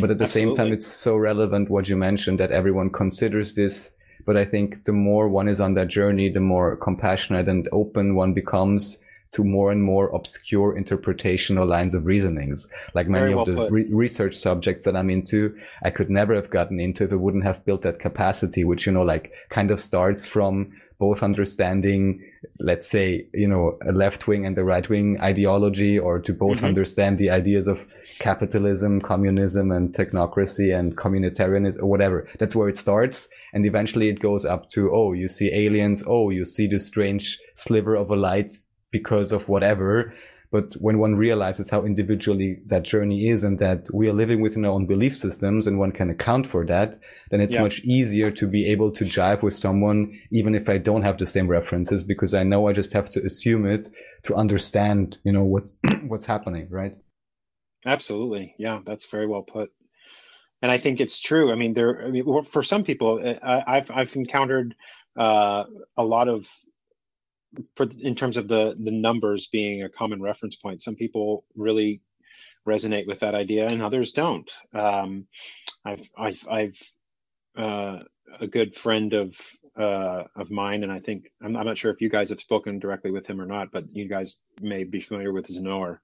[0.00, 3.92] but at the same time, it's so relevant what you mentioned that everyone considers this.
[4.24, 8.16] But I think the more one is on that journey, the more compassionate and open
[8.16, 9.00] one becomes
[9.32, 12.68] to more and more obscure interpretational lines of reasonings.
[12.94, 16.34] Like many Very of well those re- research subjects that I'm into, I could never
[16.34, 19.70] have gotten into if I wouldn't have built that capacity, which, you know, like kind
[19.70, 22.22] of starts from both understanding,
[22.58, 26.60] let's say, you know, a left wing and the right wing ideology, or to both
[26.60, 26.68] Mhm.
[26.68, 27.86] understand the ideas of
[28.18, 32.26] capitalism, communism, and technocracy and communitarianism, or whatever.
[32.38, 33.28] That's where it starts.
[33.52, 36.02] And eventually it goes up to, oh, you see aliens.
[36.06, 38.52] Oh, you see this strange sliver of a light
[38.90, 40.14] because of whatever.
[40.56, 44.64] But when one realizes how individually that journey is and that we are living within
[44.64, 46.90] our own belief systems and one can account for that,
[47.30, 47.64] then it's Yeah.
[47.66, 50.00] much easier to be able to jive with someone,
[50.30, 53.20] even if I don't have the same references, because I know I just have to
[53.28, 53.88] assume it
[54.26, 55.76] to understand, you know, what's,
[56.10, 56.94] what's happening, right?
[57.84, 58.54] Absolutely.
[58.58, 59.68] Yeah, that's very well put.
[60.62, 61.52] And I think it's true.
[61.52, 61.92] I mean, there.
[62.06, 64.74] I mean, for some people, uh, I, I've I've encountered
[65.26, 65.64] uh,
[65.96, 66.48] a lot of,
[67.76, 70.82] for in terms of the the numbers being a common reference point.
[70.82, 72.00] Some people really
[72.66, 74.50] resonate with that idea, and others don't.
[74.74, 75.26] Um,
[75.84, 76.92] I've I've I've
[77.56, 78.00] uh,
[78.40, 79.36] a good friend of
[79.78, 82.78] uh, of mine, and I think I'm, I'm not sure if you guys have spoken
[82.78, 85.98] directly with him or not, but you guys may be familiar with Znor.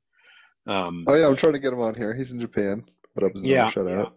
[0.67, 2.15] Um, Oh yeah, I'm trying to get him on here.
[2.15, 2.85] He's in Japan.
[3.15, 3.49] What up, Zoro?
[3.49, 4.01] yeah, Shout yeah.
[4.03, 4.17] out.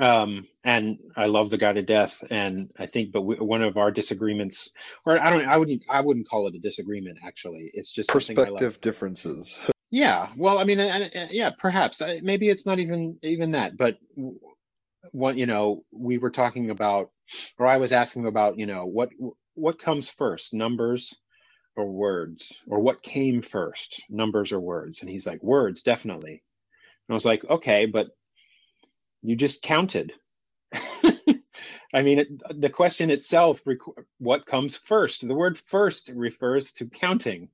[0.00, 2.24] Um, and I love the guy to death.
[2.30, 4.70] And I think, but we, one of our disagreements,
[5.04, 7.18] or I don't, I wouldn't, I wouldn't call it a disagreement.
[7.24, 8.26] Actually, it's just I like.
[8.26, 9.58] Perspective differences.
[9.90, 10.28] Yeah.
[10.36, 10.78] Well, I mean,
[11.30, 13.98] yeah, perhaps I- maybe it's not even even that, but
[15.12, 17.10] what you know, we were talking about,
[17.58, 19.10] or I was asking about, you know, what
[19.54, 21.14] what comes first, numbers
[21.76, 25.00] or words, or what came first, numbers or words?
[25.00, 26.32] And he's like, words, definitely.
[27.08, 28.08] And I was like, okay, but
[29.22, 30.12] you just counted.
[31.92, 33.62] I mean, it, the question itself,
[34.18, 35.26] what comes first?
[35.26, 37.48] The word first refers to counting.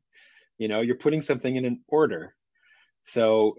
[0.59, 2.35] You know, you're putting something in an order.
[3.05, 3.59] So,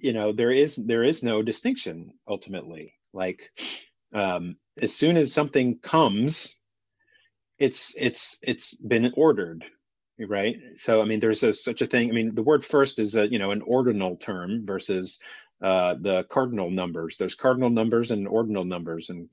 [0.00, 2.94] you know, there is there is no distinction ultimately.
[3.12, 3.50] Like,
[4.14, 6.58] um, as soon as something comes,
[7.58, 9.64] it's it's it's been ordered,
[10.18, 10.56] right?
[10.76, 12.10] So, I mean, there's a, such a thing.
[12.10, 15.20] I mean, the word first is a you know an ordinal term versus
[15.62, 17.16] uh, the cardinal numbers.
[17.16, 19.28] There's cardinal numbers and ordinal numbers, and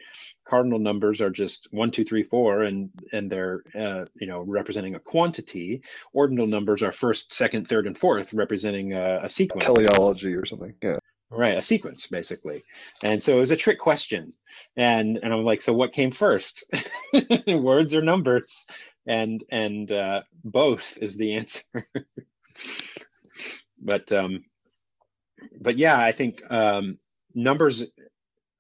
[0.46, 4.96] cardinal numbers are just one, two, three, four, and and they're uh, you know representing
[4.96, 5.82] a quantity.
[6.14, 9.66] Ordinal numbers are first, second, third, and fourth, representing a, a sequence.
[9.66, 10.74] Teleology or something.
[10.84, 11.00] Yeah.
[11.32, 12.64] Right, a sequence basically.
[13.04, 14.34] And so it was a trick question.
[14.78, 16.64] And and I'm like, so what came first?
[17.48, 18.66] Words or numbers?
[19.08, 21.88] And and uh, both is the answer.
[23.80, 24.44] but um
[25.60, 26.98] but yeah, I think um
[27.34, 27.90] numbers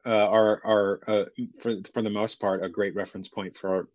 [0.05, 1.25] uh, are are uh,
[1.61, 3.89] for for the most part a great reference point for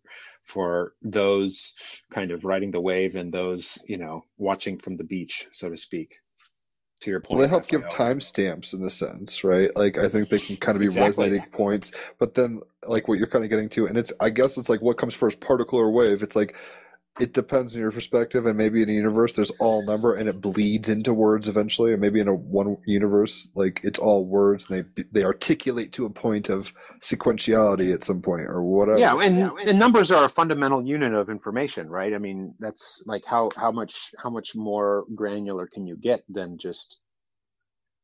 [0.45, 1.75] for those
[2.11, 5.77] kind of riding the wave and those you know watching from the beach, so to
[5.77, 6.15] speak
[7.01, 9.75] to your point Well, they help give timestamps in a sense, right?
[9.75, 11.01] Like I think they can kind of be Exactly.
[11.01, 14.57] resonating points, but then like what you're kind of getting to, and it's I guess
[14.57, 16.21] it's like what comes first, particle or wave?
[16.21, 16.55] It's like
[17.19, 20.41] it depends on your perspective, and maybe in a universe there's all number and it
[20.41, 24.85] bleeds into words eventually, or maybe in a one universe like it's all words and
[24.95, 26.67] they they articulate to a point of
[27.01, 28.97] sequentiality at some point or whatever.
[28.97, 29.37] yeah and,
[29.67, 33.71] and numbers are a fundamental unit of information right i mean that's like how how
[33.71, 36.99] much how much more granular can you get than just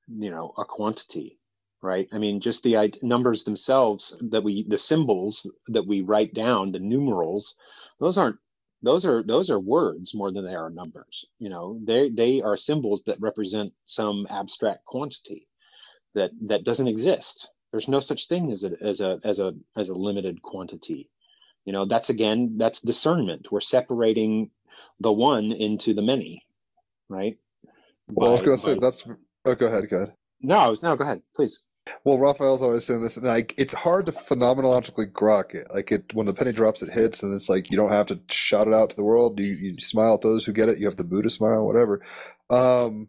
[0.08, 1.38] you know a quantity
[1.82, 6.72] right i mean just the numbers themselves that we the symbols that we write down
[6.72, 7.56] the numerals
[8.00, 8.38] those aren't
[8.82, 11.80] those are those are words more than they are numbers you know?
[11.84, 15.48] They they are symbols that represent some abstract quantity
[16.14, 17.50] that that doesn't exist.
[17.72, 21.10] There's no such thing as a as a as a as a limited quantity.
[21.66, 23.52] You know that's again that's discernment.
[23.52, 24.52] We're separating
[25.00, 26.44] the one into the many
[27.12, 27.38] right?
[28.08, 29.06] Well, I was gonna say that's.
[29.46, 30.14] Oh, go ahead, go ahead.
[30.42, 31.64] no no go ahead please
[32.04, 35.68] Well, Raphael's always saying this, and like it's hard to phenomenologically grok it.
[35.74, 38.20] Like it, when the penny drops, it hits, and it's like you don't have to
[38.30, 39.40] shout it out to the world.
[39.40, 40.78] You you smile at those who get it.
[40.78, 42.02] You have the Buddha smile, whatever.
[42.50, 43.08] Um,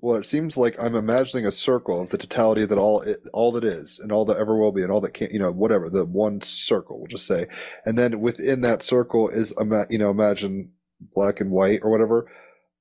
[0.00, 3.52] well, it seems like I'm imagining a circle of the totality that all it, all
[3.52, 5.88] that is, and all that ever will be, and all that can't, you know, whatever
[5.88, 6.98] the one circle.
[6.98, 7.46] We'll just say,
[7.86, 10.72] and then within that circle is ima- you know, imagine
[11.14, 12.30] black and white or whatever.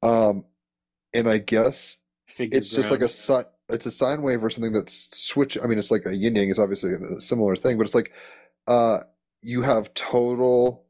[0.02, 0.46] Um,
[1.14, 1.98] and I guess
[2.28, 3.10] Figure it's just like a
[3.70, 6.50] it's a sine wave or something that's switch i mean it's like a yin yang
[6.50, 8.12] is obviously a similar thing but it's like
[8.68, 9.00] uh
[9.42, 10.86] you have total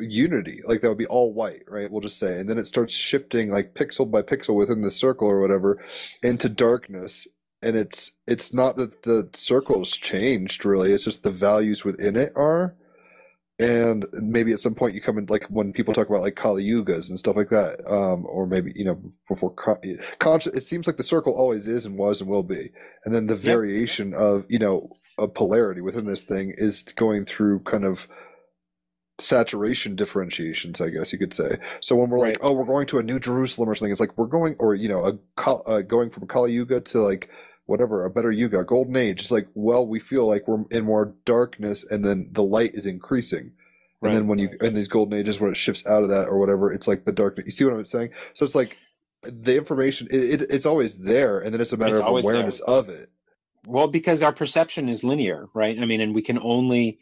[0.00, 2.92] unity like that would be all white right we'll just say and then it starts
[2.92, 5.82] shifting like pixel by pixel within the circle or whatever
[6.22, 7.26] into darkness
[7.62, 12.32] and it's it's not that the circle's changed really it's just the values within it
[12.36, 12.74] are
[13.58, 16.64] and maybe at some point you come in like when people talk about like Kali
[16.64, 19.54] Yugas and stuff like that, um, or maybe you know before
[20.18, 20.54] conscious.
[20.54, 22.70] It seems like the circle always is and was and will be,
[23.04, 27.60] and then the variation of you know a polarity within this thing is going through
[27.60, 28.06] kind of
[29.20, 31.58] saturation differentiations, I guess you could say.
[31.80, 34.16] So when we're like, oh, we're going to a New Jerusalem or something, it's like
[34.16, 37.28] we're going, or you know, a Kal- uh, going from Kali Yuga to like
[37.68, 39.20] whatever a better yuga golden age.
[39.20, 42.86] It's like well we feel like we're in more darkness and then the light is
[42.86, 43.52] increasing.
[44.02, 46.38] And then when you in these golden ages when it shifts out of that or
[46.38, 47.46] whatever it's like the darkness.
[47.46, 48.10] You see what i'm saying?
[48.34, 48.76] So it's like
[49.22, 52.24] the information it, it, it's always there and then it's a matter It's of always
[52.24, 52.34] there.
[52.34, 53.10] awareness of it.
[53.66, 55.78] Well, because our perception is linear, right?
[55.78, 57.00] I mean, and we can only,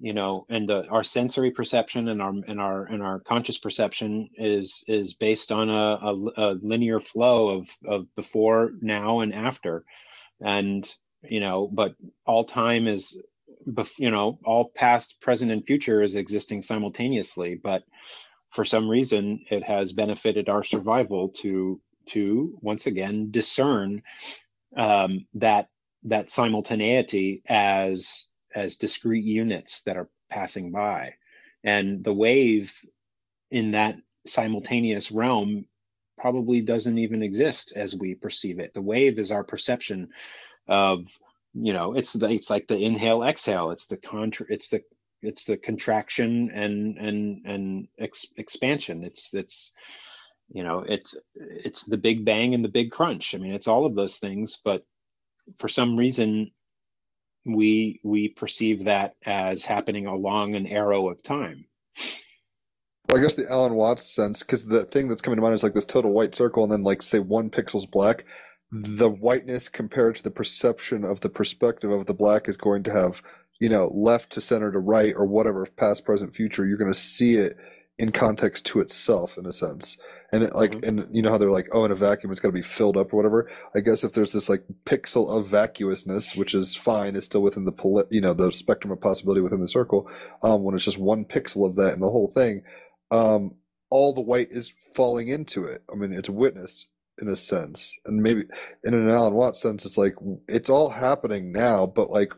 [0.00, 4.30] you know, and uh, our sensory perception and our and our and our conscious perception
[4.36, 9.84] is is based on a, a, a linear flow of of before, now, and after,
[10.40, 11.94] and you know, but
[12.26, 13.20] all time is,
[13.98, 17.82] you know, all past, present, and future is existing simultaneously, but
[18.50, 24.02] for some reason, it has benefited our survival to to once again discern
[24.78, 25.68] um, that
[26.04, 31.14] that simultaneity as as discrete units that are passing by.
[31.64, 32.72] And the wave
[33.50, 33.96] in that
[34.26, 35.66] simultaneous realm
[36.18, 38.74] probably doesn't even exist as we perceive it.
[38.74, 40.08] The wave is our perception
[40.68, 41.06] of
[41.52, 43.70] you know it's the it's like the inhale exhale.
[43.70, 44.82] It's the contra it's the
[45.22, 49.04] it's the contraction and and and ex- expansion.
[49.04, 49.72] It's it's
[50.52, 53.34] you know it's it's the big bang and the big crunch.
[53.34, 54.84] I mean it's all of those things but
[55.58, 56.52] for some reason
[57.44, 61.64] we we perceive that as happening along an arrow of time.
[63.08, 65.62] Well, i guess the alan watts sense because the thing that's coming to mind is
[65.62, 68.24] like this total white circle and then like say one pixel's black.
[68.72, 72.92] The whiteness compared to the perception of the perspective of the black is going to
[72.92, 73.22] have
[73.60, 76.66] you know left to center to right or whatever past present future.
[76.66, 77.56] You're going to see it
[77.98, 79.98] in context to itself in a sense
[80.32, 80.88] and it, like Mhm.
[80.88, 82.96] and you know how they're like oh in a vacuum it's got to be filled
[82.96, 83.50] up or whatever.
[83.74, 87.64] I guess if there's this like pixel of vacuousness which is fine is still within
[87.64, 90.08] the poli- you know the spectrum of possibility within the circle
[90.42, 92.62] um when it's just one pixel of that in the whole thing
[93.10, 93.54] um
[93.90, 95.82] all the white is falling into it.
[95.92, 96.88] I mean it's witnessed
[97.20, 97.92] in a sense.
[98.06, 98.44] And maybe
[98.84, 100.14] in an alan watts sense it's like
[100.48, 102.32] it's all happening now but like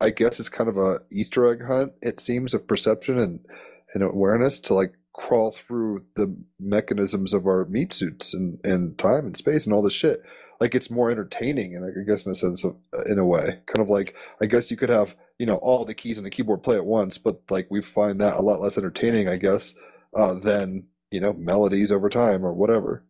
[0.00, 3.40] i guess it's kind of a easter egg hunt it seems of perception and
[3.94, 9.26] and awareness to like crawl through the mechanisms of our meat suits and, and time
[9.26, 10.22] and space and all this shit.
[10.60, 12.76] Like it's more entertaining, and I guess in a sense of
[13.06, 15.94] in a way, kind of like I guess you could have you know all the
[15.94, 18.78] keys on the keyboard play at once, but like we find that a lot less
[18.78, 19.74] entertaining, I guess,
[20.16, 23.04] uh, than you know melodies over time or whatever.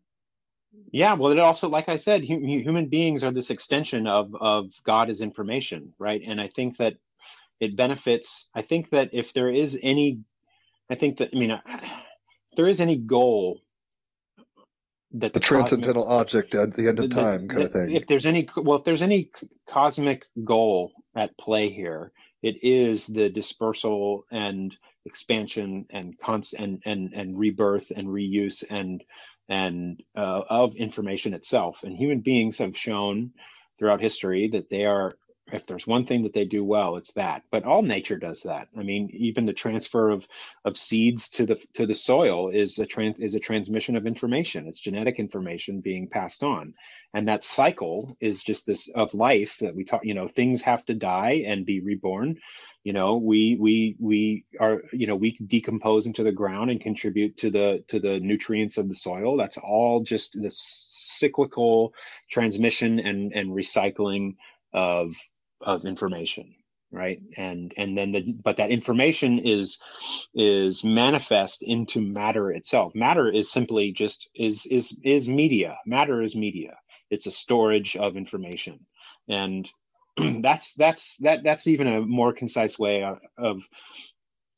[0.92, 4.34] yeah well it also like i said hu- hu- human beings are this extension of
[4.40, 6.96] of god as information right and i think that
[7.60, 10.20] it benefits i think that if there is any
[10.90, 13.60] i think that i mean if there is any goal
[15.12, 17.72] that The the cosmic- transcendental object at the end of the- the- time kind of
[17.72, 17.90] thing.
[17.92, 19.30] If there's any, well, if there's any
[19.68, 22.12] cosmic goal at play here,
[22.42, 24.76] it is the dispersal and
[25.06, 29.02] expansion and const and and and rebirth and reuse and
[29.48, 31.82] and uh, of information itself.
[31.82, 33.32] And human beings have shown
[33.78, 35.10] throughout history that they are.
[35.52, 37.42] If there's one thing that they do well, it's that.
[37.50, 38.68] But all nature does that.
[38.76, 40.26] I mean, even the transfer of
[40.64, 44.66] of seeds to the to the soil is a trans is a transmission of information.
[44.66, 46.74] It's genetic information being passed on
[47.14, 50.84] and that cycle is just this of life that we talk you know things have
[50.84, 52.36] to die and be reborn
[52.84, 57.36] you know we we we are you know we decompose into the ground and contribute
[57.36, 60.58] to the to the nutrients of the soil that's all just this
[61.18, 61.92] cyclical
[62.30, 64.34] transmission and and recycling
[64.72, 65.14] of
[65.62, 66.54] of information
[66.92, 67.20] right?
[67.36, 69.78] And and then the but that information is
[70.34, 72.94] is manifest into matter itself.
[72.94, 75.76] Matter is simply just is is is media.
[75.86, 76.76] Matter is media.
[77.10, 78.80] It's a storage of information.
[79.28, 79.68] And
[80.42, 83.62] that's that's that that's even a more concise way of, of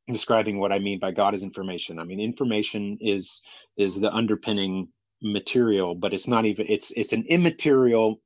[0.08, 1.98] describing what i mean by god is information.
[1.98, 3.42] I mean information is
[3.76, 4.88] is the underpinning
[5.22, 8.20] material but it's not even it's it's an immaterial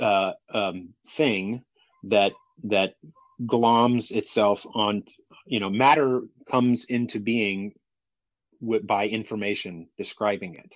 [0.00, 1.64] uh, um, thing
[2.04, 2.32] that
[2.64, 2.94] that
[3.42, 5.02] gloms itself on
[5.46, 7.72] you know matter comes into being
[8.84, 10.74] by information describing it.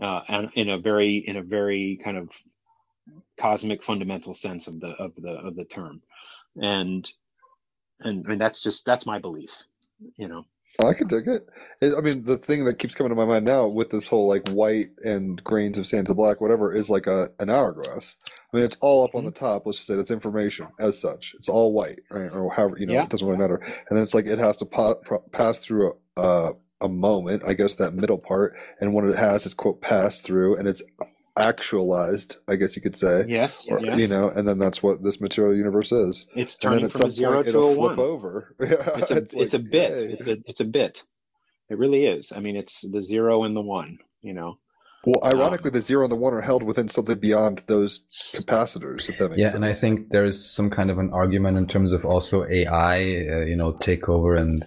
[0.00, 2.30] Uh, and in a very in a very kind of
[3.38, 6.02] cosmic fundamental sense of the of the of the term.
[6.60, 7.10] And
[8.00, 9.50] and I mean that's just that's my belief
[10.16, 10.44] you know
[10.84, 11.46] I could dig it.
[11.80, 14.28] It- I mean, the thing that keeps coming to my mind now with this whole
[14.28, 18.16] like white and grains of sand to black, whatever, is like a an hourglass.
[18.52, 19.26] I mean, it's all up on Mm-hmm.
[19.30, 19.62] the top.
[19.66, 21.34] Let's just say that's information as such.
[21.38, 22.30] It's all white, right?
[22.32, 23.04] Or however, you know, Yeah.
[23.04, 23.56] it doesn't really matter.
[23.56, 24.66] And then it's like it has to
[25.32, 29.46] pass through a, uh, a moment, I guess that middle part, and when it has,
[29.46, 30.82] it's quote passed through, and it's
[31.38, 33.24] actualized, I guess you could say.
[33.28, 36.26] yes Or, yes You know, and then that's what this material universe is.
[36.34, 38.54] it's And then turning from a zero point, to it'll a flip one over.
[38.60, 40.12] It's a it's, a like, bit yay.
[40.18, 41.02] it's a it's a bit
[41.68, 44.58] it really is i mean it's the zero and the one you know
[45.04, 48.00] Well, ironically, the zero and the one are held within something beyond those
[48.34, 49.54] capacitors, if that makes yeah, sense.
[49.56, 53.44] and I think there's some kind of an argument in terms of also AI, uh,
[53.50, 54.64] you know, takeover and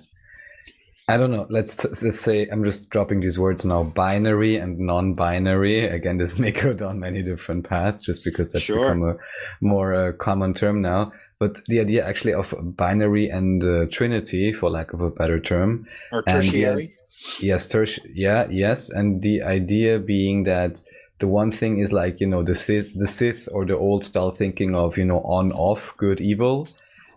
[1.09, 1.47] I don't know.
[1.49, 5.87] Let's let's say I'm just dropping these words now: binary and non-binary.
[5.87, 8.85] Again, this may go down many different paths, just because that's Sure.
[8.93, 9.15] become a
[9.61, 11.11] more uh, common term now.
[11.39, 15.87] But the idea actually of binary and uh, trinity, for lack of a better term,
[16.11, 16.95] or And, tertiary
[17.41, 20.81] Yes, terti- yeah, yes, and the idea being that
[21.19, 24.31] the one thing is like you know the Sith, the Sith or the old style
[24.31, 26.67] thinking of you know on off good evil,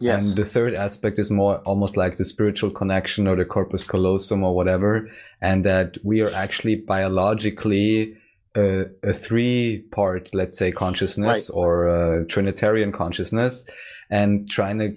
[0.03, 3.85] yes and the third aspect is more almost like the spiritual connection or the corpus
[3.85, 5.11] callosum or whatever,
[5.41, 8.16] and that we are actually biologically
[8.57, 8.61] uh,
[9.05, 13.66] a, a three part, let's say, consciousness or a Trinitarian consciousness,
[14.11, 14.89] and trying to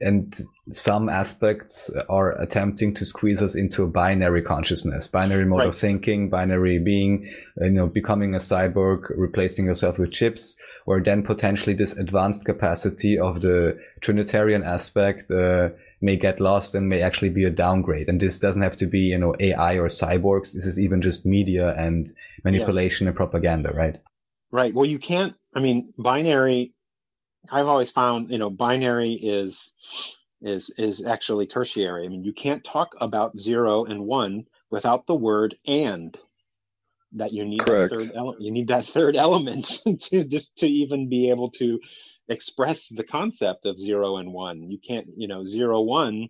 [0.00, 0.40] and
[0.70, 5.68] some aspects are attempting to squeeze us into a binary consciousness, binary mode Right.
[5.68, 10.56] of thinking, binary being, you know, becoming a cyborg, replacing yourself with chips,
[10.86, 16.88] or then potentially this advanced capacity of the Trinitarian aspect uh, may get lost and
[16.88, 18.08] may actually be a downgrade.
[18.08, 20.52] And this doesn't have to be, you know, AI or cyborgs.
[20.52, 22.10] This is even just media and
[22.44, 23.98] manipulation and propaganda, right?
[24.50, 24.74] Right.
[24.74, 25.34] Well, you can't.
[25.54, 26.74] I mean, binary.
[27.50, 29.72] I've always found, you know, binary is
[30.42, 32.04] is is actually tertiary.
[32.04, 36.16] I mean, you can't talk about zero and one without the word and.
[37.14, 37.90] That you need Correct.
[37.90, 38.42] that third element.
[38.42, 41.78] You need that third element to just to even be able to
[42.28, 44.70] express the concept of zero and one.
[44.70, 46.28] You can't, you know, zero one,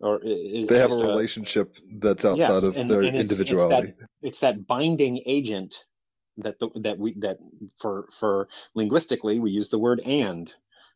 [0.00, 3.94] or they have a relationship that's outside Yes, of and- their and it's- it's individuality.
[4.22, 5.84] it's that binding agent
[6.38, 7.38] that the, that we that
[7.78, 10.50] for for linguistically we use the word and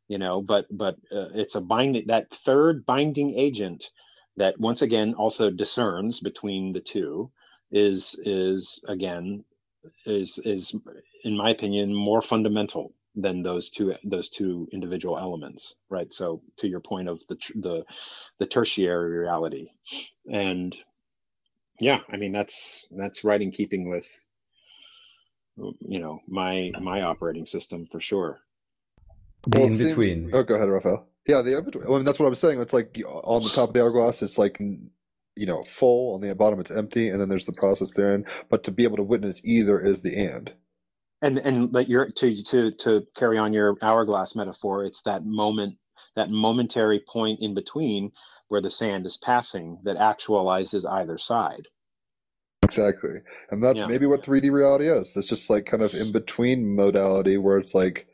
[0.09, 3.91] you know but but uh, it's a binding that third binding agent
[4.39, 7.31] that once again also discerns between the two
[7.73, 9.45] is is again
[10.05, 10.75] is is
[11.25, 16.69] in my opinion more fundamental than those two those two individual elements right so to
[16.69, 17.85] your point of the the
[18.39, 19.69] the tertiary reality
[20.33, 20.77] and
[21.81, 24.07] yeah i mean that's that's right in keeping with
[25.89, 28.39] you know my my operating system for sure
[29.47, 30.31] The Well, it in seems- between.
[30.35, 31.07] Oh, go ahead, Raphael.
[31.27, 31.85] Yeah, the in between.
[31.87, 32.61] I mean, that's what I was saying.
[32.61, 34.61] It's like on the top of the hourglass, it's like
[35.37, 36.15] you know full.
[36.15, 38.25] On the bottom, it's empty, and then there's the process therein.
[38.51, 40.53] But to be able to witness either is the and.
[41.23, 45.77] and and like you're to to to carry on your hourglass metaphor it's that moment
[46.17, 48.11] that momentary point in between
[48.49, 51.69] where the sand is passing that actualizes either side
[52.63, 53.21] Exactly.
[53.51, 53.87] And that's Yeah.
[53.87, 55.13] maybe what 3D reality is.
[55.15, 58.07] It's just like kind of in between modality where it's like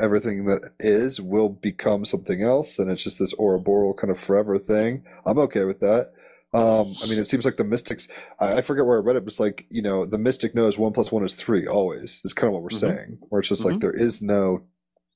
[0.00, 4.58] everything that is will become something else and it's just this Ouroboros kind of forever
[4.58, 5.04] thing.
[5.26, 6.12] I'm okay with that.
[6.52, 8.08] Um, I mean, it seems like the mystics,
[8.40, 10.76] I, I forget where I read it, but it's like, you know, the mystic knows
[10.78, 12.78] one plus one is three always, is kind of what we're Mhm.
[12.78, 13.80] saying, where it's just like Mhm.
[13.80, 14.62] there is no,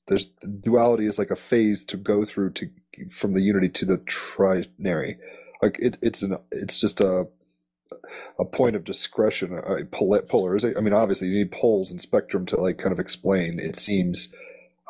[0.07, 0.25] there's
[0.61, 2.69] duality is like a phase to go through to
[3.11, 5.17] from the unity to the trinary.
[5.61, 7.27] Like it, it's an, it's just a,
[8.39, 10.77] a point of discretion, a pol- polarization.
[10.77, 13.59] I mean, obviously, you need poles and spectrum to like kind of explain.
[13.59, 14.29] It seems,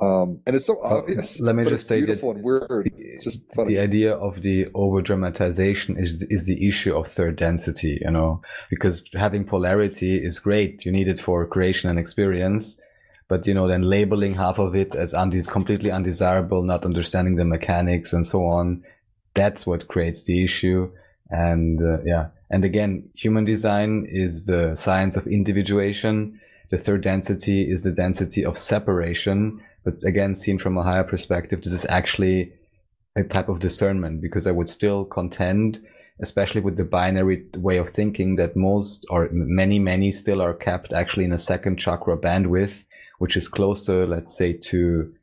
[0.01, 1.39] um, and it's so Well, obvious.
[1.39, 2.83] let me just say that beautiful and weird.
[2.85, 3.75] the, It's just funny.
[3.75, 8.41] the idea of the over dramatization is is the issue of third density you know
[8.69, 12.79] because having polarity is great you need it for creation and experience
[13.27, 17.45] but you know then labeling half of it as unde- completely undesirable not understanding the
[17.45, 18.83] mechanics and so on
[19.33, 20.91] that's what creates the issue
[21.29, 26.39] and uh, yeah and again human design is the science of individuation
[26.69, 31.61] the third density is the density of separation but again seen from a higher perspective
[31.61, 32.51] this is actually
[33.15, 35.81] a type of discernment because i would still contend
[36.21, 40.91] especially with the binary way of thinking that most or many many still are kept
[40.91, 42.83] actually in a second chakra bandwidth
[43.19, 45.13] which is closer let's say to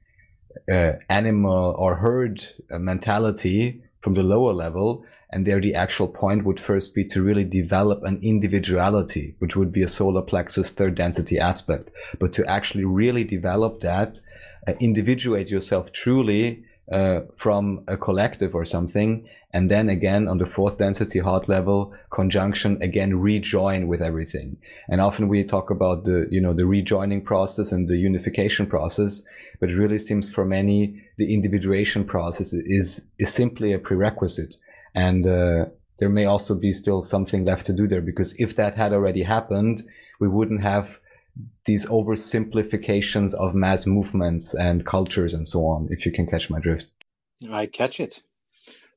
[0.70, 5.04] uh, animal or herd uh, mentality from the lower level.
[5.30, 9.72] And there the actual point would first be to really develop an individuality which would
[9.72, 11.90] be a solar plexus third density aspect.
[12.18, 14.20] But to actually really develop that
[14.80, 20.78] individuate yourself truly uh, from a collective or something and then again on the fourth
[20.78, 24.56] density heart level conjunction again rejoin with everything.
[24.88, 29.22] And often we talk about the you know the rejoining process and the unification process
[29.60, 34.56] but it really seems for many the individuation process is is simply a prerequisite.
[34.94, 35.66] And uh,
[35.98, 39.22] there may also be still something left to do there because if that had already
[39.22, 39.84] happened
[40.18, 40.98] we wouldn't have
[41.64, 46.60] these oversimplifications of mass movements and cultures and so on if you can catch my
[46.60, 46.90] drift
[47.50, 48.22] I catch it.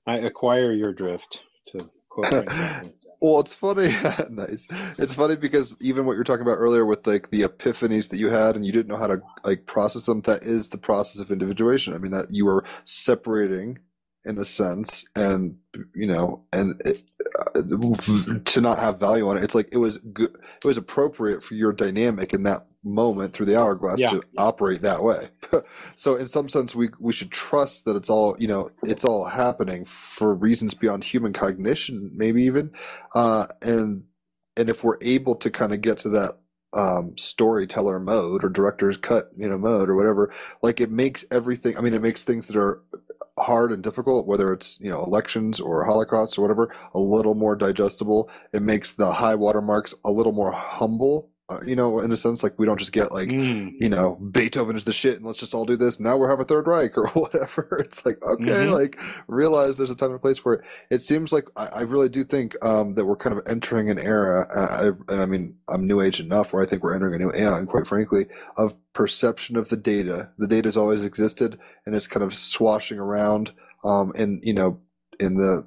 [0.05, 1.45] I acquire your drift.
[1.67, 3.87] To quote Frank Well, it's funny.
[4.29, 4.67] nice.
[4.99, 8.29] It's funny because even what you're talking about earlier with like the epiphanies that you
[8.29, 11.31] had and you didn't know how to like process them, that is the process of
[11.31, 11.93] individuation.
[11.93, 13.79] I mean, that you were separating
[14.26, 15.57] in a sense and,
[15.95, 17.03] you know, and it,
[17.56, 17.61] uh,
[18.45, 19.43] to not have value on it.
[19.43, 20.35] It's like it was good.
[20.64, 24.11] It was appropriate for your dynamic in that moment through the hourglass Yeah.
[24.11, 25.27] to operate that way.
[25.95, 29.26] so in some sense, we, we should trust that it's all, you know, it's all
[29.26, 32.72] happening for reasons beyond human cognition, maybe even
[33.15, 34.03] uh, and
[34.57, 36.38] and if we're able to kind of get to that
[36.73, 41.77] um, storyteller mode or director's cut you know mode or whatever like it makes everything
[41.77, 42.81] i mean it makes things that are
[43.37, 47.55] hard and difficult whether it's you know elections or holocaust or whatever a little more
[47.55, 48.29] digestible.
[48.53, 52.41] It makes the high watermarks a little more humble uh, you know in a sense
[52.41, 53.73] like we don't just get like Mm.
[53.80, 55.99] you know, Beethoven is the shit and let's just all do this.
[55.99, 57.77] Now we're have a third Reich or whatever.
[57.80, 58.72] It's like, okay, Mhm.
[58.72, 60.61] like realize there's a time and place for it.
[60.89, 63.99] It seems like I, I really do think um, that we're kind of entering an
[63.99, 67.13] era, uh, I, and I mean, I'm new age enough where I think we're entering
[67.15, 68.26] a new era, and quite frankly,
[68.57, 70.31] of perception of the data.
[70.39, 73.51] The data has always existed and it's kind of swashing around
[73.84, 74.80] um, in, you know,
[75.19, 75.65] in the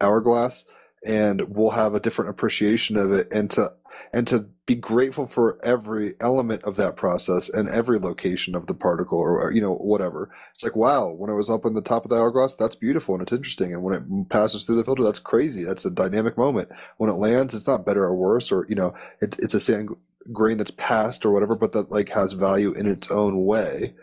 [0.00, 0.64] hourglass
[1.06, 3.70] and we'll have a different appreciation of it and to
[4.12, 8.72] and to be grateful for every element of that process and every location of the
[8.74, 10.30] particle or, you know whatever.
[10.54, 13.14] It's like wow when it was up in the top of the hourglass that's beautiful
[13.14, 13.74] and it's interesting.
[13.74, 15.64] And when it passes through the filter that's crazy.
[15.64, 16.70] That's a dynamic moment.
[16.96, 19.90] When it lands it's not better or worse or you know it, it's a sand
[20.32, 23.94] grain that's passed or whatever but that like has value in its own way.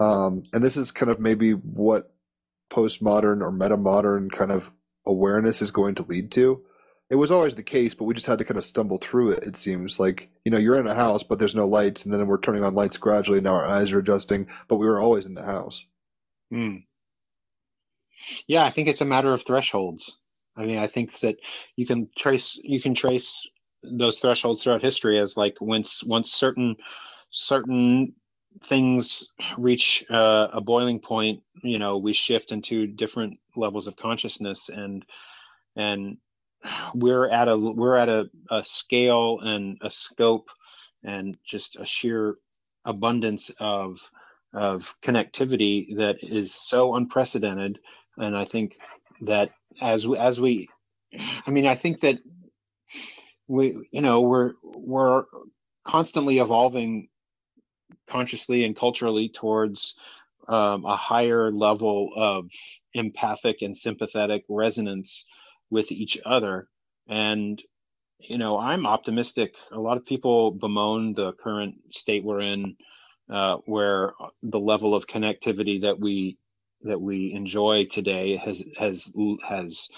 [0.00, 2.12] Um, and this is kind of maybe what
[2.70, 4.70] postmodern or meta modern kind of
[5.06, 6.64] awareness is going to lead to
[7.10, 9.44] it was always the case, but we just had to kind of stumble through it.
[9.44, 12.26] It seems like you know you're in a house, but there's no lights, and then
[12.26, 13.40] we're turning on lights gradually.
[13.40, 15.84] Now our eyes are adjusting, but we were always in the house.
[16.52, 16.84] Mm.
[18.46, 20.18] Yeah, I think it's a matter of thresholds.
[20.56, 21.36] I mean, I think that
[21.76, 23.48] you can trace you can trace
[23.82, 26.76] those thresholds throughout history as like once once certain
[27.30, 28.14] certain
[28.62, 34.68] things reach uh, a boiling point, you know, we shift into different levels of consciousness,
[34.68, 35.04] and
[35.76, 36.16] and
[36.94, 40.48] we're at a we're at a, a scale and a scope
[41.04, 42.36] and just a sheer
[42.84, 43.98] abundance of
[44.52, 47.78] of connectivity that is so unprecedented.
[48.16, 48.78] And i think
[49.20, 50.68] that as we as we
[51.46, 52.18] i mean i think that
[53.46, 55.24] we you know we're we're
[55.84, 57.08] constantly evolving
[58.06, 59.96] consciously and culturally towards
[60.48, 62.50] um, a higher level of
[62.94, 65.26] empathic and sympathetic resonance
[65.70, 66.68] with each other
[67.08, 67.62] and
[68.20, 69.54] you know, I'm optimistic.
[69.72, 72.76] A lot of people bemoan the current state we're in,
[73.30, 74.12] uh, where
[74.42, 76.38] the level of connectivity that we
[76.82, 79.10] that we enjoy today has has
[79.46, 79.88] has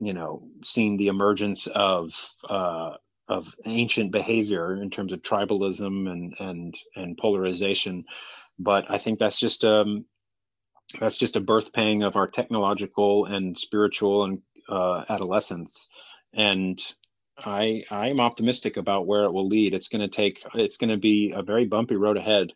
[0.00, 2.14] you know seen the emergence of
[2.48, 2.92] uh,
[3.28, 8.04] of ancient behavior in terms of tribalism and and and polarization
[8.58, 10.04] but i think that's just um
[11.00, 15.88] that's just a birth pang of our technological and spiritual and uh, adolescence.
[16.34, 16.80] And
[17.44, 19.74] i i'm optimistic about where it will lead.
[19.74, 22.52] It's going to take it's going to be a very bumpy road ahead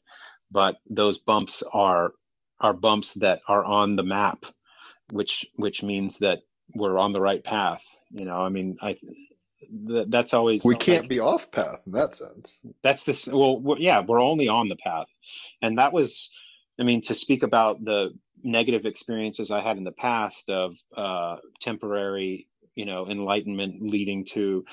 [0.53, 2.15] but those bumps are
[2.61, 4.47] are bumps that are on the map
[5.13, 6.41] which which means that
[6.75, 8.39] we're on the right path you know?
[8.43, 8.97] I mean i
[9.89, 12.61] th- that's always We can't like, be off path in that sense.
[12.85, 15.15] that's this well we're, yeah we're only on the path.
[15.63, 16.33] And that was
[16.81, 18.13] i mean to speak about the
[18.43, 24.65] negative experiences i had in the past of uh, temporary you know enlightenment leading to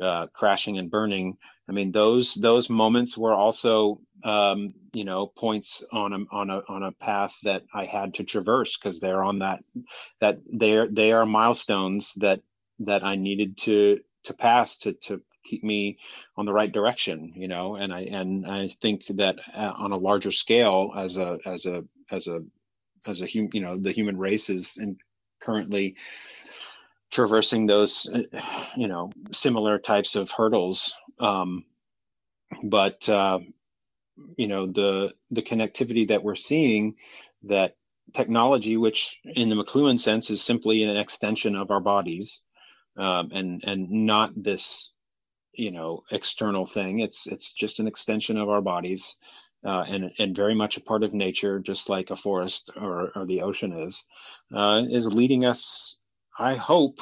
[0.00, 1.36] uh, crashing and burning.
[1.68, 6.62] I mean those those moments were also um, you know points on a on a
[6.68, 9.62] on a path that i had to traverse because they're on that
[10.20, 12.40] that they're they are milestones that
[12.80, 15.98] that i needed to to pass to to keep me
[16.36, 19.96] on the right direction you know and i and i think that uh, on a
[19.96, 22.40] larger scale as a as a as a
[23.06, 24.96] as a human you know the human race is in
[25.40, 25.96] currently
[27.10, 28.22] traversing those uh,
[28.76, 30.94] you know similar types of hurdles.
[31.20, 31.64] Um
[32.64, 33.40] but uh
[34.36, 36.94] you know the the connectivity that we're seeing
[37.42, 37.76] that
[38.14, 42.44] technology which in the mcluhan sense is simply an extension of our bodies
[42.96, 44.92] um, and and not this
[45.52, 47.00] you know external thing.
[47.00, 49.16] It's it's just an extension of our bodies
[49.64, 53.26] uh, and and very much a part of nature just like a forest or, or
[53.26, 54.04] the ocean is
[54.54, 56.00] uh, is leading us
[56.38, 57.00] i hope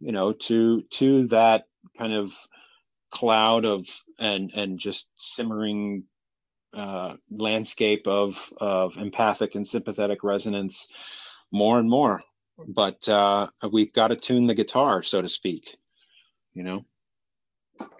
[0.00, 1.64] you know to to that
[1.96, 2.32] kind of
[3.10, 3.86] cloud of
[4.18, 6.04] and and just simmering
[6.74, 10.88] uh, landscape of of empathic and sympathetic resonance
[11.50, 12.22] more and more.
[12.66, 15.76] But uh, we've got to tune the guitar so to speak
[16.54, 16.84] you know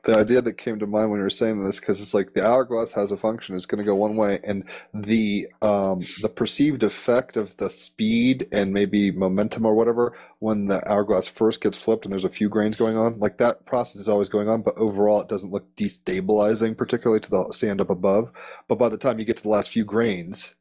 [0.05, 2.45] the idea that came to mind when you were saying this because it's like the
[2.45, 4.65] hourglass has a function it's going to go one way and
[4.95, 10.87] the um the perceived effect of the speed and maybe momentum or whatever when the
[10.89, 14.09] hourglass first gets flipped and there's a few grains going on like that process is
[14.09, 18.31] always going on but overall it doesn't look destabilizing particularly to the sand up above
[18.67, 20.55] but by the time you get to the last few grains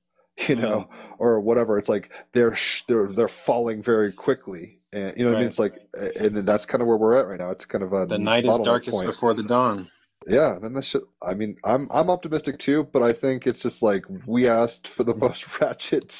[0.48, 0.89] you know
[1.19, 5.38] or whatever it's like they're sh- they're they're falling very quickly and you know what
[5.38, 5.48] I mean?
[5.50, 5.88] It's like,
[6.20, 7.52] and that's kind of where we're at right now.
[7.52, 9.08] It's kind of a the night is darkest point.
[9.08, 9.90] before the dawn
[10.28, 11.04] Yeah, then this should.
[11.22, 15.04] I mean, I'm I'm optimistic too, but I think it's just like we asked for
[15.04, 16.12] the most ratchet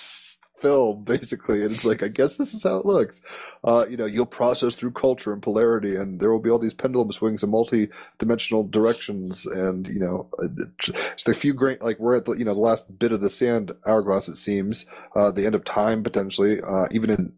[0.60, 3.22] film, basically, and it's like I guess this is how it looks.
[3.64, 6.74] Uh, you know, you'll process through culture and polarity, and there will be all these
[6.74, 10.48] pendulum swings in multi-dimensional directions, and you know, uh,
[10.80, 11.78] just a few grain.
[11.82, 14.28] Like we're at the you know the last bit of the sand hourglass.
[14.28, 14.86] It seems
[15.16, 17.34] uh, the end of time potentially, uh, even in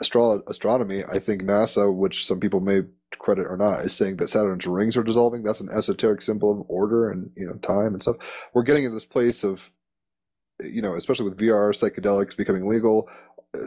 [0.00, 1.04] astro- astronomy.
[1.04, 2.82] I think NASA, which some people may
[3.18, 5.42] credit or not, is saying that Saturn's rings are dissolving.
[5.42, 8.16] That's an esoteric symbol of order and you know time and stuff.
[8.54, 9.70] We're getting into this place of,
[10.60, 13.08] you know, especially with VR, psychedelics becoming legal,
[13.54, 13.66] uh,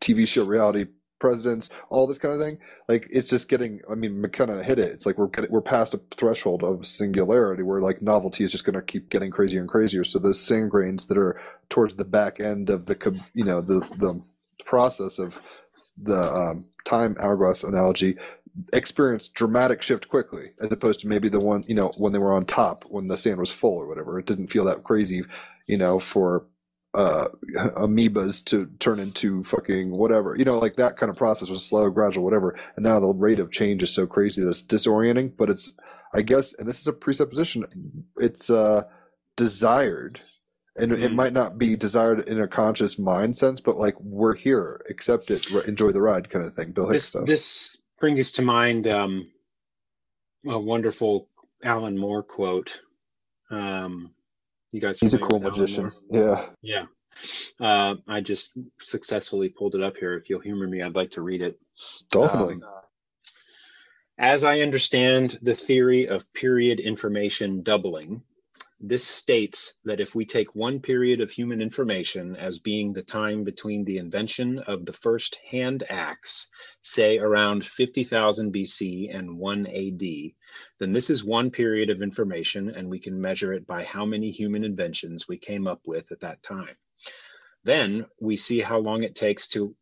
[0.00, 0.86] TV show reality
[1.20, 2.58] presidents, all this kind of thing.
[2.88, 3.80] Like it's just getting.
[3.88, 4.90] I mean, McKenna hit it.
[4.90, 8.74] It's like we're we're past a threshold of singularity where like novelty is just going
[8.74, 10.02] to keep getting crazier and crazier.
[10.02, 13.80] So those sand grains that are towards the back end of the you know the
[13.98, 14.20] the
[14.70, 15.34] process of
[16.02, 18.16] the um, time hourglass analogy
[18.72, 22.32] experienced dramatic shift quickly as opposed to maybe the one you know when they were
[22.32, 24.18] on top when the sand was full or whatever.
[24.18, 25.24] It didn't feel that crazy
[25.66, 26.46] you know for
[26.94, 27.28] uh
[27.86, 31.90] amoebas to turn into fucking whatever you know like that kind of process was slow
[31.90, 32.56] gradual whatever.
[32.76, 35.72] And now the rate of change is so crazy that it's disorienting but it's
[36.14, 37.64] i guess and this is a presupposition
[38.18, 38.82] it's uh
[39.36, 40.20] desired
[40.76, 41.14] and it Mhm.
[41.14, 45.50] might not be desired in a conscious mind sense but like we're here accept it
[45.66, 49.30] enjoy the ride kind of thing bill hicks this stuff this brings to mind um,
[50.46, 51.28] a wonderful
[51.62, 52.80] Alan Moore quote.
[53.50, 54.14] Um,
[54.70, 56.86] you guys, he's a cool magician yeah Yeah.
[57.58, 60.14] Uh, I just successfully pulled it up here.
[60.14, 61.58] If you'll humor me, I'd like to read it.
[62.10, 62.62] definitely Um,
[64.16, 68.22] as I understand the theory of period information doubling,
[68.82, 73.44] this states that if we take one period of human information as being the time
[73.44, 76.48] between the invention of the first hand axe,
[76.80, 80.32] say around 50,000 BC and 1 AD,
[80.78, 84.30] then this is one period of information and we can measure it by how many
[84.30, 86.76] human inventions we came up with at that time.
[87.64, 89.76] Then we see how long it takes to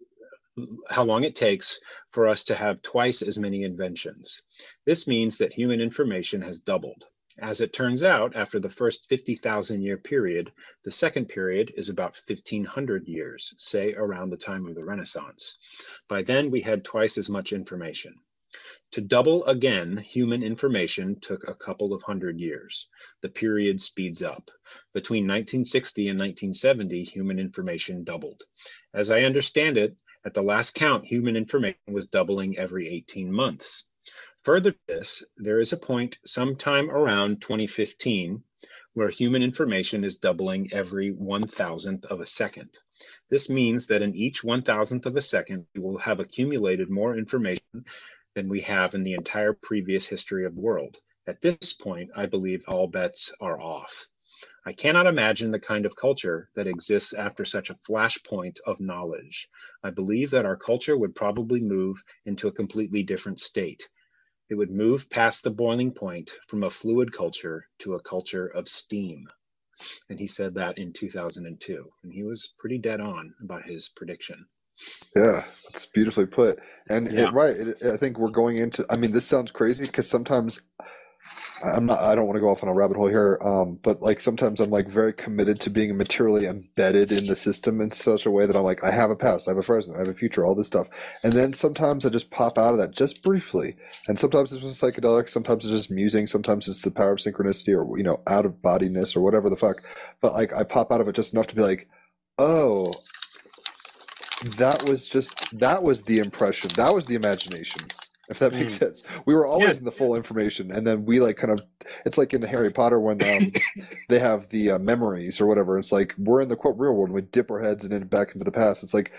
[0.91, 1.79] how long it takes
[2.11, 4.43] for us to have twice as many inventions.
[4.87, 7.05] This means that human information has doubled.
[7.41, 10.53] As it turns out, after the first 50,000 year period,
[10.83, 15.57] the second period is about 1500 years, say around the time of the Renaissance.
[16.09, 18.17] By then, we had twice as much information.
[18.91, 22.89] To double again, human information took a couple of hundred years.
[23.21, 24.51] The period speeds up.
[24.93, 28.43] Between 1960 and 1970, human information doubled.
[28.95, 29.95] As I understand it,
[30.25, 33.85] at the last count, human information was doubling every 18 months.
[34.49, 38.43] Further to this, there is a point sometime around 2015
[38.95, 42.71] where human information is doubling every one thousandth of a second.
[43.29, 47.15] This means that in each one thousandth of a second, we will have accumulated more
[47.15, 47.85] information
[48.35, 50.97] than we have in the entire previous history of the world.
[51.27, 54.07] At this point, I believe all bets are off.
[54.65, 59.51] I cannot imagine the kind of culture that exists after such a flashpoint of knowledge.
[59.83, 63.87] I believe that our culture would probably move into a completely different state.
[64.51, 68.69] It would move past the boiling point from a fluid culture to a culture of
[68.69, 69.29] steam.
[70.09, 71.91] And he said that in 2002.
[72.03, 74.47] And he was pretty dead on about his prediction.
[75.17, 76.61] Yeah, that's beautifully put.
[76.89, 77.29] And Yeah.
[77.29, 78.87] it, right, it, I think we're going into.
[78.89, 80.61] I mean, this sounds crazy because sometimes
[81.63, 82.01] I'm not.
[82.01, 83.39] I don't want to go off on a rabbit hole here.
[83.43, 87.81] Um, but like sometimes I'm like very committed to being materially embedded in the system
[87.81, 89.97] in such a way that I'm like, I have a past, I have a present,
[89.97, 90.87] I have a future, all this stuff.
[91.23, 93.77] And then sometimes I just pop out of that just briefly.
[94.07, 97.77] And sometimes it's just psychedelic, sometimes it's just musing, sometimes it's the power of synchronicity
[97.77, 99.83] or you know out of bodiness or whatever the fuck.
[100.21, 101.89] But like I pop out of it just enough to be like,
[102.39, 102.93] oh,
[104.57, 107.83] that was just that was the impression that was the imagination
[108.29, 109.03] if that makes sense.
[109.27, 109.79] We were always Yeah.
[109.79, 111.61] in the full information and then we like kind of
[112.05, 113.53] it's like in the harry potter when um,
[114.09, 115.79] they have the uh, memories or whatever.
[115.79, 118.07] It's like we're in the quote real world and we dip our heads and then
[118.09, 118.83] back into the past.
[118.83, 119.13] It's like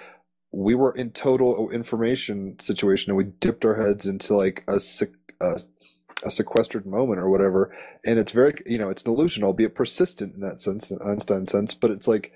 [0.51, 4.79] we were in total information situation and we dipped our heads into like a,
[5.41, 5.57] a,
[6.25, 7.75] a sequestered moment or whatever.
[8.05, 11.47] And it's very you know it's an illusion albeit persistent in that sense in einstein
[11.47, 12.31] sense but it's like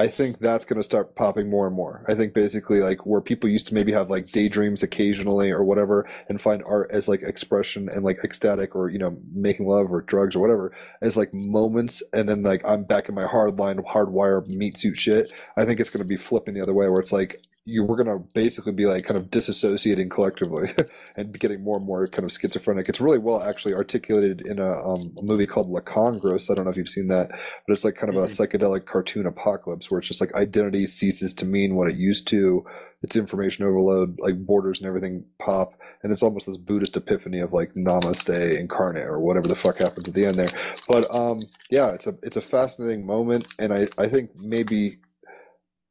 [0.00, 2.04] I think that's going to start popping more and more.
[2.08, 6.08] I think basically like where people used to maybe have like daydreams occasionally or whatever
[6.28, 10.02] and find art as like expression and like ecstatic or you know making love or
[10.02, 10.72] drugs or whatever
[11.02, 14.98] as like moments and then like I'm back in my hard line hardwire meat suit
[14.98, 15.32] shit.
[15.56, 18.02] I think it's going to be flipping the other way where it's like you we're
[18.02, 20.74] going to basically be like kind of disassociating collectively
[21.16, 22.88] and getting more and more kind of schizophrenic.
[22.88, 26.50] It's really well actually articulated in a, um, a movie called La Congress.
[26.50, 29.26] I don't know if you've seen that, but it's like kind of a psychedelic cartoon
[29.26, 32.64] apocalypse where it's just like identity ceases to mean what it used to.
[33.02, 37.52] It's information overload, like borders and everything pop, and it's almost this Buddhist epiphany of
[37.52, 40.48] like Namaste incarnate or whatever the fuck happened at the end there.
[40.88, 41.38] But um,
[41.70, 44.96] yeah, it's a it's a fascinating moment, and I I think maybe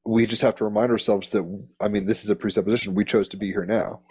[0.08, 1.44] we just have to remind ourselves that
[1.82, 2.96] I mean this is a presupposition.
[2.96, 4.02] We chose to be here now,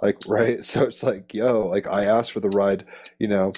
[0.00, 0.64] like right.
[0.64, 2.86] So it's like yo, like I asked for the ride,
[3.18, 3.52] you know.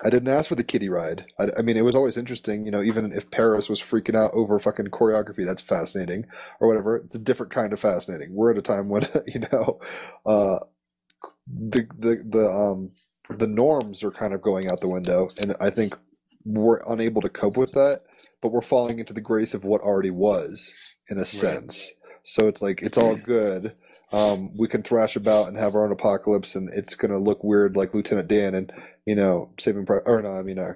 [0.00, 1.26] I didn't ask for the kiddie ride.
[1.40, 2.82] I, I mean, it was always interesting, you know.
[2.82, 6.24] Even if Paris was freaking out over fucking choreography, that's fascinating,
[6.60, 6.98] or whatever.
[6.98, 8.32] It's a different kind of fascinating.
[8.32, 9.80] We're at a time when you know,
[10.24, 10.60] uh,
[11.48, 12.92] the the the um
[13.38, 15.96] the norms are kind of going out the window, and I think
[16.44, 18.02] we're unable to cope with that.
[18.40, 20.70] But we're falling into the grace of what already was,
[21.10, 21.92] in a sense.
[22.24, 23.74] So it's like it's all good.
[24.12, 27.76] Um, we can thrash about and have our own apocalypse, and it's gonna look weird
[27.76, 28.72] like Lieutenant Dan and
[29.06, 30.74] you know Saving Pri- or no, I mean uh,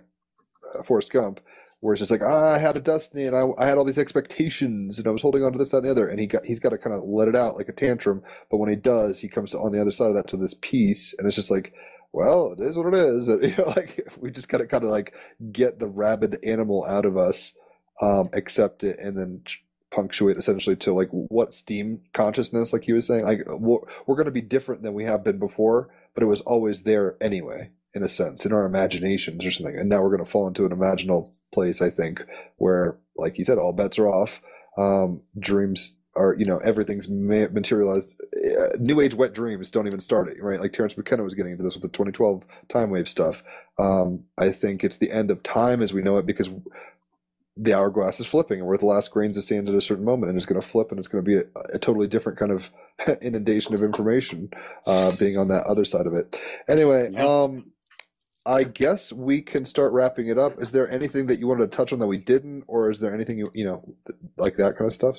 [0.79, 1.41] uh, Forrest Gump,
[1.81, 3.99] where it's just like ah, I had a destiny and I, I had all these
[3.99, 6.45] expectations and I was holding on to this, that, and the other, and he got
[6.45, 8.23] he's got to kind of let it out like a tantrum.
[8.51, 11.15] But when he does, he comes on the other side of that to this peace,
[11.19, 11.75] and it's just like,
[12.13, 13.29] well, it is what it is.
[13.29, 15.15] And, you know, like we just gotta kind of like
[15.53, 17.55] get the rabid animal out of us,
[18.01, 19.43] um, accept it, and then
[19.93, 24.27] punctuate essentially to like what steam consciousness, like he was saying, like we're, we're going
[24.27, 28.03] to be different than we have been before, but it was always there anyway, in
[28.03, 29.77] a sense, in our imaginations or something.
[29.79, 32.23] And now we're going to fall into an imaginal place, I think,
[32.57, 34.43] where, like he said, all bets are off.
[34.79, 38.15] Um, dreams are, you know, everything's ma- materialized.
[38.37, 40.61] Uh, New age wet dreams don't even start it, right?
[40.61, 43.43] Like Terence McKenna was getting into this with the 2012 time wave stuff.
[43.79, 46.51] Um, I think it's the end of time as we know it because
[47.57, 50.31] the hourglass is flipping and we're the last grains of sand at a certain moment
[50.31, 52.51] and it's going to flip and it's going to be a, a totally different kind
[52.51, 52.71] of
[53.23, 54.51] inundation of information
[54.87, 56.41] uh, being on that other side of it.
[56.69, 57.73] Anyway um
[58.47, 60.61] i guess we can start wrapping it up.
[60.61, 63.15] Is there anything that you wanted to touch on that we didn't or is there
[63.15, 65.17] anything you you know th- like that kind of stuff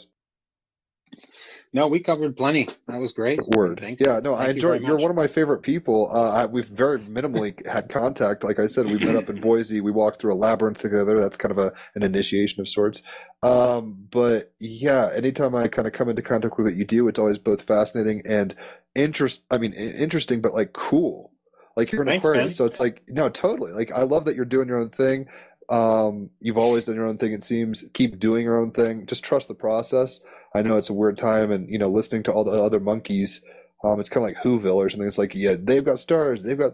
[1.71, 2.67] No, we covered plenty.
[2.87, 3.39] That was great.
[3.47, 3.79] Word.
[3.81, 4.05] Thank you.
[4.07, 4.87] yeah, no, I Thank you enjoy.
[4.87, 6.09] You are one of my favorite people.
[6.13, 8.43] Uh, I, we've very minimally had contact.
[8.43, 9.81] Like I said, we met up in Boise.
[9.81, 11.19] We walked through a labyrinth together.
[11.19, 13.01] That's kind of a an initiation of sorts.
[13.41, 17.19] Um, but yeah, anytime I kind of come into contact with what you do, it's
[17.19, 18.55] always both fascinating and
[18.95, 19.41] interest.
[19.49, 21.31] I mean, interesting, but like cool.
[21.75, 22.55] Like you're an Thanks, Aquarius, man.
[22.55, 23.71] so it's like no, totally.
[23.71, 25.27] Like I love that you're doing your own thing.
[25.69, 27.33] Um, you've always done your own thing.
[27.33, 27.83] It seems.
[27.93, 29.07] Keep doing your own thing.
[29.07, 30.19] Just trust the process.
[30.55, 33.41] I know it's a weird time, and you know, listening to all the other monkeys,
[33.83, 35.07] um, it's kind of like Whoville or something.
[35.07, 36.73] It's like, yeah, they've got stars, they've got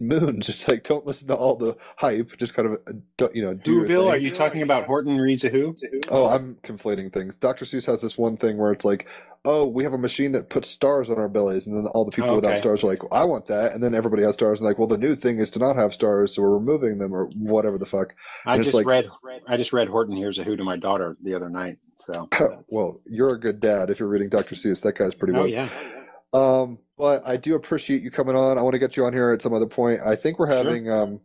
[0.00, 0.46] moons.
[0.48, 2.30] Just like, don't listen to all the hype.
[2.38, 4.08] Just kind of, uh, don't- you know, do Whoville?
[4.10, 5.76] Are you talking about Horton reads a Who?
[6.10, 7.36] Oh, I'm conflating things.
[7.36, 7.64] Dr.
[7.64, 9.06] Seuss has this one thing where it's like,
[9.44, 12.10] oh, we have a machine that puts stars on our bellies, and then all the
[12.10, 14.66] people Oh, without stars are like, I want that, and then everybody has stars, and
[14.68, 17.26] like, well, the new thing is to not have stars, so we're removing them or
[17.36, 18.14] whatever the fuck.
[18.44, 19.06] I And it's just like- read.
[19.46, 21.78] I just read Horton Hears a Who to my daughter the other night.
[22.00, 22.28] So.
[22.68, 24.54] well, you're a good dad if you're reading Dr.
[24.56, 24.82] Seuss.
[24.82, 25.46] That guy's pretty Oh well.
[25.48, 25.70] yeah.
[26.34, 28.58] Um, but I do appreciate you coming on.
[28.58, 30.00] I want to get you on here at some other point.
[30.04, 30.56] I think we're Sure.
[30.56, 31.20] having um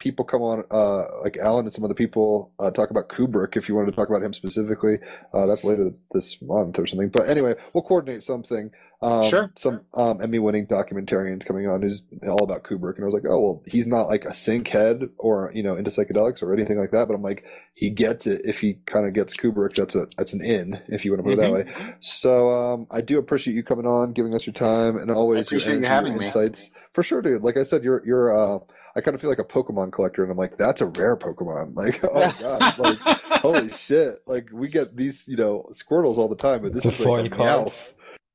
[0.00, 3.56] people come on, uh, like Alan and some other people uh, talk about Kubrick.
[3.56, 4.98] If you wanted to talk about him specifically,
[5.32, 7.08] uh, that's later this month or something.
[7.08, 8.70] But anyway, we'll coordinate something.
[9.04, 9.52] Um, Sure.
[9.56, 13.38] Some um, Emmy-winning documentarians coming on who's all about Kubrick, and I was like, oh
[13.40, 16.90] well, he's not like a sync head or you know into psychedelics or anything like
[16.92, 17.06] that.
[17.08, 17.44] But I'm like,
[17.74, 19.74] he gets it if he kind of gets Kubrick.
[19.74, 21.64] That's a that's an in if you want to put it that way.
[21.64, 21.94] Mhm.
[22.00, 25.60] So um, I do appreciate you coming on, giving us your time, and always your
[25.60, 26.26] you energy, having your me.
[26.26, 26.70] insights.
[26.94, 27.42] For sure, dude.
[27.42, 28.36] Like I said, you're you're.
[28.56, 28.58] Uh,
[28.96, 31.72] I kind of feel like a Pokemon collector, and I'm like, that's a rare Pokemon.
[31.76, 32.98] Like, oh god, like
[33.42, 34.20] holy shit!
[34.26, 37.06] Like we get these, you know, Squirtles all the time, but this It's a is
[37.06, 37.66] like a foil card.
[37.68, 37.92] Meowth.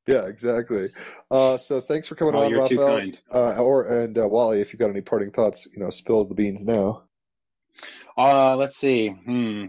[0.10, 0.88] Yeah, exactly.
[1.30, 3.12] Uh, so thanks for coming Oh, on, Raphael.
[3.32, 6.34] Uh, or and uh, Wally, if you've got any parting thoughts, you know, spill the
[6.34, 7.04] beans now.
[8.18, 9.10] Uh, let's see.
[9.10, 9.68] Hmm.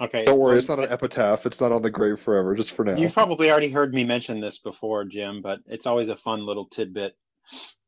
[0.00, 0.24] Okay.
[0.24, 1.44] Don't worry, well, it's not an epitaph.
[1.44, 2.54] It's not on the grave forever.
[2.54, 2.96] Just for now.
[2.96, 6.66] You've probably already heard me mention this before, Jim, but it's always a fun little
[6.66, 7.16] tidbit.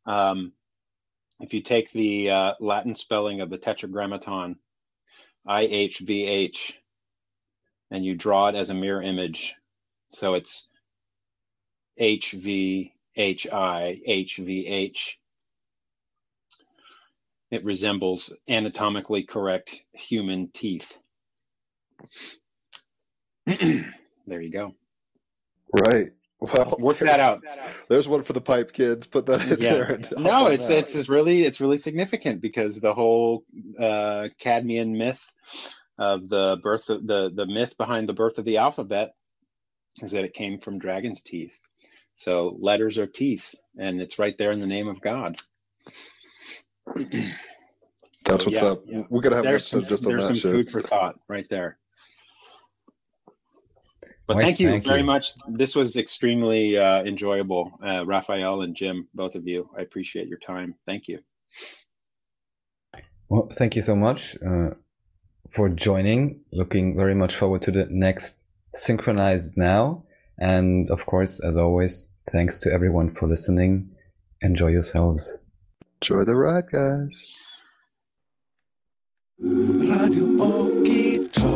[0.04, 0.52] Um,
[1.38, 4.56] if you take the uh, Latin spelling of the Tetragrammaton,
[5.46, 6.74] IHVH,
[7.92, 9.54] and you draw it as a mirror image,
[10.10, 10.68] so it's
[12.00, 15.16] HVHI, HVH,
[17.50, 20.96] it resembles anatomically correct human teeth.
[23.46, 24.74] there you go.
[25.72, 26.10] Right.
[26.40, 27.42] Well, Work that out.
[27.88, 29.06] There's one for the pipe kids.
[29.06, 29.74] Put that in Yeah.
[29.74, 30.00] there.
[30.18, 30.78] No, it's that.
[30.78, 33.44] it's it's really it's really significant because the whole
[33.78, 35.24] uh, Cadmean myth
[35.98, 39.14] of the birth of the the myth behind the birth of the alphabet
[40.02, 41.56] is that it came from dragon's teeth.
[42.22, 45.40] So letters are teeth, and it's right there in the name of God.
[46.86, 48.82] That's So, what's yeah, up.
[48.86, 49.02] yeah.
[49.10, 50.52] We're gonna have There's some, just on there's that some shit.
[50.52, 51.78] food for thought right there.
[54.28, 55.04] But Right, thank you thank very you.
[55.04, 55.32] much.
[55.48, 59.68] This was extremely uh, enjoyable, uh, Raphael and Jim, both of you.
[59.76, 60.76] I appreciate your time.
[60.86, 61.18] Thank you.
[63.28, 64.70] Well, thank you so much uh,
[65.50, 66.40] for joining.
[66.52, 68.44] Looking very much forward to the next
[68.76, 70.04] Synchronized Now.
[70.38, 73.90] And of course, as always, Thanks to everyone for listening.
[74.40, 75.38] Enjoy yourselves.
[76.00, 77.34] Enjoy the ride, guys.
[79.38, 81.52] Radio Radio to.